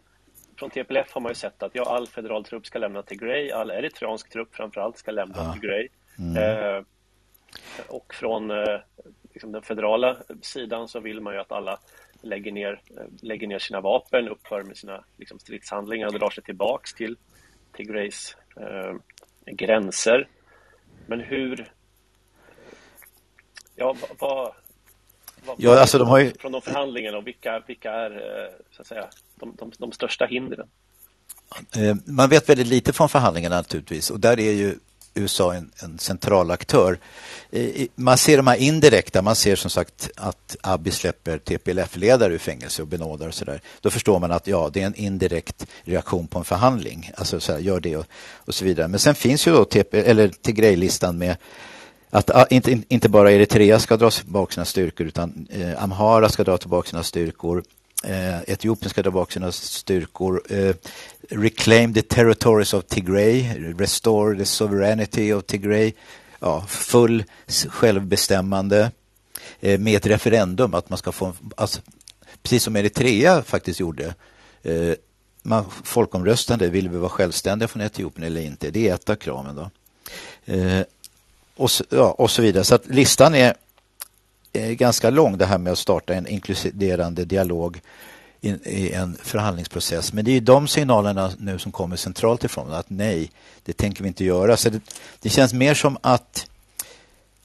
från 0.60 0.70
TPLF 0.70 1.12
har 1.12 1.22
man 1.22 1.32
ju 1.32 1.36
sett 1.36 1.64
att 1.64 1.76
ja, 1.76 1.84
all 1.84 2.08
federal 2.08 2.44
trupp 2.44 2.66
ska 2.66 2.80
lämna 2.80 3.04
till 3.04 3.18
Gray, 3.18 3.52
all 3.52 3.72
eritreansk 3.72 4.30
trupp 4.30 4.56
framförallt 4.56 4.98
ska 4.98 5.12
lämna 5.12 5.38
ja. 5.38 5.52
till 5.54 5.62
Gray. 5.62 5.88
Mm. 6.20 6.38
Eh, 6.38 6.84
och 7.88 8.14
från 8.14 8.52
eh, 8.52 8.80
liksom 9.40 9.52
den 9.52 9.62
federala 9.62 10.18
sidan 10.42 10.88
så 10.88 11.00
vill 11.00 11.22
man 11.22 11.34
ju 11.34 11.40
att 11.40 11.52
alla 11.52 11.80
lägger 12.22 12.52
ner, 12.52 12.82
eh, 12.98 13.04
lägger 13.22 13.48
ner 13.48 13.60
sina 13.60 13.82
vapen, 13.82 14.30
upphör 14.30 14.64
med 14.64 14.78
sina 14.78 15.04
liksom, 15.18 15.40
stridshandlingar 15.40 16.08
och 16.08 16.20
drar 16.20 16.30
sig 16.30 16.44
tillbaks 16.44 16.94
till 16.94 17.18
Tigrays 17.74 18.36
eh, 18.58 18.96
gränser. 19.46 20.28
Men 21.08 21.20
hur... 21.20 21.72
Ja, 23.76 23.96
vad... 24.20 24.54
vad 25.46 25.56
ja, 25.58 25.80
alltså 25.80 25.98
de 25.98 26.08
har 26.08 26.20
ju... 26.20 26.32
Från 26.40 26.52
de 26.52 26.62
förhandlingarna 26.62 27.18
och 27.18 27.28
vilka, 27.28 27.64
vilka 27.68 27.92
är 27.92 28.12
eh, 28.12 28.52
så 28.72 28.82
att 28.82 28.88
säga, 28.88 29.10
de, 29.36 29.56
de, 29.56 29.72
de 29.78 29.92
största 29.92 30.26
hindren? 30.26 30.70
Eh, 31.78 31.96
man 32.06 32.30
vet 32.30 32.50
väldigt 32.50 32.68
lite 32.68 32.94
från 32.94 33.10
förhandlingarna 33.10 33.56
naturligtvis 33.56 34.10
och 34.10 34.20
där 34.20 34.40
är 34.40 34.52
ju 34.52 34.76
USA 35.14 35.54
en, 35.54 35.72
en 35.84 36.00
central 36.00 36.52
aktör. 36.52 37.00
Man 37.96 38.18
ser 38.18 38.38
de 38.38 38.48
här 38.48 38.56
indirekta, 38.56 39.22
man 39.22 39.36
ser 39.36 39.56
som 39.56 39.70
sagt 39.70 40.10
att 40.16 40.58
Abiy 40.62 40.92
släpper 40.92 41.38
TPLF-ledare 41.38 42.34
ur 42.34 42.38
fängelse 42.38 42.82
och 42.82 42.88
benådar 42.88 43.28
och 43.28 43.34
sådär. 43.34 43.62
Då 43.82 43.90
förstår 43.90 44.20
man 44.20 44.32
att 44.32 44.48
ja, 44.48 44.70
det 44.74 44.82
är 44.82 44.86
en 44.86 44.96
indirekt 44.96 45.68
reaktion 45.84 46.28
på 46.28 46.40
en 46.40 46.46
förhandling. 46.46 47.12
Alltså 47.16 47.40
så 47.40 47.52
här, 47.52 47.60
gör 47.60 47.80
det 47.80 47.98
och, 47.98 48.06
och, 48.34 48.56
så 48.56 48.66
vidare. 48.66 48.88
Men 48.88 49.00
sen 49.00 49.16
finns 49.16 49.48
ju 49.48 49.52
då 49.52 49.66
TP, 49.66 50.00
eller 50.00 50.28
Tigray-listan 50.28 51.18
med 51.18 51.38
att 52.10 52.30
ah, 52.30 52.46
inte, 52.50 52.82
inte 52.88 53.10
bara 53.10 53.32
Eritrea 53.32 53.80
ska 53.80 53.98
dra 53.98 54.10
tillbaka 54.10 54.54
sina 54.54 54.66
styrkor 54.66 55.08
utan 55.08 55.48
eh, 55.50 55.84
Amhara 55.84 56.30
ska 56.30 56.44
dra 56.44 56.58
tillbaka 56.58 56.90
sina 56.90 57.04
styrkor. 57.04 57.64
Eh, 58.04 58.42
Etiopien 58.48 58.90
ska 58.90 59.02
dra 59.02 59.12
bak 59.12 59.32
sina 59.32 59.52
styrkor. 59.52 60.44
Eh, 60.50 60.76
reclaim 61.30 61.94
the 61.94 62.02
territories 62.02 62.74
of 62.74 62.86
Tigray, 62.86 63.54
restore 63.78 64.38
the 64.38 64.46
sovereignty 64.46 65.34
of 65.34 65.46
Tigray. 65.46 65.94
Ja, 66.40 66.66
full 66.68 67.24
självbestämmande 67.70 68.92
eh, 69.60 69.80
med 69.80 69.98
ett 69.98 70.06
referendum 70.06 70.74
att 70.74 70.90
man 70.90 70.98
ska 70.98 71.12
få, 71.12 71.34
alltså, 71.56 71.82
precis 72.44 72.64
som 72.64 72.76
Eritrea 72.76 73.44
faktiskt 73.44 73.80
gjorde. 73.80 74.14
Eh, 74.64 74.94
man 75.44 75.66
folkomröstade, 75.84 76.70
vill 76.70 76.90
vi 76.90 76.98
vara 76.98 77.10
självständiga 77.10 77.68
från 77.68 77.82
Etiopien 77.82 78.28
eller 78.28 78.42
inte? 78.42 78.72
Det 78.72 78.90
är 78.90 78.96
ett 78.96 79.10
av 79.10 79.16
kraven. 79.16 79.56
Då. 79.56 79.70
Eh, 80.54 80.84
och, 81.56 81.72
så, 81.72 81.84
ja, 81.90 82.12
och 82.12 82.32
så 82.32 82.42
vidare. 82.42 82.64
Så 82.64 82.76
att 82.76 82.88
listan 82.88 83.36
är 83.36 83.54
Eh, 84.54 84.72
ganska 84.72 85.10
lång 85.10 85.38
det 85.38 85.46
här 85.46 85.58
med 85.58 85.74
att 85.74 85.80
starta 85.80 86.14
en 86.14 86.28
inkluderande 86.28 87.26
dialog 87.26 87.82
i 88.42 88.92
en 88.94 89.18
förhandlingsprocess. 89.24 90.14
Men 90.14 90.26
det 90.26 90.32
är 90.32 90.42
de 90.42 90.68
signalerna 90.68 91.32
nu 91.38 91.60
som 91.60 91.72
kommer 91.72 91.96
centralt 91.96 92.44
ifrån 92.44 92.74
att 92.74 92.90
nej, 92.90 93.32
det 93.64 93.74
tänker 93.74 94.04
vi 94.04 94.08
inte 94.08 94.26
göra. 94.26 94.58
Så 94.58 94.70
det, 94.70 94.82
det 95.20 95.30
känns 95.30 95.54
mer 95.54 95.74
som 95.74 95.98
att 96.02 96.48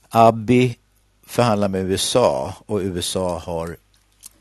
Abiy 0.08 0.76
förhandlar 1.26 1.68
med 1.68 1.84
USA 1.84 2.54
och 2.66 2.78
USA 2.78 3.38
har 3.38 3.76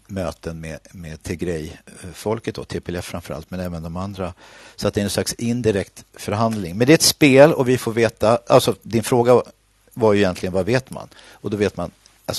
möten 0.07 0.61
med, 0.61 0.80
med 0.91 1.24
Tigray-folket, 1.24 2.68
TPLF 2.68 3.05
framförallt, 3.05 3.51
men 3.51 3.59
även 3.59 3.84
de 3.84 3.97
andra. 3.97 4.34
Så 4.76 4.88
att 4.88 4.93
det 4.93 5.01
är 5.01 5.03
en 5.03 5.09
slags 5.09 5.34
indirekt 5.34 6.05
förhandling. 6.14 6.78
Men 6.78 6.88
det 6.88 6.93
är 6.93 6.95
ett 6.95 7.01
spel 7.01 7.53
och 7.53 7.70
vi 7.70 7.78
får 7.78 7.91
veta, 7.91 8.39
alltså 8.47 8.76
din 8.82 9.03
fråga 9.03 9.41
var 9.93 10.14
ju 10.14 10.20
egentligen 10.20 10.53
vad 10.53 10.66
vet 10.66 10.89
man? 10.89 11.07
Och 11.32 11.49
då 11.49 11.57
vet 11.57 11.78
man 11.78 11.91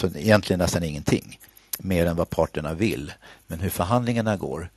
alltså 0.03 0.19
egentligen 0.19 0.59
nästan 0.59 0.83
ingenting 0.83 1.39
mer 1.79 2.07
än 2.07 2.17
vad 2.17 2.31
parterna 2.31 2.75
vill. 2.75 3.13
Men 3.47 3.61
hur 3.61 3.71
förhandlingarna 3.71 4.37
går 4.37 4.71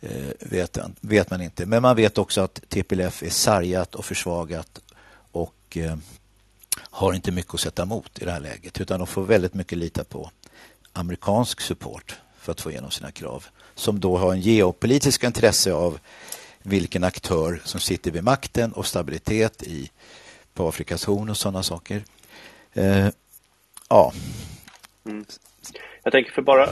eh, 0.00 0.10
vet, 0.40 0.78
vet, 1.00 1.30
man 1.30 1.42
inte. 1.42 1.66
Men 1.66 1.82
man 1.82 1.96
vet 1.96 2.18
också 2.18 2.40
att 2.40 2.60
TPLF 2.68 3.22
är 3.22 3.30
sargat 3.30 3.94
och 3.94 4.04
försvagat 4.04 4.80
och 5.32 5.76
eh, 5.76 5.96
har 6.78 7.12
inte 7.12 7.32
mycket 7.32 7.54
att 7.54 7.60
sätta 7.60 7.82
emot 7.82 8.18
i 8.18 8.24
det 8.24 8.32
här 8.32 8.40
läget 8.40 8.80
utan 8.80 8.98
de 8.98 9.06
får 9.06 9.24
väldigt 9.24 9.54
mycket 9.54 9.78
lita 9.78 10.04
på 10.04 10.30
amerikansk 10.92 11.60
support 11.60 12.16
för 12.40 12.52
att 12.52 12.60
få 12.60 12.70
igenom 12.70 12.90
sina 12.90 13.10
krav 13.10 13.44
som 13.74 14.00
då 14.00 14.18
har 14.18 14.32
en 14.32 14.40
geopolitisk 14.40 15.24
intresse 15.24 15.72
av 15.72 15.98
vilken 16.62 17.04
aktör 17.04 17.62
som 17.64 17.80
sitter 17.80 18.10
vid 18.10 18.24
makten 18.24 18.72
och 18.72 18.86
stabilitet 18.86 19.62
i, 19.62 19.90
på 20.54 20.68
Afrikas 20.68 21.04
horn 21.04 21.30
och 21.30 21.36
sådana 21.36 21.62
saker. 21.62 22.04
Eh, 22.72 23.08
ja. 23.88 24.12
Mm. 25.06 25.24
Jag 26.02 26.12
tänker 26.12 26.32
för 26.32 26.42
bara, 26.42 26.66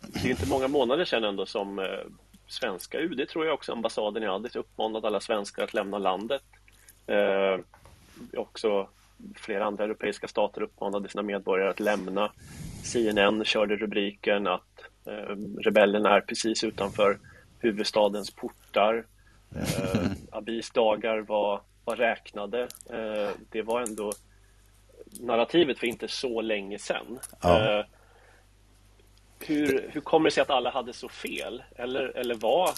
det 0.00 0.24
är 0.24 0.30
inte 0.30 0.48
många 0.48 0.68
månader 0.68 1.04
sedan 1.04 1.24
ändå 1.24 1.46
som 1.46 1.78
eh, 1.78 1.84
svenska 2.46 2.98
UD, 2.98 3.28
tror 3.28 3.46
jag 3.46 3.54
också, 3.54 3.72
ambassaden 3.72 4.22
i 4.22 4.26
Addis 4.26 4.56
uppmanade 4.56 5.06
alla 5.06 5.20
svenskar 5.20 5.64
att 5.64 5.74
lämna 5.74 5.98
landet. 5.98 6.42
Eh, 7.06 7.60
också 8.36 8.88
flera 9.36 9.64
andra 9.64 9.84
europeiska 9.84 10.28
stater 10.28 10.62
uppmanade 10.62 11.08
sina 11.08 11.22
medborgare 11.22 11.70
att 11.70 11.80
lämna. 11.80 12.32
CNN 12.82 13.44
körde 13.44 13.76
rubriken 13.76 14.46
att 14.46 14.84
eh, 15.06 15.36
rebellerna 15.58 16.16
är 16.16 16.20
precis 16.20 16.64
utanför 16.64 17.18
huvudstadens 17.58 18.30
portar. 18.30 19.06
Eh, 19.56 20.10
Abis 20.30 20.70
dagar 20.70 21.18
var, 21.18 21.60
var 21.84 21.96
räknade. 21.96 22.62
Eh, 22.90 23.30
det 23.50 23.62
var 23.62 23.80
ändå 23.80 24.12
narrativet 25.20 25.78
för 25.78 25.86
inte 25.86 26.08
så 26.08 26.40
länge 26.40 26.78
sedan. 26.78 27.18
Ja. 27.42 27.78
Eh, 27.78 27.84
hur, 29.40 29.90
hur 29.92 30.00
kommer 30.00 30.24
det 30.24 30.34
sig 30.34 30.42
att 30.42 30.50
alla 30.50 30.70
hade 30.70 30.92
så 30.92 31.08
fel? 31.08 31.62
Eller, 31.76 32.16
eller 32.16 32.34
var, 32.34 32.70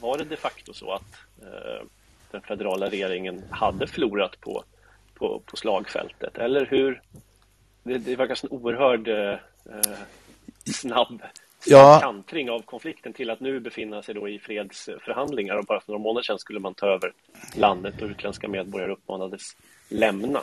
var 0.00 0.18
det 0.18 0.24
de 0.24 0.36
facto 0.36 0.72
så 0.72 0.92
att 0.92 1.14
eh, 1.42 1.86
den 2.30 2.40
federala 2.42 2.90
regeringen 2.90 3.42
hade 3.50 3.86
förlorat 3.86 4.40
på, 4.40 4.64
på, 5.14 5.42
på 5.46 5.56
slagfältet? 5.56 6.38
Eller 6.38 6.66
hur? 6.66 7.02
Det, 7.82 7.98
det 7.98 8.16
verkar 8.16 8.34
som 8.34 8.48
en 8.52 8.58
oerhörd 8.58 9.08
eh, 9.08 9.38
snabb 10.64 11.22
ja. 11.66 12.00
kantring 12.02 12.50
av 12.50 12.62
konflikten 12.62 13.12
till 13.12 13.30
att 13.30 13.40
nu 13.40 13.60
befinna 13.60 14.02
sig 14.02 14.14
då 14.14 14.28
i 14.28 14.38
fredsförhandlingar 14.38 15.56
och 15.56 15.64
bara 15.64 15.80
för 15.80 15.92
några 15.92 16.02
månader 16.02 16.22
sedan 16.22 16.38
skulle 16.38 16.60
man 16.60 16.74
ta 16.74 16.86
över 16.86 17.12
landet 17.56 18.02
och 18.02 18.08
utländska 18.08 18.48
medborgare 18.48 18.92
uppmanades 18.92 19.56
lämna. 19.90 20.40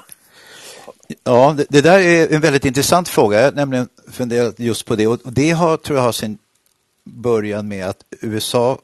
Ja, 1.23 1.53
det, 1.57 1.65
det, 1.69 1.81
där 1.81 1.99
är 1.99 2.33
en 2.33 2.41
väldigt 2.41 2.65
intressant 2.65 3.09
fråga. 3.09 3.37
Jag 3.37 3.45
har 3.45 3.51
nämligen 3.51 3.89
funderat 4.11 4.59
just 4.59 4.85
på 4.85 4.95
det 4.95 5.07
och 5.07 5.19
det 5.23 5.51
har, 5.51 5.77
tror 5.77 5.97
jag 5.97 6.03
har 6.03 6.11
sin 6.11 6.37
början 7.03 7.67
med 7.67 7.85
att 7.85 8.03
USA 8.21 8.79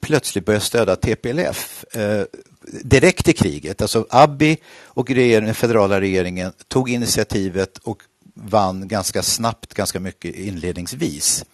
plötsligt 0.00 0.44
började 0.44 0.64
stödja 0.64 0.96
TPLF 0.96 1.84
eh, 1.94 2.24
direkt 2.82 3.28
i 3.28 3.32
kriget. 3.32 3.82
Alltså 3.82 4.06
Abiy 4.10 4.56
och 4.84 5.10
regeringen, 5.10 5.44
den 5.44 5.54
federala 5.54 6.00
regeringen 6.00 6.52
tog 6.68 6.90
initiativet 6.90 7.78
och 7.78 8.02
vann 8.34 8.88
ganska 8.88 9.22
snabbt 9.22 9.74
ganska 9.74 10.00
mycket 10.00 10.34
inledningsvis. 10.34 11.44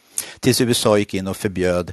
Tills 0.40 0.60
USA 0.60 0.98
gick 0.98 1.14
in 1.14 1.26
och 1.26 1.36
förbjöd 1.36 1.92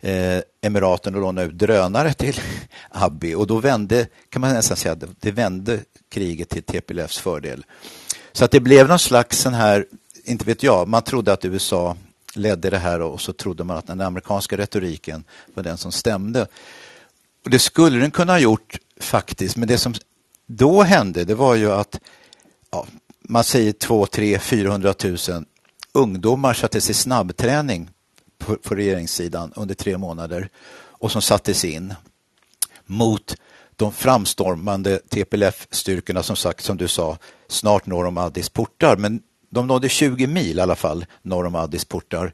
eh, 0.00 0.40
Emiraten 0.62 1.14
att 1.14 1.20
låna 1.20 1.42
ut 1.42 1.58
drönare 1.58 2.12
till 2.12 2.40
Abiy 2.90 3.34
och 3.34 3.46
då 3.46 3.58
vände, 3.60 4.06
kan 4.28 4.40
man 4.40 4.54
nästan 4.54 4.76
säga, 4.76 4.96
det 5.20 5.30
vände 5.30 5.80
kriget 6.08 6.48
till 6.48 6.62
TPLFs 6.62 7.18
fördel. 7.18 7.64
Så 8.32 8.44
att 8.44 8.50
det 8.50 8.60
blev 8.60 8.88
någon 8.88 8.98
slags 8.98 9.38
sån 9.38 9.54
här, 9.54 9.86
inte 10.24 10.44
vet 10.44 10.62
jag, 10.62 10.88
man 10.88 11.02
trodde 11.02 11.32
att 11.32 11.44
USA 11.44 11.96
ledde 12.34 12.70
det 12.70 12.78
här 12.78 13.00
och 13.00 13.20
så 13.20 13.32
trodde 13.32 13.64
man 13.64 13.76
att 13.76 13.86
den 13.86 14.00
amerikanska 14.00 14.56
retoriken 14.56 15.24
var 15.54 15.62
den 15.62 15.76
som 15.76 15.92
stämde. 15.92 16.46
Och 17.44 17.50
det 17.50 17.58
skulle 17.58 17.98
den 17.98 18.10
kunna 18.10 18.32
ha 18.32 18.38
gjort 18.38 18.78
faktiskt, 19.00 19.56
men 19.56 19.68
det 19.68 19.78
som 19.78 19.94
då 20.46 20.82
hände 20.82 21.24
det 21.24 21.34
var 21.34 21.54
ju 21.54 21.72
att 21.72 22.00
ja, 22.70 22.86
man 23.20 23.44
säger 23.44 23.72
2, 23.72 24.06
3, 24.06 24.38
400 24.38 24.94
000 25.04 25.16
ungdomar 25.92 26.54
sattes 26.54 26.90
i 26.90 26.94
snabbträning 26.94 27.90
på, 28.38 28.56
på 28.56 28.74
regeringssidan 28.74 29.52
under 29.56 29.74
tre 29.74 29.98
månader 29.98 30.48
och 30.74 31.12
som 31.12 31.22
sattes 31.22 31.64
in 31.64 31.94
mot 32.86 33.36
de 33.76 33.92
framstormande 33.92 35.00
TPLF-styrkorna 35.08 36.22
som 36.22 36.36
sagt, 36.36 36.64
som 36.64 36.76
du 36.76 36.88
sa, 36.88 37.18
snart 37.48 37.86
norr 37.86 38.06
om 38.06 38.18
Addis 38.18 38.48
portar. 38.48 38.96
Men 38.96 39.20
de 39.50 39.66
nådde 39.66 39.88
20 39.88 40.26
mil 40.26 40.58
i 40.58 40.60
alla 40.60 40.76
fall 40.76 41.06
norr 41.22 41.46
om 41.46 41.54
Addis 41.54 41.84
portar. 41.84 42.32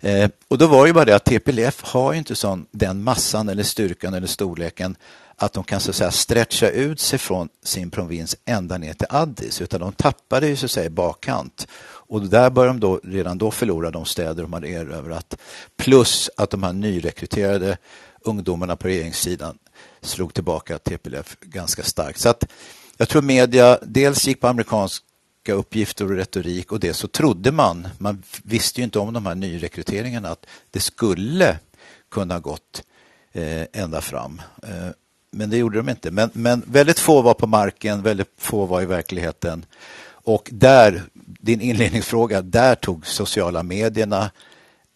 Eh, 0.00 0.30
och 0.48 0.58
då 0.58 0.66
var 0.66 0.86
det 0.86 0.92
bara 0.92 1.04
det 1.04 1.16
att 1.16 1.24
TPLF 1.24 1.82
har 1.82 2.14
inte 2.14 2.36
sån, 2.36 2.66
den 2.70 3.02
massan 3.02 3.48
eller 3.48 3.62
styrkan 3.62 4.14
eller 4.14 4.26
storleken 4.26 4.96
att 5.36 5.52
de 5.52 5.64
kan 5.64 5.80
så 5.80 5.90
att 5.90 5.96
säga 5.96 6.10
stretcha 6.10 6.68
ut 6.68 7.00
sig 7.00 7.18
från 7.18 7.48
sin 7.62 7.90
provins 7.90 8.36
ända 8.44 8.78
ner 8.78 8.94
till 8.94 9.06
Addis 9.10 9.60
utan 9.60 9.80
de 9.80 9.92
tappade 9.92 10.48
ju 10.48 10.56
så 10.56 10.64
att 10.64 10.70
säga 10.70 10.90
bakkant. 10.90 11.68
Och 12.08 12.28
där 12.28 12.50
började 12.50 12.78
de 12.78 12.80
då, 12.80 13.00
redan 13.04 13.38
då 13.38 13.50
förlora 13.50 13.90
de 13.90 14.04
städer 14.04 14.42
de 14.42 14.52
hade 14.52 14.68
erövrat. 14.68 15.36
Plus 15.76 16.30
att 16.36 16.50
de 16.50 16.62
här 16.62 16.72
nyrekryterade 16.72 17.76
ungdomarna 18.20 18.76
på 18.76 18.88
regeringssidan 18.88 19.58
slog 20.00 20.34
tillbaka 20.34 20.78
TPLF 20.78 21.36
ganska 21.40 21.82
starkt. 21.82 22.20
Så 22.20 22.28
att 22.28 22.44
jag 22.96 23.08
tror 23.08 23.22
media 23.22 23.78
dels 23.82 24.26
gick 24.26 24.40
på 24.40 24.48
amerikanska 24.48 25.52
uppgifter 25.52 26.04
och 26.04 26.10
retorik 26.10 26.72
och 26.72 26.80
det 26.80 26.94
så 26.94 27.08
trodde 27.08 27.52
man, 27.52 27.88
man 27.98 28.22
visste 28.42 28.80
ju 28.80 28.84
inte 28.84 28.98
om 28.98 29.12
de 29.12 29.26
här 29.26 29.34
nyrekryteringarna, 29.34 30.28
att 30.28 30.46
det 30.70 30.80
skulle 30.80 31.58
kunna 32.10 32.40
gått 32.40 32.82
eh, 33.32 33.62
ända 33.72 34.00
fram. 34.00 34.42
Eh, 34.62 34.88
men 35.30 35.50
det 35.50 35.56
gjorde 35.56 35.78
de 35.78 35.88
inte. 35.88 36.10
Men, 36.10 36.30
men 36.32 36.62
väldigt 36.66 36.98
få 36.98 37.22
var 37.22 37.34
på 37.34 37.46
marken, 37.46 38.02
väldigt 38.02 38.32
få 38.36 38.66
var 38.66 38.82
i 38.82 38.86
verkligheten. 38.86 39.64
Och 40.10 40.48
där, 40.52 41.02
din 41.48 41.60
inledningsfråga, 41.60 42.42
där 42.42 42.74
tog 42.74 43.06
sociala 43.06 43.62
medierna 43.62 44.30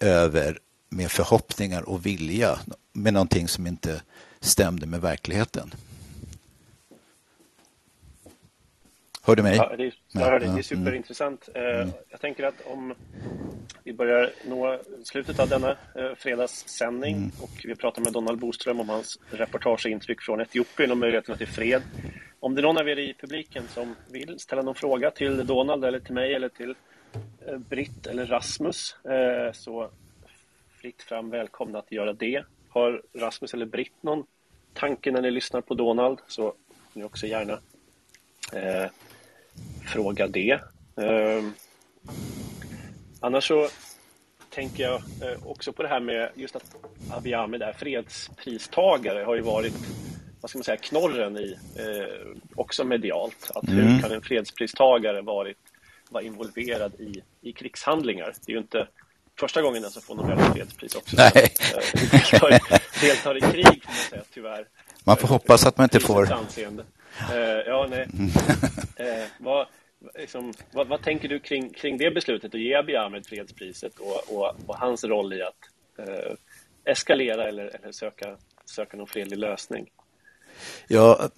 över 0.00 0.58
med 0.88 1.10
förhoppningar 1.10 1.82
och 1.82 2.06
vilja 2.06 2.58
med 2.92 3.12
någonting 3.12 3.48
som 3.48 3.66
inte 3.66 4.02
stämde 4.40 4.86
med 4.86 5.00
verkligheten. 5.00 5.74
Hör 9.24 9.36
du 9.36 9.42
mig? 9.42 9.56
Ja, 9.56 9.74
det 9.76 9.84
är, 9.84 9.94
ja, 10.12 10.38
det 10.38 10.46
är 10.46 10.62
superintressant. 10.62 11.48
Eh, 11.54 11.62
mm. 11.62 11.90
Jag 12.10 12.20
tänker 12.20 12.44
att 12.44 12.66
om 12.66 12.94
vi 13.84 13.92
börjar 13.92 14.30
nå 14.44 14.78
slutet 15.04 15.40
av 15.40 15.48
denna 15.48 15.70
eh, 15.70 16.14
fredagssändning 16.16 17.16
mm. 17.16 17.30
och 17.40 17.50
vi 17.64 17.74
pratar 17.74 18.02
med 18.02 18.12
Donald 18.12 18.38
Boström 18.38 18.80
om 18.80 18.88
hans 18.88 19.18
reportageintryck 19.30 20.22
från 20.22 20.40
Etiopien 20.40 20.90
och 20.90 20.96
möjligheterna 20.96 21.36
till 21.36 21.48
fred. 21.48 21.82
Om 22.40 22.54
det 22.54 22.60
är 22.60 22.62
någon 22.62 22.78
av 22.78 22.88
er 22.88 22.98
i 22.98 23.14
publiken 23.20 23.68
som 23.68 23.96
vill 24.10 24.38
ställa 24.38 24.62
någon 24.62 24.74
fråga 24.74 25.10
till 25.10 25.46
Donald 25.46 25.84
eller 25.84 26.00
till 26.00 26.14
mig 26.14 26.34
eller 26.34 26.48
till 26.48 26.74
eh, 27.46 27.58
Britt 27.58 28.06
eller 28.06 28.26
Rasmus 28.26 28.96
så 29.52 29.90
fritt 30.80 31.02
fram 31.02 31.30
välkomna 31.30 31.78
att 31.78 31.92
göra 31.92 32.12
det. 32.12 32.44
Har 32.68 33.02
Rasmus 33.14 33.54
eller 33.54 33.66
Britt 33.66 34.02
någon 34.02 34.24
tanke 34.74 35.10
när 35.10 35.22
ni 35.22 35.30
lyssnar 35.30 35.60
på 35.60 35.74
Donald 35.74 36.18
så 36.26 36.54
ni 36.92 37.04
också 37.04 37.26
gärna 37.26 37.58
eh, 38.52 38.90
fråga 39.86 40.26
det. 40.26 40.52
Eh, 40.96 41.44
annars 43.20 43.48
så 43.48 43.68
tänker 44.50 44.82
jag 44.82 44.94
eh, 44.94 45.46
också 45.46 45.72
på 45.72 45.82
det 45.82 45.88
här 45.88 46.00
med 46.00 46.30
just 46.34 46.56
att 46.56 46.76
Abiy 47.10 47.34
Ahmed 47.34 47.62
är 47.62 47.72
fredspristagare 47.72 49.24
har 49.24 49.34
ju 49.34 49.42
varit 49.42 49.74
vad 50.42 50.50
ska 50.50 50.58
man 50.58 50.64
säga, 50.64 50.76
knorren 50.76 51.36
i, 51.36 51.58
eh, 51.76 52.36
också 52.54 52.84
medialt. 52.84 53.50
Att 53.54 53.68
mm. 53.68 53.86
Hur 53.86 54.02
kan 54.02 54.12
en 54.12 54.22
fredspristagare 54.22 55.22
varit, 55.22 55.58
vara 56.10 56.24
involverad 56.24 56.94
i, 56.94 57.22
i 57.40 57.52
krigshandlingar? 57.52 58.34
Det 58.46 58.52
är 58.52 58.54
ju 58.54 58.60
inte 58.60 58.88
första 59.40 59.62
gången 59.62 59.82
den 59.82 59.90
som 59.90 60.02
får 60.02 60.14
Nobels 60.14 60.52
fredspris 60.54 60.94
också. 60.94 61.16
Nej. 61.16 61.32
deltar, 62.10 62.60
deltar 63.00 63.36
i 63.36 63.40
krig, 63.40 63.82
får 63.84 63.92
man 63.92 63.96
säga, 64.10 64.22
tyvärr. 64.34 64.66
Man 65.04 65.16
får 65.16 65.28
hoppas 65.28 65.66
att 65.66 65.78
man 65.78 65.84
inte 65.84 66.00
får... 66.00 66.32
Anseende. 66.32 66.84
Uh, 67.20 67.62
ja, 67.66 67.86
nej. 67.90 68.08
Uh, 69.00 69.24
vad, 69.38 69.66
liksom, 70.18 70.52
vad, 70.72 70.88
vad, 70.88 71.02
tänker 71.02 71.28
du 71.28 71.38
kring, 71.38 71.70
kring 71.70 71.98
det 71.98 72.10
beslutet 72.10 72.54
att 72.54 72.60
ge 72.60 72.74
Abiy 72.74 72.96
Ahmed 72.96 73.26
fredspriset 73.26 73.92
och, 73.98 74.36
och, 74.36 74.54
och 74.66 74.76
hans 74.76 75.04
roll 75.04 75.32
i 75.32 75.42
att 75.42 76.08
uh, 76.08 76.34
eskalera 76.84 77.48
eller, 77.48 77.64
eller 77.64 77.92
söka, 77.92 78.36
söka 78.64 78.96
någon 78.96 79.06
fredlig 79.06 79.38
lösning? 79.38 79.86
Ja, 80.88 81.28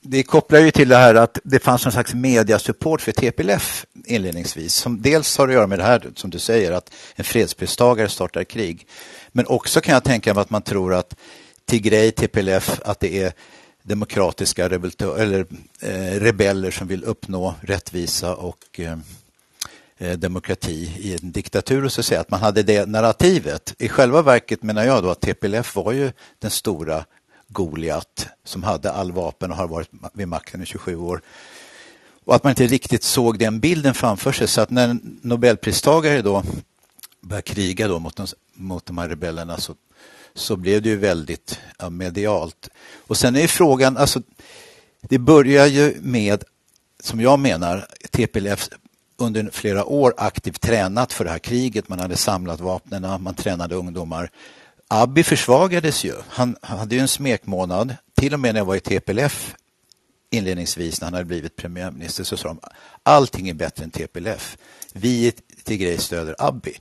det 0.00 0.22
kopplar 0.22 0.60
ju 0.60 0.70
till 0.70 0.88
det 0.88 0.96
här 0.96 1.14
att 1.14 1.38
det 1.44 1.58
fanns 1.58 1.84
någon 1.84 1.92
slags 1.92 2.14
mediasupport 2.14 3.00
för 3.00 3.12
TPLF 3.12 3.86
inledningsvis. 4.06 4.74
Som 4.74 5.02
dels 5.02 5.38
har 5.38 5.48
att 5.48 5.54
göra 5.54 5.66
med 5.66 5.78
det 5.78 5.84
här 5.84 6.10
som 6.14 6.30
du 6.30 6.38
säger 6.38 6.72
att 6.72 6.94
en 7.14 7.24
fredspristagare 7.24 8.08
startar 8.08 8.44
krig. 8.44 8.86
Men 9.32 9.46
också 9.46 9.80
kan 9.80 9.94
jag 9.94 10.04
tänka 10.04 10.34
mig 10.34 10.40
att 10.40 10.50
man 10.50 10.62
tror 10.62 10.94
att 10.94 11.16
Tigray, 11.64 12.10
TPLF, 12.10 12.80
att 12.84 13.00
det 13.00 13.22
är 13.22 13.32
demokratiska 13.82 14.64
eller, 14.64 15.46
eh, 15.80 16.20
rebeller 16.20 16.70
som 16.70 16.86
vill 16.86 17.04
uppnå 17.04 17.54
rättvisa 17.60 18.34
och 18.34 18.80
eh, 18.80 18.98
eh 19.98 20.18
demokrati 20.18 20.94
i 20.98 21.18
en 21.22 21.32
diktatur 21.32 21.84
och 21.84 21.92
så 21.92 22.02
säga 22.02 22.20
att 22.20 22.30
man 22.30 22.40
hade 22.40 22.62
det 22.62 22.88
narrativet. 22.88 23.74
I 23.78 23.88
själva 23.88 24.22
verket 24.22 24.62
menar 24.62 24.84
jag 24.84 25.02
då 25.02 25.10
att 25.10 25.20
TPLF 25.20 25.76
var 25.76 25.92
ju 25.92 26.12
den 26.38 26.50
stora 26.50 27.04
Goliat 27.48 28.26
som 28.44 28.62
hade 28.62 28.92
all 28.92 29.12
vapen 29.12 29.50
och 29.50 29.56
har 29.56 29.68
varit 29.68 29.90
vid 30.12 30.28
makten 30.28 30.62
i 30.62 30.66
27 30.66 30.96
år. 30.96 31.22
Och 32.24 32.34
att 32.34 32.44
man 32.44 32.50
inte 32.50 32.66
riktigt 32.66 33.02
såg 33.02 33.38
den 33.38 33.60
bilden 33.60 33.94
framför 33.94 34.32
sig 34.32 34.48
så 34.48 34.60
att 34.60 34.70
när 34.70 34.96
Nobelpristagare 35.22 36.22
då 36.22 36.42
började 37.20 37.42
kriga 37.42 37.88
då 37.88 37.98
mot, 37.98 38.16
de, 38.16 38.26
mot 38.54 38.86
de 38.86 38.98
här 38.98 39.08
rebellerna 39.08 39.56
så, 39.56 39.74
så 40.34 40.56
blev 40.56 40.82
det 40.82 40.88
ju 40.88 40.96
väldigt 40.96 41.60
ja, 41.78 41.90
medialt. 41.90 42.68
Och 42.96 43.16
sen 43.16 43.36
är 43.36 43.46
frågan, 43.46 43.96
alltså 43.96 44.22
det 45.00 45.18
börjar 45.18 45.66
ju 45.66 45.96
med, 46.00 46.44
som 47.02 47.20
jag 47.20 47.38
menar, 47.38 47.86
TPLF 48.10 48.68
under 49.16 49.50
flera 49.52 49.84
år 49.84 50.14
aktivt 50.16 50.60
tränat 50.60 51.12
för 51.12 51.24
det 51.24 51.30
här 51.30 51.38
kriget. 51.38 51.88
Man 51.88 51.98
hade 51.98 52.16
samlat 52.16 52.60
vapnen, 52.60 53.22
man 53.22 53.34
tränade 53.34 53.74
ungdomar. 53.74 54.30
Abbi 54.88 55.22
försvagades 55.22 56.04
ju. 56.04 56.14
Han 56.28 56.56
hade 56.62 56.94
ju 56.94 57.00
en 57.00 57.08
smekmånad. 57.08 57.96
Till 58.14 58.34
och 58.34 58.40
med 58.40 58.54
när 58.54 58.60
jag 58.60 58.64
var 58.64 58.76
i 58.76 58.80
TPLF 58.80 59.54
inledningsvis 60.30 61.00
när 61.00 61.06
han 61.06 61.14
hade 61.14 61.24
blivit 61.24 61.56
premiärminister 61.56 62.24
så 62.24 62.36
sa 62.36 62.48
de 62.48 62.60
allting 63.02 63.48
är 63.48 63.54
bättre 63.54 63.84
än 63.84 63.90
TPLF. 63.90 64.56
Vi 64.92 65.26
i 65.26 65.32
Tigray 65.64 65.98
stöder 65.98 66.34
Abbi. 66.38 66.78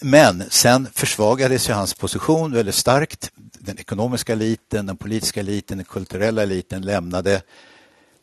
Men 0.00 0.44
sen 0.50 0.88
försvagades 0.94 1.68
ju 1.68 1.72
hans 1.72 1.94
position 1.94 2.52
väldigt 2.52 2.74
starkt. 2.74 3.30
Den 3.58 3.78
ekonomiska 3.78 4.32
eliten, 4.32 4.86
den 4.86 4.96
politiska 4.96 5.40
eliten, 5.40 5.78
den 5.78 5.84
kulturella 5.84 6.42
eliten 6.42 6.82
lämnade 6.82 7.42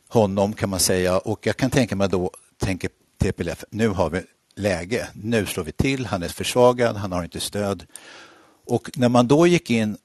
honom 0.09 0.53
kan 0.53 0.69
man 0.69 0.79
säga 0.79 1.17
och 1.17 1.47
jag 1.47 1.57
kan 1.57 1.69
tänka 1.69 1.95
mig 1.95 2.09
då, 2.09 2.31
tänker 2.57 2.89
TPLF, 3.21 3.63
nu 3.69 3.87
har 3.87 4.09
vi 4.09 4.21
läge, 4.55 5.07
nu 5.13 5.45
slår 5.45 5.63
vi 5.63 5.71
till, 5.71 6.05
han 6.05 6.23
är 6.23 6.27
försvagad, 6.27 6.95
han 6.95 7.11
har 7.11 7.23
inte 7.23 7.39
stöd 7.39 7.85
och 8.65 8.89
när 8.95 9.09
man 9.09 9.27
då 9.27 9.47
gick 9.47 9.69
in 9.69 9.97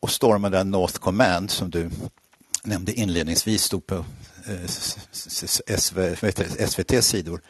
och 0.00 0.10
stormade 0.10 0.64
North 0.64 0.98
Command 0.98 1.50
som 1.50 1.70
du 1.70 1.90
nämnde 2.64 2.92
inledningsvis 2.92 3.62
stod 3.62 3.86
på 3.86 4.04
SVTs 6.58 7.06
sidor 7.06 7.40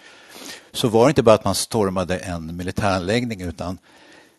så 0.77 0.89
var 0.89 1.05
det 1.05 1.11
inte 1.11 1.23
bara 1.23 1.35
att 1.35 1.45
man 1.45 1.55
stormade 1.55 2.19
en 2.19 2.57
militäranläggning 2.57 3.41
utan 3.41 3.79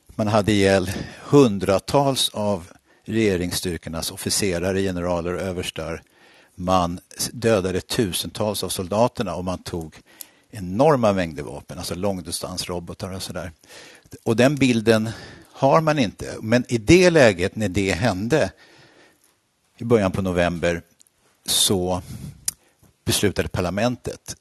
man 0.07 0.27
hade 0.27 0.51
ihjäl 0.51 0.91
hundratals 1.23 2.29
av 2.29 2.67
regeringsstyrkornas 3.05 4.11
officerare, 4.11 4.81
generaler 4.81 5.33
och 5.33 5.41
överstar. 5.41 6.01
Man 6.55 6.99
dödade 7.31 7.81
tusentals 7.81 8.63
av 8.63 8.69
soldaterna 8.69 9.35
och 9.35 9.45
man 9.45 9.63
tog 9.63 9.95
enorma 10.51 11.13
mängder 11.13 11.43
vapen, 11.43 11.77
alltså 11.77 11.95
långdistansrobotar 11.95 13.13
och 13.13 13.23
sådär. 13.23 13.51
Och 14.23 14.35
den 14.35 14.55
bilden 14.55 15.09
har 15.51 15.81
man 15.81 15.99
inte. 15.99 16.35
Men 16.41 16.65
i 16.67 16.77
det 16.77 17.09
läget 17.09 17.55
när 17.55 17.69
det 17.69 17.91
hände 17.91 18.51
i 19.77 19.83
början 19.83 20.11
på 20.11 20.21
november 20.21 20.81
så 21.45 22.01
beslutade 23.05 23.47
parlamentet. 23.47 24.35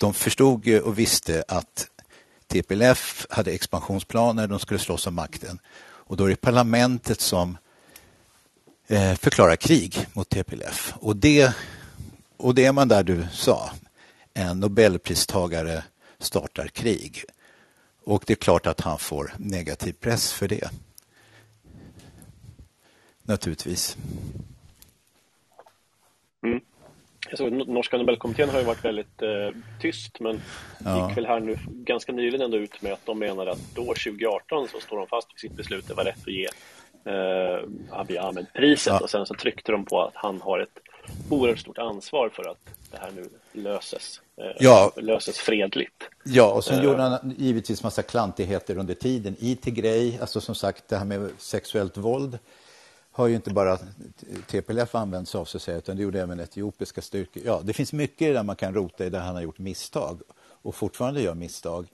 De 0.00 0.14
förstod 0.14 0.68
och 0.68 0.98
visste 0.98 1.44
att 1.48 1.90
TPLF 2.46 3.26
hade 3.30 3.50
expansionsplaner, 3.50 4.46
de 4.46 4.58
skulle 4.58 4.80
slåss 4.80 5.06
om 5.06 5.14
makten. 5.14 5.58
Och 5.80 6.16
då 6.16 6.24
är 6.24 6.28
det 6.28 6.36
parlamentet 6.36 7.20
som 7.20 7.58
eh, 8.86 9.14
förklarar 9.14 9.56
krig 9.56 10.06
mot 10.12 10.28
TPLF. 10.28 10.94
Och 11.00 11.16
det, 11.16 11.54
och 12.36 12.54
det 12.54 12.64
är 12.64 12.72
man 12.72 12.88
där 12.88 13.02
du 13.02 13.26
sa, 13.32 13.70
en 14.34 14.60
nobelpristagare 14.60 15.84
startar 16.18 16.68
krig. 16.68 17.24
Och 18.04 18.24
det 18.26 18.32
är 18.32 18.36
klart 18.36 18.66
att 18.66 18.80
han 18.80 18.98
får 18.98 19.34
negativ 19.36 19.92
press 19.92 20.32
för 20.32 20.48
det. 20.48 20.70
Naturligtvis. 23.22 23.96
Mm. 26.42 26.60
Jag 27.30 27.38
såg 27.38 27.52
norska 27.52 27.96
Nobelkommittén 27.96 28.50
har 28.50 28.58
ju 28.58 28.64
varit 28.64 28.84
väldigt 28.84 29.22
eh, 29.22 29.28
tyst 29.80 30.20
men 30.20 30.40
ja. 30.84 31.08
gick 31.08 31.16
väl 31.16 31.26
här 31.26 31.40
nu 31.40 31.56
ganska 31.66 32.12
nyligen 32.12 32.40
ändå 32.40 32.56
ut 32.56 32.82
med 32.82 32.92
att 32.92 33.06
de 33.06 33.18
menar 33.18 33.46
att 33.46 33.74
då 33.74 33.82
2018 33.82 34.68
så 34.68 34.80
står 34.80 34.96
de 34.96 35.06
fast 35.06 35.32
vid 35.32 35.40
sitt 35.40 35.56
beslut. 35.56 35.88
Det 35.88 35.94
var 35.94 36.04
rätt 36.04 36.20
att 36.20 36.32
ge 36.32 36.48
eh, 37.04 37.64
Abiy 37.90 38.18
Ahmed 38.18 38.46
priset 38.54 38.92
ja. 38.92 39.00
och 39.00 39.10
sen 39.10 39.26
så 39.26 39.34
tryckte 39.34 39.72
de 39.72 39.84
på 39.84 40.02
att 40.02 40.14
han 40.14 40.40
har 40.40 40.58
ett 40.58 40.78
oerhört 41.30 41.58
stort 41.58 41.78
ansvar 41.78 42.28
för 42.28 42.50
att 42.50 42.58
det 42.90 42.98
här 42.98 43.10
nu 43.10 43.28
löses, 43.52 44.20
eh, 44.36 44.44
ja. 44.58 44.92
löses 44.96 45.38
fredligt. 45.38 46.08
Ja, 46.24 46.52
och 46.52 46.64
sen 46.64 46.78
uh, 46.78 46.84
gjorde 46.84 47.02
han 47.02 47.34
givetvis 47.38 47.82
massa 47.82 48.02
klantigheter 48.02 48.78
under 48.78 48.94
tiden 48.94 49.36
i 49.38 49.56
Tigray. 49.56 50.18
Alltså 50.20 50.40
som 50.40 50.54
sagt, 50.54 50.88
det 50.88 50.96
här 50.96 51.04
med 51.04 51.30
sexuellt 51.38 51.96
våld 51.96 52.38
har 53.20 53.28
ju 53.28 53.36
inte 53.36 53.50
bara 53.50 53.78
TPLF 54.46 54.94
använt 54.94 55.28
sig 55.28 55.38
av, 55.38 55.44
så 55.44 55.58
säga, 55.58 55.78
utan 55.78 55.96
det 55.96 56.02
gjorde 56.02 56.20
även 56.20 56.40
etiopiska 56.40 57.02
styrkor. 57.02 57.42
Ja, 57.46 57.60
det 57.64 57.72
finns 57.72 57.92
mycket 57.92 58.34
där 58.34 58.42
man 58.42 58.56
kan 58.56 58.74
rota 58.74 59.06
i 59.06 59.10
där 59.10 59.20
han 59.20 59.34
har 59.34 59.42
gjort 59.42 59.58
misstag 59.58 60.20
och 60.62 60.74
fortfarande 60.74 61.20
gör 61.22 61.34
misstag. 61.34 61.86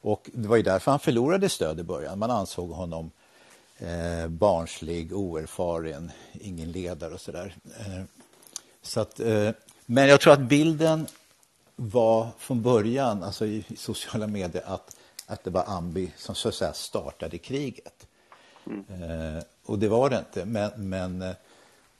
Och 0.00 0.30
det 0.34 0.48
var 0.48 0.56
ju 0.56 0.62
därför 0.62 0.90
han 0.90 1.00
förlorade 1.00 1.48
stöd 1.48 1.80
i 1.80 1.82
början. 1.82 2.18
Man 2.18 2.30
ansåg 2.30 2.70
honom 2.70 3.10
eh, 3.78 4.28
barnslig, 4.28 5.12
oerfaren, 5.12 6.10
ingen 6.32 6.72
ledare 6.72 7.14
och 7.14 7.20
sådär. 7.20 7.56
Eh, 7.78 8.02
så 8.82 9.00
att, 9.00 9.20
eh, 9.20 9.50
men 9.86 10.08
jag 10.08 10.20
tror 10.20 10.32
att 10.32 10.40
bilden 10.40 11.06
var 11.76 12.28
från 12.38 12.62
början, 12.62 13.22
alltså 13.22 13.46
i 13.46 13.64
sociala 13.76 14.26
medier, 14.26 14.62
att, 14.66 14.96
att 15.26 15.44
det 15.44 15.50
var 15.50 15.64
Ambi 15.66 16.12
som 16.16 16.34
så 16.34 16.48
att 16.48 16.54
säga 16.54 16.72
startade 16.72 17.38
kriget. 17.38 18.06
Mm. 18.66 19.02
Eh, 19.02 19.42
och 19.66 19.78
det 19.78 19.88
var 19.88 20.10
det 20.10 20.18
inte. 20.18 20.44
Men, 20.44 20.88
men 20.88 21.22
eh, 21.22 21.34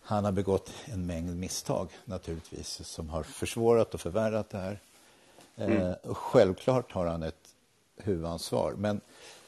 han 0.01 0.25
har 0.25 0.33
begått 0.33 0.73
en 0.85 1.07
mängd 1.07 1.37
misstag 1.37 1.89
naturligtvis 2.05 2.81
som 2.85 3.09
har 3.09 3.23
försvårat 3.23 3.95
och 3.95 4.01
förvärrat 4.01 4.51
det 4.51 4.59
här. 4.59 4.79
Eh, 5.57 5.71
mm. 5.71 5.95
självklart 6.05 6.93
har 6.93 7.07
han 7.07 7.23
ett 7.23 7.55
huvudansvar. 7.97 8.75
Men 8.79 9.01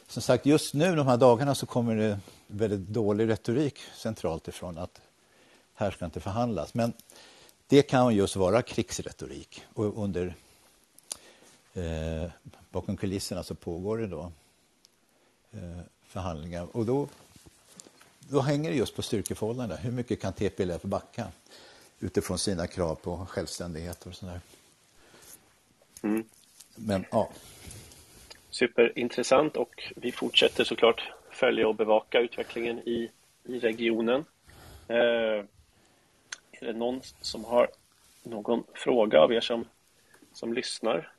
som 0.06 0.22
sagt, 0.22 0.46
just 0.46 0.74
nu 0.74 0.96
de 0.96 1.06
här 1.06 1.16
dagarna 1.16 1.54
så 1.54 1.66
kommer 1.66 1.96
det 1.96 2.18
väldigt 2.46 2.88
dålig 2.88 3.28
retorik 3.28 3.78
centralt 3.94 4.48
ifrån 4.48 4.78
att 4.78 5.00
här 5.74 5.90
ska 5.90 6.04
inte 6.04 6.20
förhandlas. 6.20 6.74
Men 6.74 6.92
det 7.66 7.82
kan 7.82 8.14
just 8.14 8.36
vara 8.36 8.62
krigsretorik. 8.62 9.64
Och 9.74 10.02
under 10.02 10.34
eh, 11.74 12.30
bakom 12.70 12.96
kulisserna 12.96 13.42
så 13.42 13.54
pågår 13.54 13.98
det 13.98 14.06
då 14.06 14.32
eh, 15.52 15.80
förhandlingar. 16.06 16.66
Och 16.72 16.86
då, 16.86 17.08
då 18.30 18.40
hänger 18.40 18.70
det 18.70 18.76
just 18.76 18.96
på 18.96 19.02
styrkeförhållandena. 19.02 19.80
Hur 19.80 19.92
mycket 19.92 20.20
kan 20.20 20.32
TPLF 20.32 20.82
backa 20.82 21.26
utifrån 22.00 22.38
sina 22.38 22.66
krav 22.66 22.94
på 22.94 23.26
självständighet 23.26 24.06
och 24.06 24.14
sådär. 24.14 24.40
Mm. 26.02 26.24
Men 26.74 27.04
ja. 27.10 27.30
Superintressant 28.50 29.56
och 29.56 29.92
vi 29.96 30.12
fortsätter 30.12 30.64
såklart 30.64 31.12
följa 31.30 31.68
och 31.68 31.74
bevaka 31.74 32.20
utvecklingen 32.20 32.78
i, 32.78 33.10
i 33.44 33.58
regionen. 33.58 34.24
Eh, 34.88 35.44
är 36.50 36.66
det 36.66 36.72
någon 36.72 37.00
som 37.20 37.44
har 37.44 37.68
någon 38.22 38.64
fråga 38.74 39.20
av 39.20 39.32
er 39.32 39.40
som, 39.40 39.64
som 40.32 40.52
lyssnar? 40.52 41.12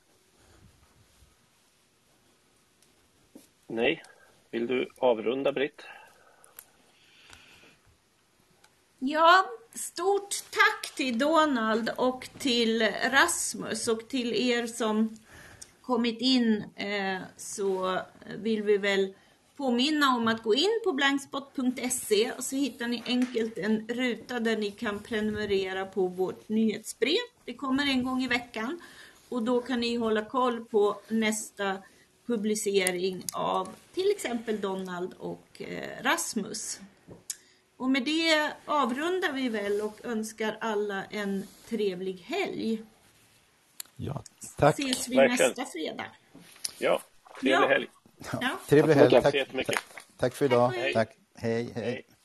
Nej. 3.66 4.02
Vill 4.50 4.66
du 4.66 4.88
avrunda, 4.98 5.52
Britt? 5.52 5.82
Ja, 8.98 9.44
stort 9.74 10.34
tack 10.50 10.94
till 10.96 11.18
Donald 11.18 11.90
och 11.96 12.28
till 12.38 12.82
Rasmus 13.10 13.88
och 13.88 14.08
till 14.08 14.32
er 14.32 14.66
som 14.66 15.18
kommit 15.82 16.20
in 16.20 16.64
eh, 16.76 17.22
så 17.36 18.00
vill 18.36 18.62
vi 18.62 18.78
väl 18.78 19.14
påminna 19.56 20.16
om 20.16 20.28
att 20.28 20.42
gå 20.42 20.54
in 20.54 20.80
på 20.84 20.92
blankspot.se 20.92 22.32
och 22.32 22.44
så 22.44 22.56
hittar 22.56 22.86
ni 22.86 23.02
enkelt 23.06 23.58
en 23.58 23.88
ruta 23.88 24.40
där 24.40 24.56
ni 24.56 24.70
kan 24.70 24.98
prenumerera 24.98 25.86
på 25.86 26.06
vårt 26.06 26.48
nyhetsbrev. 26.48 27.16
Det 27.44 27.54
kommer 27.54 27.86
en 27.86 28.04
gång 28.04 28.22
i 28.22 28.28
veckan 28.28 28.80
och 29.28 29.42
då 29.42 29.60
kan 29.60 29.80
ni 29.80 29.96
hålla 29.96 30.24
koll 30.24 30.64
på 30.64 31.00
nästa 31.08 31.76
publicering 32.26 33.24
av 33.32 33.68
till 33.94 34.10
exempel 34.10 34.60
Donald 34.60 35.14
och 35.18 35.62
eh, 35.62 36.02
Rasmus. 36.02 36.80
Och 37.78 37.90
med 37.90 38.02
det 38.04 38.52
avrundar 38.64 39.32
vi 39.32 39.48
väl 39.48 39.80
och 39.80 40.04
önskar 40.04 40.56
alla 40.60 41.04
en 41.04 41.46
trevlig 41.68 42.24
helg. 42.26 42.82
Ja, 43.96 44.22
tack. 44.56 44.78
Ses 44.78 45.08
vi 45.08 45.16
Verkligen. 45.16 45.50
nästa 45.50 45.64
fredag. 45.64 46.06
Ja, 46.78 47.00
trevlig 47.40 47.52
ja. 47.52 47.68
helg. 47.68 47.86
Ja. 48.40 48.58
Trevlig 48.68 48.94
helg. 48.94 49.10
Tack, 49.10 49.22
tack, 49.22 49.76
tack, 50.16 50.34
för 50.34 50.44
idag. 50.44 50.72
Tack. 50.74 50.92
tack. 50.92 51.16
hej. 51.34 51.72
hej. 51.74 51.84
hej. 51.84 52.17